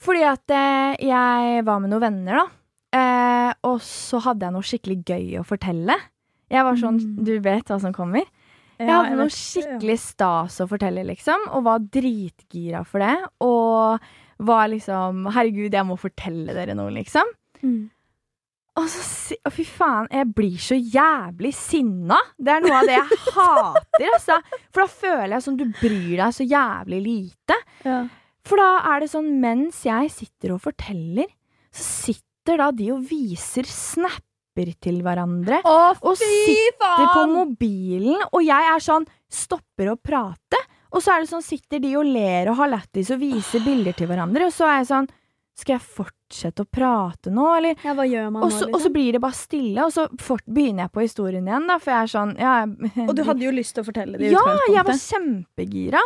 Fordi 0.00 0.24
at 0.24 0.56
eh, 0.56 0.96
jeg 1.10 1.66
var 1.68 1.82
med 1.82 1.92
noen 1.92 2.06
venner, 2.06 2.40
da. 2.40 2.46
Eh, 2.96 3.50
og 3.68 3.82
så 3.84 4.18
hadde 4.24 4.46
jeg 4.46 4.54
noe 4.56 4.66
skikkelig 4.66 4.96
gøy 5.04 5.26
å 5.42 5.44
fortelle. 5.46 5.98
Jeg 6.50 6.64
var 6.66 6.78
sånn 6.80 6.98
Mm. 7.00 7.24
Du 7.24 7.32
vet 7.40 7.64
hva 7.70 7.80
som 7.80 7.92
kommer? 7.94 8.26
Jeg 8.80 8.88
hadde 8.88 9.16
noe 9.18 9.28
skikkelig 9.28 9.98
stas 10.00 10.54
å 10.64 10.66
fortelle, 10.68 11.04
liksom, 11.04 11.42
og 11.52 11.64
var 11.66 11.82
dritgira 11.84 12.80
for 12.88 12.98
det. 13.04 13.16
Og 13.44 14.00
var 14.40 14.68
liksom 14.72 15.26
Herregud, 15.34 15.72
jeg 15.76 15.84
må 15.84 15.98
fortelle 16.00 16.54
dere 16.56 16.74
noe, 16.74 16.90
liksom. 16.94 17.28
Mm. 17.62 17.90
Og 18.80 18.86
så 18.88 19.36
Å, 19.46 19.50
fy 19.52 19.62
faen, 19.68 20.08
jeg 20.10 20.26
blir 20.34 20.56
så 20.58 20.74
jævlig 20.74 21.52
sinna. 21.54 22.16
Det 22.38 22.50
er 22.54 22.64
noe 22.64 22.78
av 22.80 22.88
det 22.88 22.96
jeg 22.96 23.18
hater, 23.36 24.06
altså. 24.14 24.38
For 24.72 24.82
da 24.82 24.86
føler 24.90 25.34
jeg 25.36 25.44
som 25.44 25.58
du 25.60 25.64
bryr 25.68 26.16
deg 26.18 26.34
så 26.34 26.46
jævlig 26.48 26.98
lite. 27.04 27.58
Ja. 27.84 28.00
For 28.48 28.56
da 28.58 28.70
er 28.94 29.04
det 29.04 29.10
sånn, 29.12 29.28
mens 29.42 29.84
jeg 29.86 30.10
sitter 30.10 30.56
og 30.56 30.64
forteller, 30.64 31.28
så 31.70 31.84
sitter 32.10 32.58
da 32.58 32.70
de 32.74 32.88
og 32.96 33.04
viser 33.06 33.68
snapper 34.50 34.72
til 34.82 35.00
hverandre. 35.02 35.60
Å, 35.64 35.96
Og 36.02 36.16
sitter 36.16 37.06
på 37.14 37.26
mobilen, 37.30 38.20
og 38.32 38.42
jeg 38.44 38.74
er 38.74 38.80
sånn 38.80 39.06
Stopper 39.30 39.92
å 39.92 39.96
prate. 40.02 40.58
Og 40.92 41.00
så 41.04 41.12
er 41.14 41.20
det 41.22 41.28
sånn, 41.30 41.42
sitter 41.44 41.78
de 41.78 41.92
og 41.96 42.04
ler 42.04 42.48
og 42.50 42.56
har 42.58 42.68
lættis 42.72 43.12
og 43.14 43.20
viser 43.20 43.60
bilder 43.62 43.92
til 43.94 44.08
hverandre. 44.10 44.46
Og 44.48 44.52
så 44.52 44.66
er 44.66 44.80
jeg 44.80 44.88
sånn 44.90 45.08
Skal 45.60 45.74
jeg 45.76 45.84
fortsette 45.84 46.62
å 46.64 46.66
prate 46.72 47.30
nå, 47.30 47.44
eller? 47.58 47.76
Ja, 47.84 47.92
hva 47.94 48.06
gjør 48.08 48.30
man 48.32 48.42
Og 48.42 48.50
nå, 48.50 48.54
så, 48.56 48.64
liksom? 48.66 48.74
og 48.74 48.80
så 48.80 48.90
blir 48.94 49.12
det 49.12 49.20
bare 49.20 49.36
stille, 49.36 49.84
og 49.84 49.92
så 49.92 50.06
fort, 50.18 50.42
begynner 50.46 50.86
jeg 50.86 50.92
på 50.94 51.02
historien 51.04 51.46
igjen, 51.46 51.66
da, 51.68 51.76
for 51.78 51.90
jeg 51.92 52.02
er 52.02 52.10
sånn 52.14 52.32
ja, 52.40 52.52
jeg- 52.66 53.08
Og 53.08 53.14
du 53.18 53.22
hadde 53.24 53.44
jo 53.44 53.50
lyst 53.52 53.74
til 53.76 53.84
å 53.84 53.86
fortelle 53.86 54.18
det 54.18 54.30
i 54.30 54.32
Ja, 54.34 54.40
jeg 54.40 54.56
var 54.56 54.94
utgangspunktet. 54.94 55.10
kjempegira. 55.12 56.02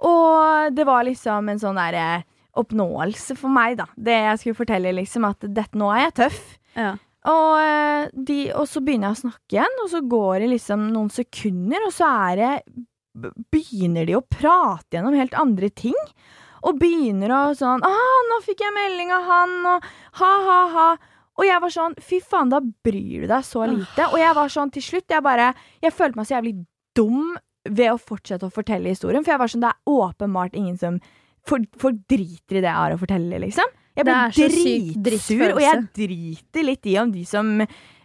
Og 0.00 0.74
det 0.74 0.86
var 0.86 1.04
liksom 1.04 1.50
en 1.52 1.58
sånn 1.62 1.76
derre 1.78 2.24
oppnåelse 2.56 3.36
for 3.36 3.50
meg, 3.50 3.76
da. 3.78 3.86
Det 3.98 4.14
jeg 4.14 4.38
skulle 4.40 4.58
fortelle, 4.62 4.92
liksom, 4.94 5.24
at 5.28 5.40
dette, 5.46 5.74
nå 5.78 5.90
er 5.94 6.04
jeg 6.08 6.14
tøff. 6.22 6.40
Ja. 6.78 6.94
Og, 7.30 7.52
eh, 7.60 8.08
de, 8.12 8.38
og 8.52 8.66
så 8.68 8.82
begynner 8.84 9.10
jeg 9.10 9.16
å 9.16 9.22
snakke 9.22 9.56
igjen, 9.56 9.78
og 9.82 9.90
så 9.92 10.02
går 10.04 10.44
det 10.44 10.50
liksom 10.52 10.88
noen 10.92 11.12
sekunder, 11.12 11.86
og 11.86 11.94
så 11.94 12.10
det 12.40 12.56
Begynner 13.54 14.08
de 14.08 14.16
å 14.18 14.24
prate 14.26 14.96
gjennom 14.96 15.14
helt 15.14 15.36
andre 15.38 15.68
ting? 15.70 15.94
Og 16.66 16.80
begynner 16.80 17.30
å 17.30 17.42
sånn 17.54 17.84
ah, 17.86 18.20
'Nå 18.26 18.40
fikk 18.42 18.64
jeg 18.64 18.74
melding 18.74 19.12
av 19.14 19.28
han', 19.28 19.58
og 19.70 19.86
ha-ha-ha. 20.18 20.88
Og 21.38 21.46
jeg 21.46 21.62
var 21.62 21.72
sånn 21.74 21.94
Fy 22.02 22.20
faen, 22.24 22.50
da 22.50 22.60
bryr 22.60 23.24
du 23.24 23.28
deg 23.30 23.46
så 23.46 23.66
lite. 23.70 24.08
Og 24.10 24.18
jeg 24.18 24.34
var 24.34 24.50
sånn 24.52 24.72
til 24.74 24.82
slutt 24.82 25.10
Jeg 25.10 25.24
bare 25.24 25.52
Jeg 25.82 25.94
følte 25.94 26.18
meg 26.18 26.28
så 26.28 26.36
jævlig 26.36 26.56
dum 26.94 27.36
ved 27.64 27.94
å 27.94 28.00
fortsette 28.00 28.46
å 28.46 28.52
fortelle 28.52 28.92
historien, 28.92 29.24
for 29.24 29.32
jeg 29.34 29.40
var 29.40 29.50
sånn 29.50 29.64
Det 29.64 29.70
er 29.72 29.94
åpenbart 29.94 30.58
ingen 30.58 30.76
som 30.78 30.98
folk 31.48 31.96
driter 32.08 32.58
i 32.58 32.60
det 32.60 32.68
jeg 32.70 32.80
har 32.80 32.94
å 32.94 33.00
fortelle, 33.00 33.38
liksom. 33.40 33.72
Jeg 33.94 34.06
ble 34.08 34.46
dritsur, 35.06 35.52
og 35.54 35.60
jeg 35.62 35.82
driter 35.94 36.66
litt 36.66 36.86
i 36.90 36.96
om 36.98 37.12
de 37.14 37.24
som 37.28 37.52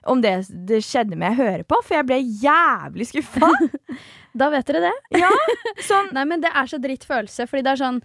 om 0.10 0.22
det 0.24 0.34
det 0.68 0.80
skjedde 0.86 1.18
med 1.20 1.34
jeg 1.34 1.40
hører 1.40 1.64
på, 1.68 1.80
for 1.86 1.98
jeg 1.98 2.08
ble 2.10 2.20
jævlig 2.46 3.10
skuffa. 3.12 3.52
Da 4.40 4.46
vet 4.54 4.68
dere 4.70 4.84
det. 4.84 5.18
ja, 5.18 5.30
sånn 5.90 6.12
Nei, 6.14 6.22
men 6.30 6.44
det 6.44 6.52
er 6.54 6.68
så 6.70 6.78
dritt 6.80 7.02
følelse, 7.10 7.48
fordi 7.50 7.64
det 7.66 7.72
er 7.72 7.80
sånn 7.82 7.96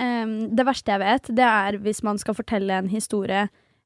um, 0.00 0.30
Det 0.56 0.64
verste 0.64 0.94
jeg 0.94 1.02
vet, 1.02 1.28
det 1.36 1.44
er 1.44 1.76
hvis 1.84 2.00
man 2.06 2.16
skal 2.18 2.36
fortelle 2.38 2.78
en 2.80 2.88
historie 2.88 3.42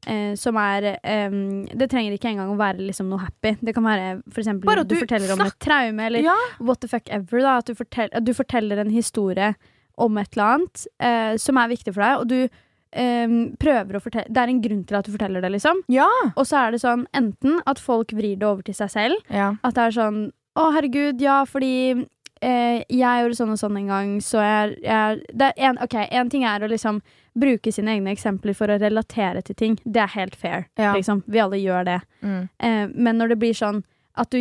uh, 0.06 0.34
som 0.38 0.56
er 0.62 0.86
um, 1.02 1.66
Det 1.66 1.88
trenger 1.90 2.14
ikke 2.14 2.30
engang 2.30 2.52
å 2.54 2.60
være 2.60 2.86
liksom 2.86 3.10
noe 3.10 3.24
happy. 3.24 3.56
Det 3.58 3.74
kan 3.74 3.84
være 3.84 4.06
for 4.30 4.44
eksempel 4.44 4.70
Bare 4.70 4.86
at 4.86 4.92
du, 4.92 4.94
du 4.94 5.02
forteller 5.02 5.34
om 5.34 5.42
et 5.42 5.58
traume, 5.66 6.06
eller 6.06 6.22
Ja. 6.30 6.36
what 6.62 6.80
the 6.86 6.88
fuck 6.94 7.10
ever. 7.10 7.42
Da, 7.42 7.58
at, 7.58 7.66
du 7.66 7.74
fortell, 7.82 8.14
at 8.14 8.24
du 8.24 8.32
forteller 8.38 8.84
en 8.84 8.94
historie 8.94 9.50
om 9.98 10.22
et 10.22 10.38
eller 10.38 10.54
annet 10.54 10.86
uh, 11.02 11.34
som 11.42 11.58
er 11.58 11.74
viktig 11.74 11.98
for 11.98 12.06
deg, 12.06 12.22
og 12.22 12.30
du 12.30 12.64
ehm, 12.92 13.56
prøver 13.60 13.98
å 13.98 14.02
fortelle 14.02 14.32
Det 14.32 14.42
er 14.42 14.52
en 14.52 14.60
grunn 14.64 14.84
til 14.88 14.98
at 14.98 15.06
du 15.06 15.12
forteller 15.14 15.44
det, 15.44 15.52
liksom. 15.56 15.82
Ja. 15.92 16.08
Og 16.34 16.46
så 16.48 16.62
er 16.64 16.72
det 16.72 16.82
sånn 16.84 17.06
enten 17.16 17.60
at 17.66 17.78
folk 17.82 18.12
vrir 18.16 18.38
det 18.38 18.46
over 18.48 18.62
til 18.66 18.74
seg 18.74 18.92
selv, 18.94 19.32
ja. 19.32 19.54
at 19.62 19.74
det 19.74 19.88
er 19.88 19.98
sånn 19.98 20.22
Å, 20.58 20.70
herregud, 20.74 21.20
ja, 21.22 21.44
fordi 21.46 22.06
eh, 22.42 22.82
jeg 22.90 23.22
gjorde 23.22 23.36
sånn 23.38 23.52
og 23.54 23.60
sånn 23.60 23.76
en 23.78 23.90
gang, 23.92 24.14
så 24.24 24.40
jeg, 24.42 24.78
jeg 24.82 25.20
det 25.38 25.52
er 25.52 25.68
en, 25.70 25.78
Ok, 25.84 25.94
en 26.10 26.32
ting 26.32 26.46
er 26.48 26.64
å 26.64 26.70
liksom 26.70 27.02
bruke 27.38 27.70
sine 27.70 27.94
egne 27.94 28.10
eksempler 28.10 28.56
for 28.58 28.72
å 28.72 28.78
relatere 28.80 29.44
til 29.46 29.54
ting. 29.54 29.76
Det 29.84 30.02
er 30.02 30.10
helt 30.16 30.34
fair. 30.34 30.66
Ja. 30.80 30.96
Liksom. 30.96 31.22
Vi 31.30 31.38
alle 31.38 31.60
gjør 31.60 31.86
det. 31.86 32.00
Mm. 32.22 32.48
Eh, 32.58 32.84
men 32.94 33.20
når 33.20 33.34
det 33.34 33.38
blir 33.44 33.54
sånn 33.54 33.84
at 34.18 34.34
du 34.34 34.40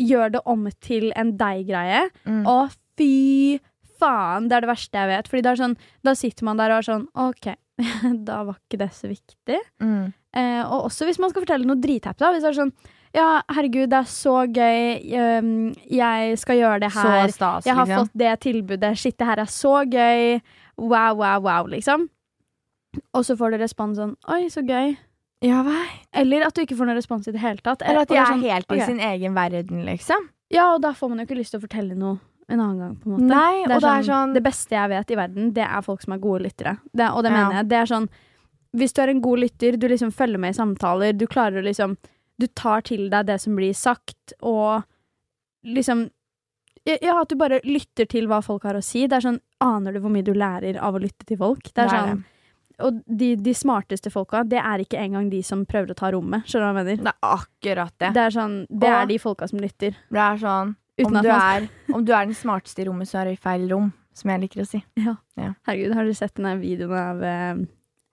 gjør 0.00 0.32
det 0.34 0.42
om 0.50 0.66
til 0.82 1.12
en 1.18 1.36
deg-greie 1.38 2.08
Mm. 2.26 2.46
Å, 2.48 2.70
fy 2.98 3.60
faen! 4.02 4.48
Det 4.48 4.56
er 4.56 4.64
det 4.64 4.70
verste 4.72 4.98
jeg 4.98 5.10
vet. 5.10 5.28
Fordi 5.30 5.44
det 5.44 5.52
er 5.52 5.60
sånn, 5.60 5.76
da 6.06 6.14
sitter 6.18 6.48
man 6.48 6.60
der 6.60 6.74
og 6.74 6.82
er 6.82 6.88
sånn 6.88 7.06
OK, 7.14 7.52
da 8.28 8.42
var 8.44 8.58
ikke 8.58 8.78
det 8.82 8.90
så 8.94 9.08
viktig. 9.10 9.60
Mm. 9.82 10.12
Eh, 10.36 10.62
og 10.64 10.88
også 10.90 11.06
hvis 11.08 11.18
man 11.20 11.32
skal 11.32 11.44
fortelle 11.44 11.68
noe 11.68 11.80
drithappy. 11.80 12.20
da. 12.22 12.32
Hvis 12.34 12.44
det 12.44 12.50
er 12.52 12.58
sånn 12.62 12.74
Ja, 13.12 13.42
herregud, 13.52 13.90
det 13.92 13.98
er 13.98 14.08
så 14.08 14.34
gøy. 14.48 15.02
um, 15.42 15.74
jeg 15.92 16.38
skal 16.40 16.56
gjøre 16.56 16.80
det 16.80 16.92
Så 16.94 17.02
her. 17.04 17.28
stas, 17.34 17.66
jeg 17.68 17.76
har 17.76 17.86
liksom. 17.86 18.06
fått 18.06 18.18
det 18.22 18.32
tilbudet. 18.40 18.92
Shit, 18.96 19.18
det 19.20 19.26
her 19.28 19.42
er 19.44 19.50
så 19.52 19.74
gøy. 19.84 20.40
Wow, 20.80 21.18
wow, 21.20 21.40
wow, 21.44 21.66
liksom. 21.68 22.08
Og 23.12 23.24
så 23.24 23.36
får 23.36 23.52
du 23.52 23.58
respons 23.60 24.00
sånn 24.00 24.16
Oi, 24.32 24.46
så 24.52 24.64
gøy. 24.64 24.96
Ja? 25.44 25.60
Eller 26.14 26.46
at 26.46 26.54
du 26.54 26.62
ikke 26.62 26.76
får 26.78 26.88
noen 26.88 26.96
respons 27.00 27.28
i 27.28 27.34
det 27.34 27.40
hele 27.42 27.60
tatt. 27.60 27.82
Eller 27.82 28.06
at 28.06 28.08
de 28.08 28.16
er 28.16 28.30
sånn, 28.30 28.44
helt 28.46 28.72
i 28.72 28.80
sin 28.86 29.00
egen 29.02 29.34
verden, 29.36 29.84
liksom. 29.88 30.28
Ja, 30.52 30.74
og 30.74 30.82
da 30.84 30.92
får 30.96 31.08
man 31.12 31.20
jo 31.20 31.26
ikke 31.28 31.40
lyst 31.40 31.52
til 31.54 31.60
å 31.60 31.64
fortelle 31.66 31.96
noe 31.98 32.20
en 32.48 32.60
annen 32.60 32.78
gang, 32.78 32.96
på 32.96 33.06
en 33.08 33.12
måte. 33.14 33.28
Nei, 33.28 33.62
og 33.62 33.68
det 33.80 33.90
er 33.92 34.02
sånn 34.02 34.32
Det 34.34 34.42
beste 34.42 34.70
jeg 34.74 34.88
vet 34.90 35.10
i 35.10 35.16
verden, 35.16 35.52
det 35.54 35.64
er 35.64 35.82
folk 35.82 36.02
som 36.02 36.12
er 36.12 36.18
gode 36.18 36.42
lyttere. 36.42 36.78
Det, 36.92 37.10
og 37.10 37.22
det 37.22 37.30
Ja. 37.32 37.36
mener 37.36 37.54
jeg. 37.60 37.68
Det 37.68 37.78
er 37.78 37.86
sånn 37.86 38.08
Hvis 38.74 38.92
du 38.94 39.02
er 39.02 39.08
en 39.10 39.20
god 39.20 39.38
lytter, 39.38 39.76
du 39.76 39.86
liksom 39.88 40.10
følger 40.12 40.38
med 40.40 40.50
i 40.54 40.58
samtaler, 40.58 41.12
du 41.16 41.26
klarer 41.26 41.60
å 41.62 41.64
liksom 41.64 41.96
Du 42.40 42.46
tar 42.48 42.80
til 42.82 43.08
deg 43.10 43.26
det 43.26 43.40
som 43.40 43.54
blir 43.56 43.72
sagt, 43.74 44.32
og 44.42 44.82
liksom 45.64 46.10
Ja, 46.84 47.20
at 47.22 47.28
du 47.28 47.36
bare 47.36 47.60
lytter 47.64 48.08
til 48.10 48.26
hva 48.26 48.42
folk 48.42 48.64
har 48.64 48.74
å 48.74 48.82
si. 48.82 49.06
Det 49.06 49.16
er 49.20 49.20
sånn 49.30 49.40
Aner 49.60 49.92
du 49.92 50.00
hvor 50.00 50.10
mye 50.10 50.24
du 50.24 50.32
lærer 50.34 50.76
av 50.82 50.94
å 50.96 51.00
lytte 51.00 51.24
til 51.28 51.36
folk? 51.38 51.62
Det 51.72 51.78
er 51.78 51.88
Det 51.88 51.92
er 51.94 52.06
sånn 52.08 52.24
Og 52.82 53.02
de, 53.06 53.36
de 53.36 53.52
smarteste 53.54 54.10
folka, 54.10 54.42
det 54.48 54.58
er 54.58 54.78
ikke 54.82 54.98
engang 54.98 55.28
de 55.30 55.42
som 55.42 55.64
prøver 55.64 55.92
å 55.92 55.94
ta 55.94 56.10
rommet. 56.10 56.42
Skjønner 56.48 56.72
du 56.72 56.72
hva 56.72 56.80
jeg 56.82 56.86
mener? 56.86 57.04
Det 57.04 57.12
er 57.12 57.36
akkurat 57.36 57.92
det. 58.00 58.08
Det 58.14 58.22
er 58.24 58.30
sånn 58.30 58.66
Det 58.68 58.88
er 58.88 59.06
de 59.06 59.18
folka 59.18 59.46
som 59.48 59.60
lytter. 59.60 59.94
Det 60.10 60.18
er 60.18 60.36
sånn 60.42 60.74
Uten 61.02 61.18
om 61.18 61.26
du, 61.26 61.30
er, 61.34 61.68
om 61.92 62.06
du 62.06 62.12
er 62.16 62.28
den 62.28 62.38
smarteste 62.38 62.84
i 62.84 62.88
rommet, 62.88 63.10
så 63.10 63.22
er 63.22 63.30
du 63.30 63.36
i 63.36 63.40
feil 63.40 63.68
rom. 63.72 63.92
Som 64.16 64.28
jeg 64.28 64.42
liker 64.42 64.60
å 64.60 64.68
si. 64.68 64.82
Herregud, 65.00 65.94
har 65.96 66.04
dere 66.04 66.16
sett 66.16 66.34
denne 66.36 66.58
videoen 66.60 66.98
av 67.00 67.22
eh, 67.24 67.62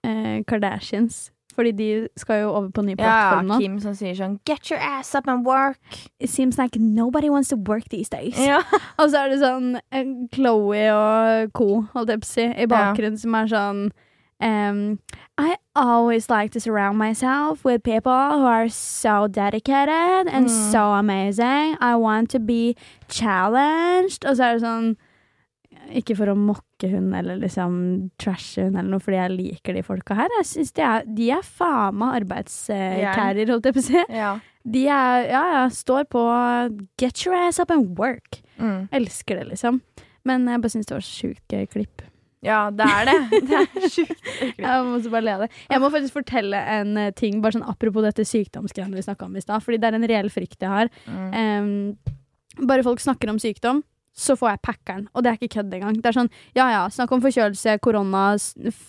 eh, 0.08 0.38
Kardashians? 0.48 1.28
Fordi 1.54 1.72
de 1.76 1.88
skal 2.16 2.44
jo 2.44 2.52
over 2.54 2.70
på 2.72 2.84
ny 2.86 2.94
plattform 2.96 3.50
nå. 3.50 3.58
Kim 3.60 3.76
som 3.82 3.94
sier 3.98 4.14
sånn 4.16 4.38
Get 4.48 4.70
your 4.70 4.80
ass 4.80 5.12
up 5.18 5.28
and 5.28 5.44
work. 5.44 5.98
It 6.18 6.30
seems 6.30 6.56
like 6.60 6.78
nobody 6.80 7.28
wants 7.28 7.50
to 7.50 7.56
work 7.56 7.88
these 7.90 8.08
days. 8.08 8.38
Ja. 8.38 8.62
Og 9.00 9.10
så 9.10 9.24
er 9.24 9.34
det 9.34 9.40
sånn 9.42 9.74
eh, 9.90 10.14
Chloé 10.32 10.86
og 10.94 11.50
co, 11.56 11.82
holdt 11.92 12.14
jeg 12.14 12.22
på 12.22 12.30
å 12.30 12.32
si, 12.32 12.46
i 12.48 12.68
bakgrunnen 12.70 13.20
som 13.20 13.36
er 13.36 13.50
sånn 13.50 13.82
um, 14.40 14.80
I 15.40 15.56
always 15.74 16.28
like 16.28 16.50
to 16.52 16.60
surround 16.60 16.98
myself 16.98 17.64
with 17.64 17.82
people 17.82 18.12
who 18.12 18.44
are 18.44 18.68
so 18.68 19.26
dedicated 19.28 20.28
and 20.28 20.46
Mm. 20.46 20.72
so 20.72 20.92
amazing. 20.92 21.76
I 21.80 21.94
want 21.96 22.30
to 22.30 22.38
be 22.38 22.74
challenged. 23.08 24.24
Og 24.26 24.36
så 24.36 24.44
er 24.50 24.58
det 24.58 24.62
sånn 24.66 24.96
Ikke 25.90 26.14
for 26.14 26.26
å 26.30 26.36
mokke 26.38 26.88
hun 26.90 27.12
eller 27.14 27.38
liksom 27.40 28.10
trashe 28.20 28.62
hun 28.66 28.76
eller 28.76 28.90
noe, 28.92 29.00
fordi 29.02 29.16
jeg 29.18 29.30
liker 29.36 29.74
de 29.74 29.82
folka 29.82 30.14
her. 30.14 30.28
Jeg 30.38 30.46
synes 30.46 30.72
de 30.76 30.82
er, 30.86 31.04
de 31.18 31.30
er 31.34 31.42
faen 31.46 31.96
meg 31.98 32.20
arbeidskærer, 32.20 33.50
holdt 33.50 33.64
jeg 33.66 33.74
på 33.74 33.82
å 33.82 33.86
si. 33.88 34.04
ja. 34.14 34.38
De 34.70 34.82
er, 34.92 35.24
ja, 35.32 35.42
ja, 35.54 35.62
står 35.72 36.04
på 36.12 36.22
Get 37.00 37.24
your 37.24 37.34
ass 37.34 37.58
up 37.58 37.70
and 37.74 37.96
work. 37.98 38.42
Mm. 38.60 38.88
Elsker 38.92 39.40
det, 39.40 39.48
liksom. 39.54 39.80
Men 40.22 40.46
jeg 40.46 40.60
bare 40.60 40.70
syns 40.74 40.86
det 40.86 40.98
var 40.98 41.08
gøy 41.54 41.66
klipp. 41.72 42.02
Ja, 42.44 42.60
det 42.72 42.86
er 42.88 43.08
det. 43.08 43.16
Det 43.50 43.58
er 43.60 43.92
sjukt. 43.92 44.30
Jeg 44.56 44.84
må 44.86 45.00
bare 45.12 45.24
le 45.26 45.34
av 45.34 45.44
det. 45.44 45.50
Jeg 45.68 45.82
må 45.82 45.90
faktisk 45.92 46.16
fortelle 46.16 46.62
en 46.78 46.96
eh, 47.00 47.12
ting, 47.16 47.40
bare 47.44 47.58
sånn 47.58 47.68
apropos 47.68 48.04
dette 48.06 48.24
sykdomsgreiene 48.28 48.96
vi 48.96 49.04
snakka 49.04 49.28
om 49.28 49.36
i 49.36 49.44
stad. 49.44 49.64
Fordi 49.64 49.80
det 49.80 49.90
er 49.90 49.98
en 49.98 50.08
reell 50.08 50.32
frykt 50.32 50.64
jeg 50.64 50.72
har. 50.72 50.90
Mm. 51.04 51.30
Um, 51.36 52.66
bare 52.70 52.84
folk 52.86 53.02
snakker 53.02 53.30
om 53.32 53.38
sykdom, 53.40 53.82
så 54.16 54.34
får 54.40 54.54
jeg 54.54 54.62
packeren. 54.66 55.06
Og 55.14 55.22
det 55.22 55.30
er 55.30 55.38
ikke 55.38 55.54
kødd 55.58 55.76
engang. 55.76 56.00
Det 56.00 56.10
er 56.10 56.16
sånn, 56.16 56.32
ja 56.56 56.66
ja, 56.72 56.82
snakk 56.92 57.12
om 57.14 57.22
forkjølelse, 57.24 57.76
korona, 57.84 58.24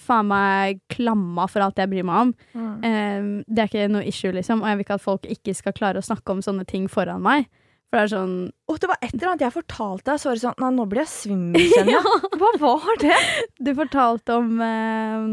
faen 0.07 0.31
meg 0.31 0.81
klamma 0.91 1.47
for 1.51 1.65
alt 1.65 1.79
jeg 1.79 1.91
bryr 1.91 2.07
meg 2.07 2.27
om. 2.27 2.35
Mm. 2.55 2.71
Um, 2.87 3.31
det 3.47 3.65
er 3.65 3.71
ikke 3.71 3.89
noe 3.91 4.07
issue, 4.07 4.33
liksom. 4.35 4.63
Og 4.63 4.71
jeg 4.71 4.79
vil 4.79 4.87
ikke 4.87 4.99
at 4.99 5.05
folk 5.09 5.27
ikke 5.37 5.57
skal 5.57 5.75
klare 5.77 6.01
å 6.01 6.07
snakke 6.07 6.33
om 6.33 6.43
sånne 6.45 6.65
ting 6.69 6.87
foran 6.91 7.23
meg. 7.25 7.51
For 7.91 7.99
det 7.99 8.03
er 8.07 8.11
sånn 8.13 8.35
Og 8.71 8.77
det 8.79 8.87
var 8.87 9.01
et 9.03 9.13
eller 9.17 9.33
annet 9.33 9.41
jeg 9.43 9.53
fortalte 9.57 10.07
deg, 10.07 10.19
så 10.21 10.29
var 10.29 10.37
det 10.37 10.43
sånn 10.45 10.61
Nei, 10.63 10.69
nå 10.77 10.85
blir 10.87 11.03
jeg 11.03 11.11
svimmel, 11.11 11.65
kjenner 11.75 11.97
jeg. 11.97 12.29
Hva 12.39 12.51
var 12.61 13.01
det? 13.03 13.17
Du 13.59 13.71
fortalte 13.75 14.37
om 14.39 14.53
eh, 14.63 15.25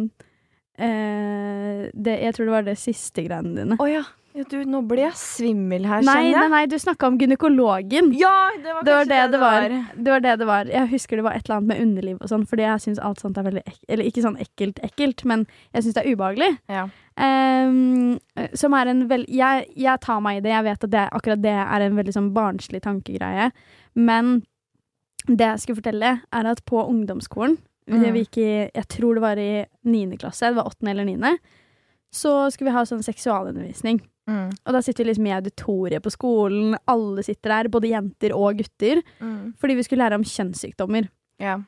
eh, 0.89 1.85
det, 1.95 2.17
Jeg 2.25 2.35
tror 2.35 2.51
det 2.51 2.57
var 2.57 2.67
det 2.67 2.79
siste 2.83 3.25
greiene 3.29 3.55
dine. 3.61 3.79
Å 3.79 3.87
ja. 3.91 4.03
Ja. 4.35 4.45
Du, 4.49 4.57
nå 4.65 4.81
blir 4.87 5.03
jeg 5.09 5.17
svimmel 5.19 5.87
her, 5.89 6.03
Nei, 6.07 6.15
kjenner 6.15 6.43
jeg. 6.45 6.51
nei, 6.53 6.61
du 6.71 6.77
snakka 6.79 7.07
om 7.09 7.17
gynekologen. 7.19 8.13
Ja, 8.15 8.51
det 8.55 8.75
var 8.75 8.83
Det 8.87 8.93
var 8.95 9.05
kanskje 9.05 9.09
det 9.09 9.31
det 9.33 9.41
var. 9.43 9.69
Det 9.97 10.13
var 10.13 10.21
det 10.21 10.35
det 10.39 10.47
var. 10.47 10.65
Jeg 10.75 10.89
husker 10.93 11.17
det 11.17 11.25
var 11.25 11.33
et 11.39 11.49
eller 11.49 11.57
annet 11.57 11.69
med 11.73 11.81
underliv 11.83 12.19
og 12.21 12.29
sånn, 12.31 12.45
fordi 12.47 12.63
jeg 12.67 12.85
syns 12.85 13.01
alt 13.03 13.21
sånt 13.25 13.39
er 13.41 13.47
veldig 13.49 13.63
ekkelt 13.65 13.85
Eller 13.97 14.05
ikke 14.11 14.23
sånn 14.23 14.37
ekkelt, 14.45 14.79
ekkelt, 14.87 15.25
men 15.25 15.47
jeg 15.75 15.83
syns 15.87 15.95
det 15.99 16.05
er 16.05 16.13
ubehagelig. 16.15 16.51
Ja. 16.69 16.85
Um, 17.19 18.19
som 18.55 18.75
er 18.79 18.87
en 18.93 19.07
vel... 19.11 19.25
Jeg, 19.33 19.67
jeg 19.75 20.01
tar 20.05 20.21
meg 20.23 20.39
i 20.39 20.45
det. 20.45 20.53
Jeg 20.55 20.67
vet 20.69 20.85
at 20.87 20.91
det, 20.95 21.07
akkurat 21.19 21.43
det 21.43 21.57
er 21.65 21.87
en 21.89 21.97
veldig 21.99 22.15
sånn 22.15 22.31
barnslig 22.37 22.83
tankegreie. 22.85 23.51
Men 23.99 24.43
det 25.27 25.45
jeg 25.45 25.65
skulle 25.65 25.81
fortelle, 25.83 26.13
er 26.31 26.53
at 26.53 26.63
på 26.69 26.85
ungdomsskolen 26.87 27.59
Mm. 27.89 28.03
vi 28.13 28.21
gikk 28.21 28.37
i, 28.37 28.49
Jeg 28.77 28.85
tror 28.93 29.15
det 29.17 29.23
var 29.23 29.39
i 29.41 29.65
niende 29.89 30.19
klasse, 30.21 30.51
det 30.51 30.59
var 30.59 30.67
åttende 30.69 30.91
eller 30.93 31.07
niende. 31.09 31.31
Så 32.13 32.51
skulle 32.53 32.69
vi 32.69 32.75
ha 32.77 32.83
sånn 32.85 33.01
seksualundervisning. 33.01 34.03
Mm. 34.29 34.53
Og 34.53 34.77
da 34.77 34.83
sitter 34.85 35.05
vi 35.05 35.11
liksom 35.11 35.29
i 35.31 35.35
auditoriet 35.39 36.05
på 36.05 36.13
skolen. 36.13 36.77
Alle 36.91 37.25
sitter 37.25 37.55
der, 37.55 37.73
både 37.73 37.93
jenter 37.95 38.37
og 38.37 38.61
gutter. 38.61 39.03
Mm. 39.25 39.57
Fordi 39.59 39.79
vi 39.79 39.87
skulle 39.87 40.05
lære 40.05 40.21
om 40.21 40.27
kjønnssykdommer. 40.29 41.09
Yeah. 41.41 41.65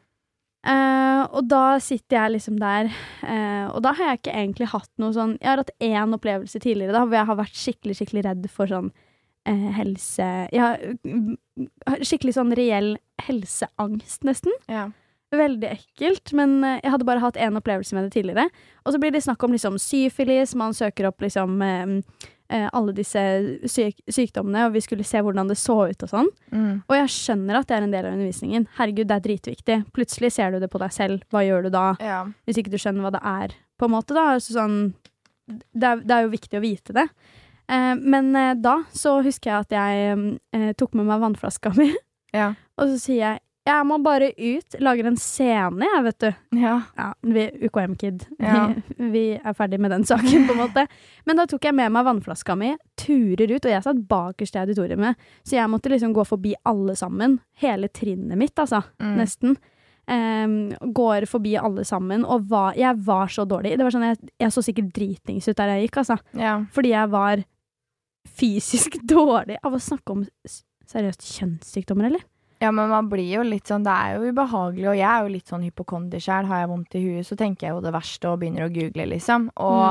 Uh, 0.60 1.24
og 1.32 1.46
da 1.48 1.78
sitter 1.80 2.18
jeg 2.18 2.32
liksom 2.34 2.58
der, 2.60 2.90
uh, 3.24 3.72
og 3.72 3.80
da 3.80 3.94
har 3.96 4.10
jeg 4.10 4.18
ikke 4.18 4.34
egentlig 4.42 4.66
hatt 4.68 4.90
noe 5.00 5.14
sånn 5.16 5.38
Jeg 5.38 5.48
har 5.48 5.62
hatt 5.62 5.70
én 5.80 6.12
opplevelse 6.12 6.60
tidligere 6.60 6.92
da, 6.92 7.06
hvor 7.06 7.16
jeg 7.16 7.28
har 7.30 7.38
vært 7.38 7.56
skikkelig, 7.56 7.96
skikkelig 7.96 8.24
redd 8.26 8.48
for 8.52 8.68
sånn 8.68 8.90
uh, 8.92 9.70
helse 9.78 10.26
Jeg 10.52 10.60
har 10.60 10.84
mm, 11.00 11.38
skikkelig 12.04 12.34
sånn 12.36 12.52
reell 12.58 12.90
helseangst, 13.24 14.20
nesten. 14.28 14.52
Yeah. 14.68 14.92
Veldig 15.32 15.70
ekkelt, 15.70 16.32
men 16.36 16.58
eh, 16.66 16.80
jeg 16.82 16.90
hadde 16.92 17.06
bare 17.06 17.22
hatt 17.22 17.36
én 17.38 17.56
opplevelse 17.56 17.94
med 17.94 18.08
det 18.08 18.14
tidligere. 18.16 18.48
Og 18.84 18.92
så 18.92 19.00
blir 19.00 19.12
det 19.14 19.20
snakk 19.22 19.44
om 19.46 19.52
liksom 19.54 19.76
syfilis, 19.80 20.56
man 20.58 20.74
søker 20.74 21.06
opp 21.06 21.22
liksom 21.22 21.60
alle 22.50 22.92
disse 22.96 23.20
syk 23.70 24.00
sykdommene, 24.10 24.64
og 24.66 24.72
vi 24.74 24.80
skulle 24.82 25.06
se 25.06 25.20
hvordan 25.22 25.50
det 25.50 25.54
så 25.60 25.76
ut 25.86 26.02
og 26.02 26.10
sånn. 26.10 26.30
Mm. 26.50 26.80
Og 26.82 26.94
jeg 26.96 27.12
skjønner 27.14 27.60
at 27.60 27.68
det 27.70 27.76
er 27.76 27.86
en 27.86 27.94
del 27.94 28.08
av 28.08 28.16
undervisningen. 28.16 28.66
Herregud, 28.78 29.06
det 29.06 29.16
er 29.16 29.24
dritviktig. 29.26 29.76
Plutselig 29.94 30.32
ser 30.34 30.50
du 30.54 30.58
det 30.62 30.70
på 30.72 30.80
deg 30.82 30.94
selv. 30.94 31.22
Hva 31.30 31.44
gjør 31.46 31.68
du 31.68 31.70
da? 31.74 31.84
Ja. 32.02 32.24
Hvis 32.48 32.58
ikke 32.58 32.72
du 32.72 32.78
skjønner 32.82 33.06
hva 33.06 33.12
det 33.14 33.22
er, 33.22 33.54
på 33.78 33.86
en 33.86 33.94
måte, 33.94 34.16
da. 34.16 34.32
Altså 34.34 34.56
sånn, 34.56 34.80
det, 35.46 35.86
er, 35.86 36.02
det 36.02 36.16
er 36.16 36.26
jo 36.26 36.34
viktig 36.34 36.58
å 36.58 36.64
vite 36.64 36.96
det. 36.96 37.06
Eh, 37.70 37.94
men 37.96 38.32
eh, 38.36 38.56
da 38.58 38.80
så 38.96 39.20
husker 39.24 39.52
jeg 39.52 39.66
at 39.68 39.76
jeg 39.76 40.40
eh, 40.56 40.72
tok 40.78 40.96
med 40.98 41.06
meg 41.10 41.22
vannflaska 41.22 41.74
mi, 41.78 41.92
Ja. 42.34 42.52
og 42.78 42.92
så 42.92 42.98
sier 43.02 43.20
jeg 43.22 43.42
jeg 43.68 43.86
må 43.86 43.98
bare 44.02 44.30
ut. 44.36 44.76
Lager 44.80 45.08
en 45.10 45.18
scene, 45.20 45.84
jeg, 45.84 46.04
vet 46.06 46.24
du. 46.24 46.28
ja. 46.62 46.76
Ja, 46.96 47.08
vi, 47.20 47.46
UKM-kid. 47.68 48.24
Ja. 48.40 48.70
Vi, 48.96 49.08
vi 49.12 49.24
er 49.36 49.56
ferdig 49.56 49.80
med 49.82 49.92
den 49.94 50.06
saken, 50.08 50.46
på 50.48 50.56
en 50.56 50.62
måte. 50.62 50.86
Men 51.28 51.40
da 51.40 51.46
tok 51.50 51.68
jeg 51.68 51.76
med 51.76 51.92
meg 51.92 52.06
vannflaska 52.08 52.56
mi, 52.58 52.72
turer 53.00 53.52
ut, 53.52 53.66
og 53.66 53.74
jeg 53.74 53.84
satt 53.84 54.00
bakerst 54.10 54.56
i 54.56 54.62
auditoriet 54.62 55.20
så 55.44 55.58
jeg 55.58 55.70
måtte 55.72 55.92
liksom 55.92 56.14
gå 56.16 56.24
forbi 56.28 56.54
alle 56.68 56.96
sammen. 56.98 57.38
Hele 57.60 57.90
trinnet 57.92 58.40
mitt, 58.40 58.56
altså. 58.58 58.82
Mm. 59.02 59.12
Nesten. 59.20 59.60
Um, 60.10 60.56
går 60.96 61.28
forbi 61.30 61.52
alle 61.60 61.84
sammen, 61.86 62.24
og 62.24 62.48
var, 62.50 62.74
jeg 62.80 62.96
var 63.06 63.30
så 63.30 63.44
dårlig. 63.46 63.76
Det 63.78 63.86
var 63.86 63.94
sånn, 63.94 64.08
jeg, 64.08 64.32
jeg 64.40 64.56
så 64.56 64.64
sikkert 64.66 64.90
dritings 64.96 65.46
ut 65.46 65.60
der 65.60 65.76
jeg 65.76 65.86
gikk, 65.86 66.00
altså. 66.02 66.18
ja. 66.34 66.56
Fordi 66.74 66.96
jeg 66.96 67.12
var 67.12 67.44
fysisk 68.40 68.98
dårlig 69.14 69.60
av 69.62 69.76
å 69.76 69.82
snakke 69.82 70.16
om 70.16 70.26
seriøst 70.90 71.28
kjønnssykdommer, 71.36 72.08
eller? 72.10 72.24
Ja, 72.60 72.70
men 72.76 72.90
man 72.92 73.08
blir 73.08 73.24
jo 73.38 73.42
litt 73.46 73.70
sånn 73.70 73.84
Det 73.86 73.92
er 73.94 74.16
jo 74.18 74.30
ubehagelig, 74.34 74.88
og 74.90 74.96
jeg 74.98 75.08
er 75.08 75.22
jo 75.24 75.32
litt 75.32 75.48
sånn 75.48 75.62
hypokonder 75.64 76.20
sjøl. 76.20 76.48
Har 76.50 76.62
jeg 76.64 76.68
vondt 76.68 76.96
i 76.98 77.04
huet, 77.06 77.26
så 77.26 77.36
tenker 77.40 77.66
jeg 77.68 77.76
jo 77.76 77.82
det 77.86 77.92
verste 77.94 78.28
og 78.28 78.40
begynner 78.42 78.66
å 78.66 78.72
google, 78.74 79.06
liksom. 79.14 79.46
Og 79.56 79.86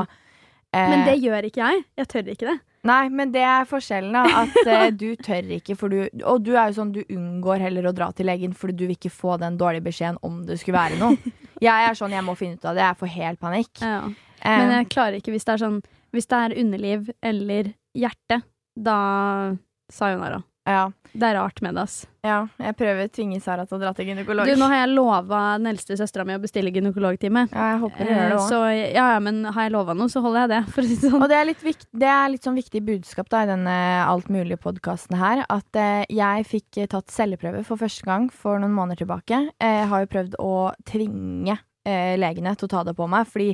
eh, 0.73 0.89
Men 0.93 1.05
det 1.07 1.15
gjør 1.23 1.47
ikke 1.49 1.63
jeg. 1.63 1.85
Jeg 1.97 2.11
tør 2.13 2.29
ikke 2.35 2.49
det. 2.51 2.57
Nei, 2.87 3.09
men 3.11 3.33
det 3.33 3.41
er 3.43 3.65
forskjellen, 3.67 4.13
da. 4.15 4.43
At 4.45 4.59
eh, 4.69 4.85
du 5.01 5.07
tør 5.19 5.49
ikke, 5.57 5.75
for 5.75 5.91
du 5.91 6.05
Og 6.23 6.43
du 6.45 6.53
er 6.53 6.69
jo 6.69 6.77
sånn, 6.77 6.93
du 6.95 7.01
unngår 7.09 7.65
heller 7.65 7.89
å 7.89 7.95
dra 7.95 8.11
til 8.15 8.29
legen 8.29 8.53
fordi 8.55 8.77
du 8.77 8.85
vil 8.85 8.95
ikke 8.95 9.11
få 9.11 9.39
den 9.41 9.57
dårlige 9.59 9.87
beskjeden 9.89 10.21
om 10.23 10.43
det 10.47 10.59
skulle 10.61 10.77
være 10.77 10.99
noe. 11.01 11.17
Jeg 11.59 11.89
er 11.89 11.97
sånn, 11.97 12.13
jeg 12.15 12.23
må 12.23 12.37
finne 12.39 12.55
ut 12.55 12.63
av 12.69 12.77
det. 12.77 12.85
Jeg 12.85 12.99
får 13.01 13.09
helt 13.17 13.39
panikk. 13.41 13.81
Ja. 13.83 13.97
Eh, 14.39 14.59
Men 14.61 14.69
jeg 14.77 14.91
klarer 14.93 15.17
ikke 15.17 15.33
hvis 15.33 15.43
det 15.43 15.57
er 15.57 15.59
sånn 15.65 15.81
Hvis 16.15 16.29
det 16.31 16.37
er 16.39 16.53
underliv 16.61 17.09
eller 17.19 17.73
hjerte, 17.97 18.37
da 18.79 18.95
sayonara. 19.91 20.39
Ja, 20.69 20.85
Det 21.09 21.25
er 21.25 21.35
rart 21.39 21.61
med 21.65 21.73
det, 21.73 21.81
ass. 21.87 22.05
ja, 22.23 22.43
jeg 22.61 22.75
prøver 22.77 23.07
å 23.07 23.11
tvinge 23.11 23.39
Sara 23.41 23.63
til 23.65 23.77
å 23.77 23.81
dra 23.81 23.93
til 23.97 24.05
gynekolog. 24.11 24.45
Du, 24.45 24.53
nå 24.59 24.67
har 24.69 24.83
jeg 24.83 24.91
lova 24.93 25.39
den 25.57 25.71
eldste 25.71 25.95
søstera 25.97 26.25
mi 26.27 26.35
å 26.37 26.41
bestille 26.43 26.69
gynekologtime. 26.75 27.47
ja, 27.49 27.69
jeg 27.73 27.79
håper 27.81 28.05
du 28.05 28.11
gjør 28.13 28.29
det 28.29 28.35
også. 28.37 28.49
Så 28.51 28.59
ja, 28.93 29.05
ja, 29.15 29.19
men 29.25 29.39
har 29.49 29.65
jeg 29.65 29.73
lova 29.73 29.95
noe, 29.97 30.11
så 30.13 30.21
holder 30.21 30.45
jeg 30.45 30.51
det, 30.53 30.59
for 30.75 30.81
å 30.83 30.89
si 30.91 30.97
det 31.01 31.09
sånn. 31.09 31.23
Og 31.25 31.31
det 31.31 31.39
er 31.39 31.47
litt, 31.49 31.63
vikt, 31.65 31.87
det 32.03 32.11
er 32.13 32.29
litt 32.35 32.45
sånn 32.45 32.59
viktig 32.59 32.83
budskap 32.91 33.31
da, 33.33 33.41
i 33.47 33.49
denne 33.49 33.77
alt 34.05 34.29
mulig-podkasten 34.29 35.17
her. 35.17 35.41
At 35.49 35.79
eh, 35.81 36.03
jeg 36.13 36.45
fikk 36.51 36.77
eh, 36.83 36.91
tatt 36.93 37.09
celleprøve 37.15 37.63
for 37.65 37.81
første 37.81 38.05
gang 38.05 38.29
for 38.29 38.61
noen 38.61 38.75
måneder 38.77 39.01
tilbake. 39.05 39.41
Eh, 39.57 39.79
Jeg 39.81 39.89
har 39.89 40.05
jo 40.05 40.11
prøvd 40.13 40.37
å 40.43 40.53
tvinge 40.85 41.57
eh, 41.89 42.13
legene 42.19 42.53
til 42.55 42.69
å 42.69 42.73
ta 42.75 42.83
det 42.87 42.95
på 42.97 43.07
meg. 43.11 43.27
Fordi 43.29 43.49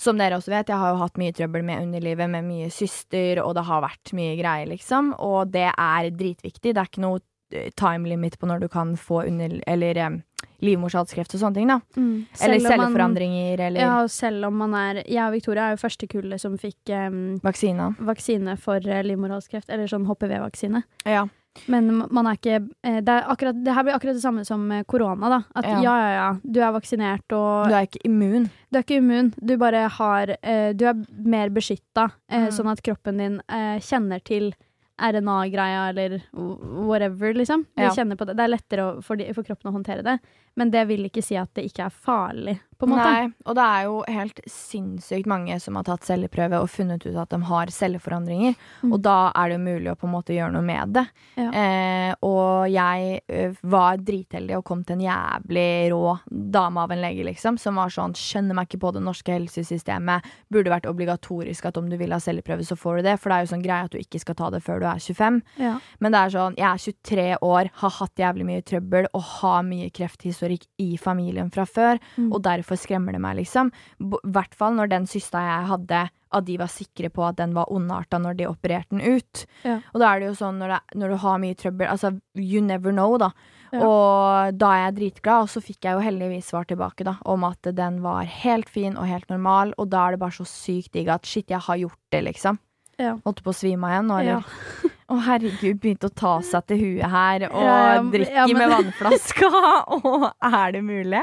som 0.00 0.18
dere 0.18 0.40
også 0.40 0.52
vet, 0.52 0.72
jeg 0.72 0.82
har 0.82 0.92
jo 0.92 1.00
hatt 1.04 1.20
mye 1.22 1.34
trøbbel 1.36 1.64
med 1.66 1.86
underlivet, 1.86 2.30
med 2.32 2.46
mye 2.48 2.70
syster, 2.74 3.40
og 3.44 3.54
det 3.56 3.66
har 3.70 3.84
vært 3.86 4.14
mye 4.18 4.36
greier, 4.40 4.68
liksom. 4.74 5.14
Og 5.22 5.54
det 5.54 5.70
er 5.70 6.12
dritviktig. 6.12 6.74
Det 6.74 6.82
er 6.82 6.90
ikke 6.90 7.06
noe 7.06 7.22
eh, 7.54 7.70
time 7.78 8.10
limit 8.10 8.38
på 8.40 8.50
når 8.50 8.66
du 8.66 8.72
kan 8.72 8.96
få 9.00 9.24
under... 9.26 9.60
Eller 9.66 10.02
eh, 10.02 10.22
livmorshalskreft 10.64 11.34
og 11.36 11.42
sånne 11.42 11.58
ting, 11.58 11.70
da. 11.70 11.80
Mm. 12.00 12.26
Eller 12.46 12.62
celleforandringer, 12.64 13.62
eller 13.68 13.82
Ja, 13.82 13.96
selv 14.08 14.48
om 14.48 14.56
man 14.62 14.76
er 14.78 15.02
Jeg 15.04 15.22
og 15.26 15.34
Victoria 15.34 15.66
er 15.66 15.76
jo 15.76 15.82
første 15.82 16.08
kullet 16.08 16.40
som 16.40 16.56
fikk 16.60 16.92
em, 16.96 17.18
vaksina. 17.44 17.90
vaksine 17.98 18.56
for 18.60 18.80
eh, 18.80 19.02
livmorhalskreft, 19.06 19.68
eller 19.68 19.90
sånn 19.90 20.06
HPV-vaksine. 20.08 20.82
Ja. 21.04 21.26
Men 21.72 21.88
man 22.10 22.26
er 22.30 22.36
ikke 22.38 22.56
eh, 22.84 23.00
det, 23.00 23.08
er 23.12 23.26
akkurat, 23.32 23.58
det 23.64 23.74
her 23.74 23.86
blir 23.86 23.96
akkurat 23.96 24.18
det 24.18 24.22
samme 24.24 24.44
som 24.48 24.62
med 24.68 24.86
korona, 24.86 25.28
da. 25.28 25.40
At 25.54 25.64
ja. 25.68 25.80
Ja. 25.82 25.96
ja, 25.98 26.12
ja, 26.14 26.28
du 26.42 26.60
er 26.60 26.72
vaksinert 26.76 27.32
og 27.36 27.68
Du 27.70 27.74
er 27.74 27.88
ikke 27.88 28.04
immun. 28.08 28.48
Du 28.70 28.78
er 28.78 28.84
ikke 28.86 29.00
immun, 29.00 29.32
du 29.40 29.56
bare 29.60 29.86
har 29.96 30.36
eh, 30.42 30.72
Du 30.76 30.86
er 30.86 31.02
mer 31.24 31.50
beskytta, 31.54 32.10
eh, 32.30 32.46
Mm. 32.46 32.52
sånn 32.52 32.70
at 32.70 32.82
kroppen 32.82 33.18
din 33.18 33.40
eh, 33.48 33.78
kjenner 33.80 34.22
til 34.22 34.52
RNA-greia 34.98 35.88
eller 35.90 36.22
whatever, 36.32 37.34
liksom. 37.34 37.66
Ja. 37.76 37.90
det. 37.92 38.16
Det 38.36 38.40
er 38.40 38.48
lettere 38.48 39.02
for, 39.02 39.16
de, 39.16 39.28
for 39.34 39.44
kroppen 39.44 39.70
å 39.70 39.74
håndtere 39.76 40.02
det. 40.02 40.18
Men 40.56 40.70
det 40.72 40.86
vil 40.88 41.04
ikke 41.04 41.22
si 41.24 41.36
at 41.36 41.52
det 41.54 41.66
ikke 41.68 41.84
er 41.86 41.90
farlig, 41.92 42.58
på 42.78 42.86
en 42.86 42.92
måte. 42.92 43.04
Nei, 43.08 43.28
og 43.46 43.54
det 43.56 43.64
er 43.66 43.84
jo 43.86 43.94
helt 44.12 44.40
sinnssykt 44.50 45.26
mange 45.30 45.56
som 45.62 45.76
har 45.78 45.86
tatt 45.88 46.04
celleprøve 46.04 46.58
og 46.60 46.68
funnet 46.70 47.04
ut 47.06 47.16
at 47.16 47.30
de 47.32 47.38
har 47.48 47.72
celleforandringer. 47.72 48.54
Mm. 48.82 48.92
Og 48.92 49.00
da 49.04 49.16
er 49.34 49.48
det 49.48 49.56
jo 49.58 49.64
mulig 49.64 49.90
å 49.92 49.96
på 50.00 50.06
en 50.08 50.12
måte 50.12 50.34
gjøre 50.36 50.52
noe 50.54 50.64
med 50.66 50.92
det. 50.98 51.04
Ja. 51.40 51.48
Eh, 51.62 52.12
og 52.26 52.68
jeg 52.72 53.20
ø, 53.30 53.42
var 53.72 53.96
dritheldig 54.04 54.58
og 54.58 54.64
kom 54.68 54.84
til 54.84 54.98
en 54.98 55.06
jævlig 55.06 55.66
rå 55.92 56.16
dame 56.56 56.84
av 56.84 56.92
en 56.92 57.02
lege, 57.04 57.24
liksom, 57.30 57.58
som 57.60 57.80
var 57.80 57.92
sånn 57.94 58.14
Skjønner 58.16 58.56
meg 58.56 58.68
ikke 58.68 58.80
på 58.82 58.90
det 58.96 59.02
norske 59.04 59.32
helsesystemet. 59.36 60.24
Burde 60.52 60.72
vært 60.72 60.86
obligatorisk 60.90 61.66
at 61.68 61.76
om 61.80 61.88
du 61.90 61.96
vil 62.00 62.12
ha 62.14 62.18
celleprøve, 62.22 62.64
så 62.66 62.76
får 62.78 63.00
du 63.00 63.06
det. 63.08 63.16
For 63.20 63.30
det 63.30 63.36
er 63.38 63.46
jo 63.46 63.52
sånn 63.54 63.64
greie 63.64 63.86
at 63.86 63.92
du 63.94 63.98
ikke 64.00 64.20
skal 64.22 64.36
ta 64.38 64.50
det 64.54 64.62
før 64.66 64.80
du 64.82 64.86
er 64.90 65.00
25. 65.02 65.40
Ja. 65.62 65.74
Men 66.02 66.12
det 66.14 66.20
er 66.22 66.34
sånn, 66.36 66.56
jeg 66.58 66.68
er 66.68 66.84
23 66.84 67.26
år, 67.46 67.70
har 67.82 67.96
hatt 68.00 68.22
jævlig 68.22 68.46
mye 68.48 68.64
trøbbel 68.66 69.08
og 69.14 69.22
har 69.40 69.62
mye 69.68 69.90
krefthistorikk 69.94 70.66
i 70.82 70.96
familien 71.00 71.50
fra 71.54 71.64
før, 71.68 72.00
Mm. 72.16 72.30
og 72.32 72.42
derfor 72.42 72.65
skremmer 72.74 73.12
det 73.14 73.20
meg, 73.22 73.36
liksom. 73.38 73.70
I 74.02 74.10
hvert 74.34 74.54
fall 74.58 74.74
når 74.74 74.90
den 74.90 75.06
systa 75.06 75.38
jeg 75.38 75.68
hadde, 75.70 76.00
at 76.36 76.44
de 76.44 76.56
var 76.58 76.66
sikre 76.66 77.08
på 77.14 77.22
at 77.22 77.36
den 77.38 77.54
var 77.54 77.70
ondarta 77.72 78.18
når 78.18 78.34
de 78.40 78.48
opererte 78.50 78.90
den 78.90 79.00
ut. 79.20 79.44
Ja. 79.62 79.78
Og 79.94 80.00
da 80.02 80.08
er 80.10 80.20
det 80.20 80.26
jo 80.32 80.34
sånn 80.42 80.58
når, 80.58 80.74
det, 80.74 80.98
når 80.98 81.08
du 81.14 81.16
har 81.22 81.38
mye 81.38 81.54
trøbbel, 81.54 81.86
altså 81.86 82.10
you 82.34 82.60
never 82.60 82.90
know, 82.90 83.14
da. 83.22 83.30
Ja. 83.70 83.78
Og 83.86 84.58
da 84.58 84.72
er 84.74 84.82
jeg 84.88 84.96
dritglad, 84.98 85.46
og 85.46 85.48
så 85.54 85.62
fikk 85.62 85.86
jeg 85.86 85.94
jo 85.94 86.02
heldigvis 86.02 86.50
svar 86.50 86.66
tilbake, 86.66 87.06
da, 87.06 87.16
om 87.24 87.46
at 87.46 87.70
den 87.78 88.02
var 88.02 88.24
helt 88.42 88.68
fin 88.68 88.98
og 88.98 89.06
helt 89.06 89.30
normal, 89.30 89.72
og 89.78 89.88
da 89.94 90.08
er 90.08 90.16
det 90.18 90.22
bare 90.26 90.34
så 90.34 90.46
sykt 90.50 90.92
digg 90.98 91.08
at 91.14 91.26
shit, 91.26 91.46
jeg 91.54 91.62
har 91.62 91.78
gjort 91.86 91.98
det, 92.10 92.24
liksom. 92.26 92.58
Ja. 92.98 93.18
Holdt 93.26 93.42
på 93.44 93.52
å 93.52 93.56
svime 93.56 93.84
av 93.86 93.92
igjen 93.92 94.06
nå, 94.10 94.20
Ja. 94.26 94.36
Å, 94.42 94.92
Å, 95.06 95.20
herregud, 95.22 95.76
begynte 95.78 96.08
å 96.08 96.14
ta 96.18 96.32
seg 96.42 96.64
til 96.66 96.80
huet 96.80 97.10
her, 97.12 97.44
og 97.52 97.60
Ja, 97.62 97.74
ja, 97.94 97.98
drikke 98.10 98.32
ja, 98.40 98.46
men- 98.50 98.56
med 98.58 98.72
vannflaska. 98.72 99.50
Å, 100.02 100.30
er 100.48 100.72
det 100.74 100.80
mulig? 100.82 101.20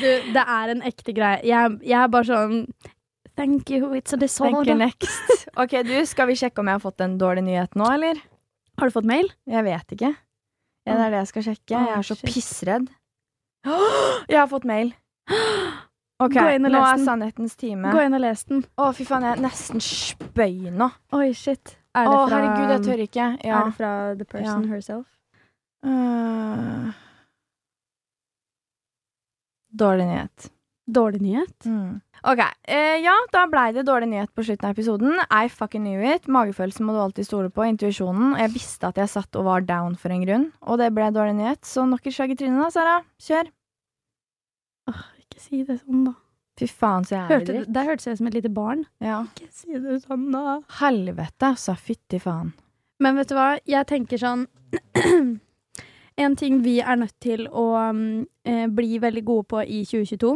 Du, 0.00 0.10
det 0.34 0.42
er 0.42 0.72
en 0.74 0.82
ekte 0.86 1.14
greie. 1.16 1.40
Jeg, 1.46 1.78
jeg 1.84 1.98
er 2.00 2.12
bare 2.12 2.28
sånn 2.28 2.60
Thank 3.34 3.70
you, 3.70 3.88
it's 3.98 4.14
a 4.14 4.18
disorder. 4.20 4.74
next. 4.78 5.32
Ok, 5.60 5.70
du, 5.86 5.94
skal 6.06 6.26
vi 6.30 6.34
sjekke 6.38 6.62
om 6.62 6.66
jeg 6.70 6.78
har 6.78 6.82
fått 6.82 7.02
en 7.04 7.16
dårlig 7.18 7.44
nyhet 7.46 7.76
nå, 7.78 7.86
eller? 7.94 8.18
Har 8.78 8.90
du 8.90 8.94
fått 8.94 9.06
mail? 9.06 9.28
Jeg 9.46 9.62
vet 9.66 9.94
ikke. 9.94 10.10
Ja, 10.84 10.96
det 10.98 11.04
er 11.06 11.14
det 11.14 11.20
jeg 11.20 11.30
skal 11.30 11.44
sjekke. 11.48 11.74
Jeg 11.78 11.92
er 11.94 12.06
så 12.06 12.16
pissredd. 12.20 12.88
Jeg 14.28 14.38
har 14.38 14.50
fått 14.50 14.66
mail. 14.68 14.92
Ok, 16.22 16.36
nå 16.38 16.70
er 16.78 17.00
sannhetens 17.02 17.56
time. 17.58 17.90
Gå 17.90 18.04
inn 18.06 18.14
og 18.14 18.22
les 18.22 18.44
den. 18.46 18.60
Å, 18.78 18.92
fy 18.94 19.02
faen, 19.08 19.24
jeg 19.26 19.42
nesten 19.42 19.82
spøy 19.82 20.70
nå. 20.70 20.86
Oi, 21.18 21.32
shit. 21.34 21.74
Er 21.90 22.06
Å, 22.06 22.12
det 22.12 22.20
fra, 22.30 22.38
herregud, 22.38 22.70
jeg 22.70 22.84
tør 22.86 23.02
ikke. 23.02 23.26
Ja. 23.42 23.58
Er 23.58 23.66
det 23.66 23.74
fra 23.80 23.90
the 24.20 24.28
person 24.30 24.68
herself? 24.70 25.08
Øh. 25.84 26.94
Dårlig 29.74 30.06
nyhet. 30.06 30.50
Dårlig 30.94 31.20
nyhet? 31.24 31.66
Mm. 31.66 32.00
Ok, 32.28 32.40
eh, 32.68 32.98
ja, 33.04 33.12
da 33.32 33.42
blei 33.50 33.70
det 33.76 33.82
dårlig 33.88 34.08
nyhet 34.12 34.30
på 34.36 34.44
slutten 34.46 34.68
av 34.68 34.76
episoden. 34.76 35.16
I 35.32 35.48
fucking 35.52 35.84
knew 35.84 36.04
it. 36.14 36.28
Magefølelsen 36.30 36.86
må 36.86 36.94
du 36.94 37.00
alltid 37.02 37.26
stole 37.28 37.50
på. 37.52 37.64
Intuisjonen. 37.68 38.34
Jeg 38.40 38.52
visste 38.54 38.88
at 38.88 39.00
jeg 39.00 39.10
satt 39.12 39.36
og 39.40 39.44
var 39.48 39.64
down 39.66 39.96
for 40.00 40.12
en 40.14 40.24
grunn, 40.24 40.46
og 40.62 40.78
det 40.80 40.90
ble 40.96 41.10
dårlig 41.12 41.34
nyhet. 41.40 41.62
Så 41.68 41.84
nok 41.88 42.06
et 42.06 42.14
slag 42.16 42.32
i 42.32 42.38
trynet, 42.40 42.60
da, 42.62 42.70
Sara. 42.72 42.96
Kjør. 43.20 43.50
Ikke 45.24 45.40
si 45.42 45.62
det 45.66 45.80
sånn, 45.80 46.04
da. 46.10 46.14
Fy 46.60 46.68
faen, 46.70 47.02
så 47.08 47.16
jævlig 47.16 47.32
Hørte, 47.34 47.54
dritt. 47.56 47.70
der 47.74 47.88
hørtes 47.88 48.06
jeg 48.06 48.14
ut 48.14 48.20
som 48.20 48.28
et 48.30 48.34
lite 48.38 48.52
barn. 48.54 48.84
Ja. 49.02 49.22
Ikke 49.34 49.48
si 49.50 49.80
det 49.82 49.96
sånn, 50.04 50.28
da. 50.32 50.58
Helvete, 50.78 51.48
altså. 51.50 51.74
Fytti 51.76 52.20
faen. 52.22 52.52
Men 53.02 53.16
vet 53.18 53.32
du 53.32 53.34
hva, 53.34 53.48
jeg 53.66 53.88
tenker 53.90 54.20
sånn 54.22 54.46
En 56.20 56.36
ting 56.38 56.60
vi 56.62 56.78
er 56.80 56.96
nødt 57.00 57.14
til 57.24 57.48
å 57.50 57.68
mm, 57.92 58.26
eh, 58.46 58.66
bli 58.70 58.98
veldig 59.02 59.24
gode 59.26 59.48
på 59.50 59.62
i 59.66 59.82
2022 59.88 60.34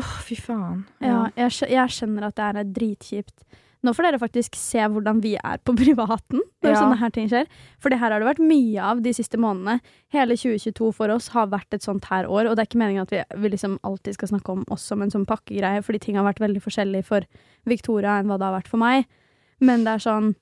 Åh, 0.00 0.14
fy 0.24 0.38
faen. 0.40 0.86
Ja, 1.04 1.26
jeg, 1.36 1.52
jeg 1.68 1.92
skjønner 1.92 2.24
at 2.30 2.38
det 2.38 2.44
er 2.48 2.68
dritkjipt. 2.78 3.42
Nå 3.84 3.92
får 3.92 4.06
dere 4.06 4.20
faktisk 4.22 4.54
se 4.56 4.80
hvordan 4.88 5.18
vi 5.20 5.34
er 5.36 5.58
på 5.66 5.74
privaten 5.82 6.40
når 6.64 6.70
Ja. 6.72 6.78
sånne 6.80 6.96
her 7.00 7.10
ting 7.12 7.28
skjer. 7.28 7.44
For 7.82 7.92
det 7.92 7.98
her 8.00 8.14
har 8.14 8.22
det 8.22 8.28
vært 8.30 8.40
mye 8.46 8.80
av 8.88 9.02
de 9.04 9.12
siste 9.12 9.36
månedene. 9.36 9.82
Hele 10.14 10.36
2022 10.38 10.88
for 10.96 11.12
oss 11.12 11.28
har 11.34 11.50
vært 11.52 11.76
et 11.76 11.84
sånt 11.84 12.08
her 12.08 12.24
år, 12.24 12.48
og 12.48 12.56
det 12.56 12.64
er 12.64 12.70
ikke 12.70 12.80
meningen 12.80 13.04
at 13.04 13.12
vi, 13.12 13.20
vi 13.42 13.52
liksom 13.52 13.76
alltid 13.84 14.16
skal 14.16 14.32
snakke 14.32 14.54
om 14.56 14.64
oss 14.72 14.86
som 14.88 15.02
en 15.04 15.12
sånn 15.12 15.26
pakkegreie, 15.28 15.82
fordi 15.84 16.00
ting 16.06 16.16
har 16.16 16.24
vært 16.24 16.40
veldig 16.40 16.62
forskjellig 16.64 17.04
for 17.04 17.26
Victoria 17.68 18.16
enn 18.22 18.32
hva 18.32 18.38
det 18.40 18.48
har 18.48 18.56
vært 18.62 18.72
for 18.72 18.80
meg. 18.80 19.04
Men 19.60 19.84
det 19.84 19.98
er 19.98 20.06
sånn 20.08 20.32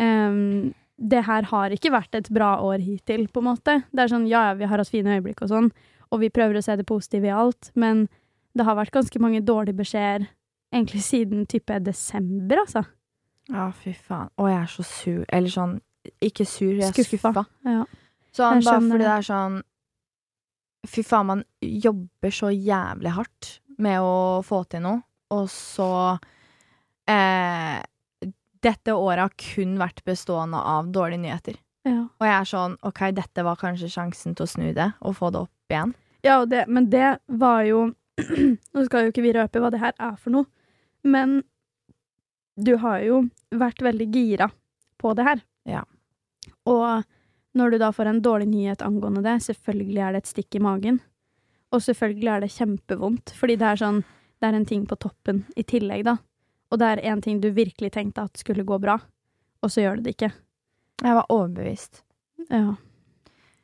ehm, 0.00 0.72
Det 0.96 1.24
her 1.26 1.48
har 1.50 1.74
ikke 1.74 1.92
vært 1.92 2.16
et 2.16 2.30
bra 2.32 2.54
år 2.64 2.80
hittil, 2.80 3.26
på 3.28 3.42
en 3.42 3.50
måte. 3.50 3.74
Det 3.92 4.04
er 4.06 4.12
sånn, 4.12 4.28
ja, 4.30 4.46
ja, 4.50 4.54
vi 4.56 4.68
har 4.68 4.80
hatt 4.80 4.92
fine 4.92 5.18
øyeblikk 5.18 5.42
og 5.44 5.50
sånn, 5.52 5.70
og 6.08 6.22
vi 6.22 6.30
prøver 6.32 6.56
å 6.56 6.64
se 6.64 6.76
det 6.78 6.86
positive 6.88 7.28
i 7.28 7.34
alt, 7.34 7.70
men 7.76 8.06
det 8.56 8.64
har 8.64 8.78
vært 8.78 8.94
ganske 8.94 9.20
mange 9.20 9.42
dårlige 9.44 9.76
beskjeder 9.76 10.28
egentlig 10.72 11.02
siden 11.04 11.44
type 11.50 11.76
desember, 11.84 12.62
altså. 12.64 12.86
Ja, 13.52 13.68
fy 13.76 13.92
faen. 13.94 14.32
Å, 14.40 14.48
jeg 14.50 14.58
er 14.58 14.70
så 14.72 14.84
sur. 14.86 15.20
Eller 15.30 15.52
sånn 15.52 15.76
Ikke 16.22 16.46
sur, 16.48 16.72
jeg 16.72 16.86
er 16.88 16.94
Skuffa. 16.94 17.30
skuffa. 17.30 17.44
Ja. 17.66 17.84
Sånn, 18.34 18.62
bare 18.64 18.80
fordi 18.82 19.04
det. 19.04 19.12
er 19.12 19.26
sånn 19.26 19.60
Fy 20.86 21.02
faen, 21.06 21.26
man 21.30 21.44
jobber 21.62 22.34
så 22.34 22.50
jævlig 22.54 23.12
hardt 23.16 23.52
med 23.82 24.02
å 24.02 24.42
få 24.46 24.60
til 24.70 24.84
noe, 24.84 25.00
og 25.34 25.48
så 25.50 25.88
eh, 27.10 27.80
Dette 28.66 28.96
året 28.96 29.22
har 29.22 29.36
kun 29.38 29.76
vært 29.78 30.02
bestående 30.08 30.58
av 30.58 30.90
dårlige 30.94 31.22
nyheter. 31.22 31.60
Ja. 31.86 32.08
Og 32.08 32.26
jeg 32.26 32.34
er 32.34 32.48
sånn 32.50 32.74
OK, 32.86 33.04
dette 33.14 33.44
var 33.46 33.60
kanskje 33.60 33.90
sjansen 33.92 34.34
til 34.34 34.46
å 34.46 34.50
snu 34.50 34.66
det 34.74 34.88
og 35.06 35.16
få 35.20 35.30
det 35.30 35.44
opp 35.44 35.74
igjen. 35.74 35.94
Ja, 36.26 36.40
det, 36.48 36.64
men 36.66 36.90
det 36.90 37.18
var 37.26 37.62
jo 37.68 37.92
Nå 38.72 38.86
skal 38.86 39.04
jo 39.04 39.12
ikke 39.12 39.22
vi 39.26 39.34
røpe 39.36 39.60
hva 39.60 39.68
det 39.70 39.82
her 39.82 39.92
er 40.00 40.14
for 40.16 40.32
noe, 40.32 40.48
men 41.04 41.42
du 42.56 42.72
har 42.80 43.02
jo 43.04 43.18
vært 43.52 43.82
veldig 43.84 44.06
gira 44.14 44.48
på 44.96 45.12
det 45.18 45.26
her. 45.26 45.42
Ja. 45.68 45.82
Og 46.64 47.04
når 47.56 47.74
du 47.74 47.78
da 47.82 47.90
får 47.92 48.08
en 48.08 48.22
dårlig 48.24 48.48
nyhet 48.48 48.84
angående 48.84 49.20
det, 49.24 49.36
selvfølgelig 49.44 50.00
er 50.00 50.16
det 50.16 50.22
et 50.24 50.30
stikk 50.32 50.56
i 50.56 50.64
magen. 50.64 51.02
Og 51.76 51.84
selvfølgelig 51.84 52.32
er 52.32 52.44
det 52.44 52.54
kjempevondt, 52.54 53.34
fordi 53.36 53.58
det 53.60 53.72
er 53.72 53.82
sånn 53.84 54.04
Det 54.36 54.50
er 54.50 54.56
en 54.58 54.66
ting 54.68 54.82
på 54.84 54.98
toppen 55.00 55.46
i 55.56 55.62
tillegg, 55.64 56.02
da. 56.04 56.18
Og 56.70 56.80
det 56.80 56.88
er 56.88 57.04
en 57.10 57.22
ting 57.22 57.40
du 57.42 57.50
virkelig 57.54 57.92
tenkte 57.94 58.26
at 58.26 58.40
skulle 58.40 58.66
gå 58.66 58.78
bra, 58.82 58.98
og 59.62 59.70
så 59.72 59.84
gjør 59.84 60.00
det 60.00 60.06
det 60.06 60.16
ikke. 60.16 60.32
Jeg 61.04 61.18
var 61.18 61.30
overbevist. 61.32 62.02
Ja. 62.50 62.74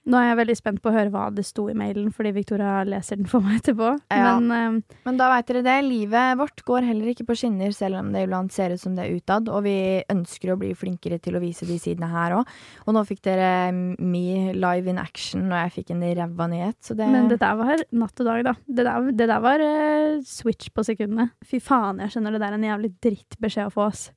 Nå 0.02 0.18
er 0.18 0.32
jeg 0.32 0.38
veldig 0.40 0.54
spent 0.58 0.80
på 0.82 0.90
å 0.90 0.94
høre 0.96 1.12
hva 1.14 1.28
det 1.30 1.44
sto 1.46 1.68
i 1.70 1.76
mailen, 1.78 2.08
fordi 2.10 2.32
Victoria 2.34 2.80
leser 2.82 3.20
den 3.20 3.28
for 3.30 3.44
meg 3.44 3.60
etterpå. 3.60 3.92
Ja. 4.10 4.32
Men 4.42 4.80
uh, 4.82 4.96
Men 5.06 5.20
da 5.20 5.28
veit 5.30 5.46
dere 5.46 5.62
det. 5.62 5.76
Livet 5.86 6.40
vårt 6.40 6.64
går 6.66 6.88
heller 6.88 7.12
ikke 7.12 7.28
på 7.28 7.36
skinner, 7.38 7.70
selv 7.76 8.00
om 8.00 8.10
det 8.10 8.24
iblant 8.26 8.50
ser 8.50 8.74
ut 8.74 8.82
som 8.82 8.96
det 8.98 9.04
er 9.06 9.20
utad. 9.20 9.46
Og 9.46 9.62
vi 9.68 9.76
ønsker 10.10 10.50
å 10.50 10.58
bli 10.58 10.72
flinkere 10.78 11.20
til 11.22 11.38
å 11.38 11.44
vise 11.44 11.68
de 11.70 11.78
sidene 11.78 12.10
her 12.10 12.34
òg. 12.40 12.50
Og 12.82 12.98
nå 12.98 13.04
fikk 13.06 13.22
dere 13.28 13.70
me 13.70 14.50
live 14.56 14.90
in 14.90 14.98
action 14.98 15.46
når 15.46 15.68
jeg 15.68 15.74
fikk 15.78 15.94
en 15.94 16.04
ræva 16.18 16.50
nyhet. 16.50 16.80
Så 16.82 16.98
det 16.98 17.06
Men 17.14 17.30
det 17.30 17.38
der 17.44 17.62
var 17.62 17.86
natt 17.94 18.26
og 18.26 18.30
dag, 18.32 18.42
da. 18.50 18.56
Det 18.66 18.88
der, 18.90 19.08
det 19.22 19.30
der 19.30 19.46
var 19.46 19.62
uh, 19.62 20.18
switch 20.26 20.74
på 20.74 20.82
sekundene. 20.90 21.30
Fy 21.46 21.62
faen, 21.62 22.02
jeg 22.02 22.16
skjønner 22.16 22.34
det 22.34 22.42
der 22.42 22.50
er 22.50 22.58
en 22.58 22.70
jævlig 22.72 22.94
drittbeskjed 23.06 23.70
å 23.70 23.74
få, 23.78 23.86
oss. 23.92 24.08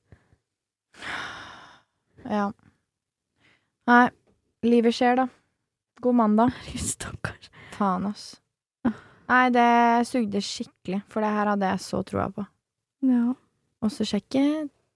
Ja. 2.25 2.49
Nei, 3.85 4.05
livet 4.65 4.97
skjer, 4.97 5.21
da. 5.21 5.29
God 6.05 6.15
mandag. 6.21 6.53
Stakkars. 6.91 7.49
Faen, 7.75 8.05
ass. 8.11 8.35
Nei, 9.25 9.47
det 9.49 9.65
sugde 10.05 10.37
skikkelig, 10.45 10.99
for 11.09 11.25
det 11.25 11.31
her 11.33 11.49
hadde 11.49 11.65
jeg 11.71 11.81
så 11.81 12.03
troa 12.05 12.27
på. 12.29 12.43
Ja. 13.09 13.31
Og 13.81 13.89
så 13.93 14.05
sjekke 14.05 14.43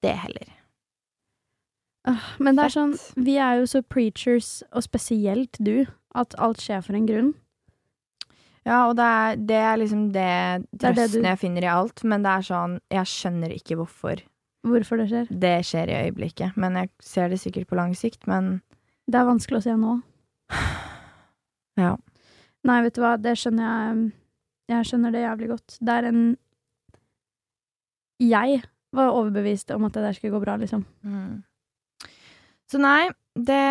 det 0.05 0.11
heller. 0.21 0.51
Ah, 2.07 2.21
Men 2.39 2.55
det 2.55 2.67
er 2.67 2.73
sånn, 2.75 2.93
vi 3.17 3.35
er 3.41 3.57
jo 3.59 3.65
så 3.69 3.81
preachers, 3.83 4.51
og 4.69 4.85
spesielt 4.85 5.57
du, 5.59 5.87
at 6.17 6.37
alt 6.41 6.61
skjer 6.61 6.85
for 6.85 6.95
en 6.97 7.09
grunn. 7.09 7.31
Ja, 8.69 8.83
og 8.91 8.95
det 8.99 9.07
er, 9.07 9.35
det 9.49 9.59
er 9.65 9.77
liksom 9.81 10.05
det 10.13 10.23
er 10.29 10.61
det 10.61 10.93
trøsten 10.93 11.23
du- 11.25 11.29
jeg 11.31 11.39
finner 11.41 11.65
i 11.65 11.71
alt, 11.73 12.03
men 12.05 12.21
det 12.25 12.31
er 12.35 12.45
sånn 12.45 12.73
Jeg 12.93 13.05
skjønner 13.09 13.53
ikke 13.55 13.77
hvorfor 13.81 14.21
Hvorfor 14.67 14.99
det 15.01 15.07
skjer. 15.09 15.27
det 15.41 15.53
skjer 15.65 15.89
i 15.89 15.97
øyeblikket. 16.05 16.57
Men 16.59 16.75
jeg 16.77 16.89
ser 17.01 17.29
det 17.33 17.39
sikkert 17.41 17.67
på 17.71 17.77
lang 17.79 17.95
sikt, 17.97 18.27
men 18.27 18.61
Det 19.09 19.17
er 19.17 19.25
vanskelig 19.25 19.57
å 19.61 19.65
se 19.65 19.75
nå. 19.79 19.95
Ja. 21.79 21.95
Nei, 22.67 22.81
vet 22.83 22.97
du 22.97 23.03
hva, 23.03 23.15
det 23.15 23.37
skjønner 23.39 23.63
jeg 23.69 24.09
Jeg 24.69 24.87
skjønner 24.89 25.13
det 25.15 25.23
jævlig 25.23 25.47
godt. 25.53 25.77
Det 25.79 25.95
er 25.95 26.07
en 26.09 26.23
Jeg 28.19 28.63
var 28.91 29.13
overbevist 29.13 29.71
om 29.71 29.85
at 29.87 29.95
det 29.95 30.03
der 30.03 30.17
skulle 30.17 30.35
gå 30.35 30.43
bra, 30.43 30.57
liksom. 30.59 30.85
mm. 31.03 31.43
Så 32.69 32.77
nei, 32.81 33.09
det 33.33 33.63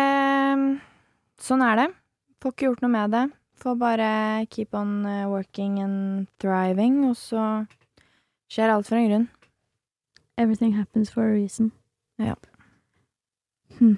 Sånn 1.39 1.61
er 1.63 1.75
det. 1.79 1.87
Får 2.43 2.51
ikke 2.51 2.65
gjort 2.67 2.81
noe 2.83 2.91
med 2.91 3.13
det. 3.15 3.25
Får 3.59 3.75
bare 3.79 4.45
keep 4.51 4.75
on 4.75 5.05
eh, 5.07 5.27
working 5.27 5.79
and 5.83 6.27
thriving, 6.39 7.01
og 7.07 7.15
så 7.19 7.65
skjer 8.51 8.73
alt 8.73 8.87
for 8.87 8.99
en 8.99 9.07
grunn. 9.07 9.27
Everything 10.39 10.75
happens 10.75 11.11
for 11.11 11.23
a 11.23 11.31
reason. 11.31 11.71
Ja. 12.19 12.35
Hm. 13.79 13.97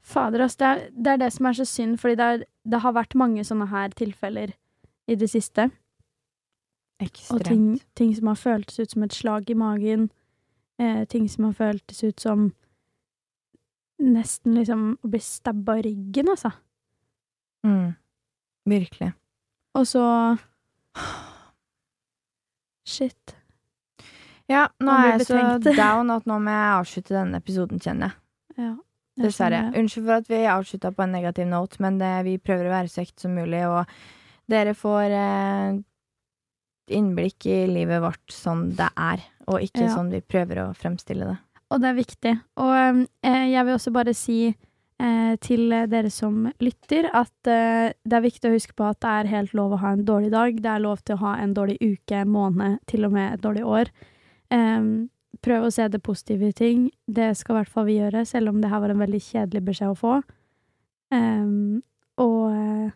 Fader, 0.00 0.44
ass. 0.44 0.56
Det 0.56 0.66
er, 0.66 0.86
det 0.92 1.12
er 1.12 1.20
det 1.20 1.32
som 1.32 1.48
er 1.48 1.56
så 1.56 1.66
synd, 1.68 1.98
fordi 2.00 2.16
det, 2.20 2.28
er, 2.28 2.44
det 2.64 2.82
har 2.82 2.94
vært 2.94 3.16
mange 3.18 3.44
sånne 3.44 3.68
her 3.72 3.94
tilfeller 3.98 4.54
i 5.10 5.16
det 5.18 5.28
siste. 5.30 5.70
Og 7.02 7.42
ting, 7.42 7.80
ting 7.98 8.12
som 8.14 8.30
har 8.30 8.38
føltes 8.38 8.78
ut 8.78 8.92
som 8.92 9.02
et 9.02 9.14
slag 9.14 9.50
i 9.50 9.58
magen. 9.58 10.10
Eh, 10.78 11.02
ting 11.10 11.26
som 11.30 11.48
har 11.48 11.56
føltes 11.58 12.04
ut 12.04 12.20
som 12.22 12.52
nesten 14.02 14.54
liksom 14.58 14.84
å 15.02 15.10
bli 15.10 15.20
stabba 15.22 15.78
i 15.80 15.84
ryggen, 15.88 16.30
altså. 16.30 16.52
Mm. 17.66 17.94
Virkelig. 18.70 19.12
Og 19.78 19.86
så 19.86 20.04
Shit. 22.86 23.36
Ja, 24.50 24.66
nå 24.82 24.92
er 24.92 25.14
jeg 25.14 25.26
så 25.26 25.42
down 25.78 26.10
at 26.12 26.26
nå 26.28 26.38
må 26.42 26.52
jeg 26.52 26.72
avslutte 26.76 27.14
denne 27.14 27.38
episoden, 27.40 27.80
kjenner 27.80 28.10
jeg. 28.10 28.64
Ja. 28.66 28.72
Dessverre. 29.20 29.72
Unnskyld 29.76 30.06
for 30.06 30.14
at 30.22 30.28
vi 30.30 30.42
avslutta 30.48 30.92
på 30.96 31.02
en 31.04 31.12
negativ 31.12 31.46
note, 31.50 31.76
men 31.84 31.98
det, 32.00 32.12
vi 32.24 32.38
prøver 32.40 32.66
å 32.70 32.74
være 32.78 32.88
så 32.88 33.02
ekte 33.04 33.26
som 33.26 33.34
mulig, 33.36 33.60
og 33.68 33.84
dere 34.48 34.72
får 34.74 35.12
eh, 35.18 35.80
innblikk 36.92 37.46
i 37.46 37.58
livet 37.70 38.02
vårt 38.02 38.32
sånn 38.32 38.70
det 38.76 38.88
er, 38.96 39.22
og 39.46 39.60
ikke 39.62 39.84
Ja. 39.86 39.94
sånn 39.96 40.10
vi 40.10 40.20
prøver 40.20 40.62
å 40.64 40.74
fremstille 40.74 41.28
det. 41.28 41.38
Og 41.72 41.80
det 41.80 41.88
er 41.88 41.94
viktig. 41.96 42.34
Og 42.60 43.06
eh, 43.22 43.46
jeg 43.52 43.64
vil 43.64 43.74
også 43.74 43.92
bare 43.92 44.12
si 44.14 44.38
eh, 45.00 45.36
til 45.40 45.70
dere 45.88 46.10
som 46.10 46.52
lytter, 46.60 47.08
at 47.12 47.32
eh, 47.48 47.92
det 48.04 48.12
er 48.18 48.26
viktig 48.26 48.50
å 48.50 48.54
huske 48.56 48.74
på 48.76 48.84
at 48.90 49.00
det 49.00 49.08
er 49.08 49.30
helt 49.36 49.54
lov 49.54 49.72
å 49.72 49.80
ha 49.80 49.92
en 49.92 50.04
dårlig 50.04 50.30
dag. 50.32 50.56
Det 50.60 50.68
er 50.68 50.84
lov 50.84 51.00
til 51.04 51.16
å 51.16 51.22
ha 51.24 51.36
en 51.40 51.54
dårlig 51.54 51.78
uke, 51.80 52.24
måned, 52.28 52.78
til 52.86 53.04
og 53.08 53.12
med 53.12 53.34
et 53.34 53.40
dårlig 53.44 53.64
år. 53.64 53.92
Em, 54.52 55.08
prøv 55.40 55.66
å 55.66 55.72
se 55.72 55.86
det 55.88 56.02
positive 56.04 56.50
i 56.50 56.56
ting. 56.56 56.90
Det 57.06 57.32
skal 57.38 57.56
i 57.56 57.58
hvert 57.60 57.72
fall 57.72 57.86
vi 57.88 57.98
gjøre, 58.00 58.24
selv 58.28 58.52
om 58.52 58.60
det 58.62 58.70
her 58.70 58.82
var 58.84 58.92
en 58.92 59.02
veldig 59.02 59.20
kjedelig 59.22 59.64
beskjed 59.70 59.94
å 59.94 59.98
få. 59.98 60.18
Um, 61.12 61.82
og 62.20 62.52
eh, 62.52 62.90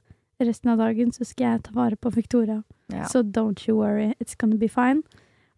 resten 0.45 0.73
av 0.73 0.81
dagen 0.81 1.13
så 1.13 1.25
skal 1.25 1.47
jeg 1.47 1.65
ta 1.67 1.75
vare 1.77 1.97
på 1.97 2.13
Victoria. 2.15 2.63
Ja. 2.93 3.09
Så 3.11 3.23
don't 3.23 3.65
you 3.67 3.79
worry, 3.81 4.13
it's 4.21 4.37
gonna 4.39 4.57
be 4.61 4.69
fine. 4.69 5.03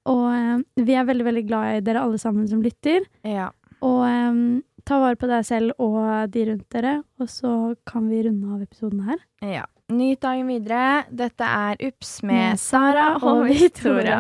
Og 0.09 0.25
um, 0.33 0.65
vi 0.79 0.95
er 0.97 1.05
veldig, 1.05 1.27
veldig 1.27 1.45
glad 1.51 1.77
i 1.77 1.85
dere 1.85 2.03
alle 2.07 2.19
sammen 2.19 2.49
som 2.49 2.63
lytter. 2.65 3.07
ja. 3.27 3.51
Og 3.79 4.01
um, 4.03 4.39
ta 4.83 4.97
vare 4.99 5.15
på 5.21 5.29
deg 5.31 5.45
selv 5.47 5.77
og 5.79 6.01
de 6.35 6.43
rundt 6.49 6.65
dere, 6.75 6.97
og 7.23 7.29
så 7.31 7.51
kan 7.87 8.09
vi 8.11 8.25
runde 8.27 8.49
av 8.57 8.63
episoden 8.65 9.05
her. 9.07 9.21
ja. 9.45 9.67
Nyt 9.89 10.21
dagen 10.21 10.51
videre. 10.51 11.07
Dette 11.09 11.47
er 11.49 11.79
Ups 11.87 12.19
med 12.23 12.35
Med 12.37 12.59
Sara 12.61 13.07
og 13.25 13.47
Victoria. 13.49 14.19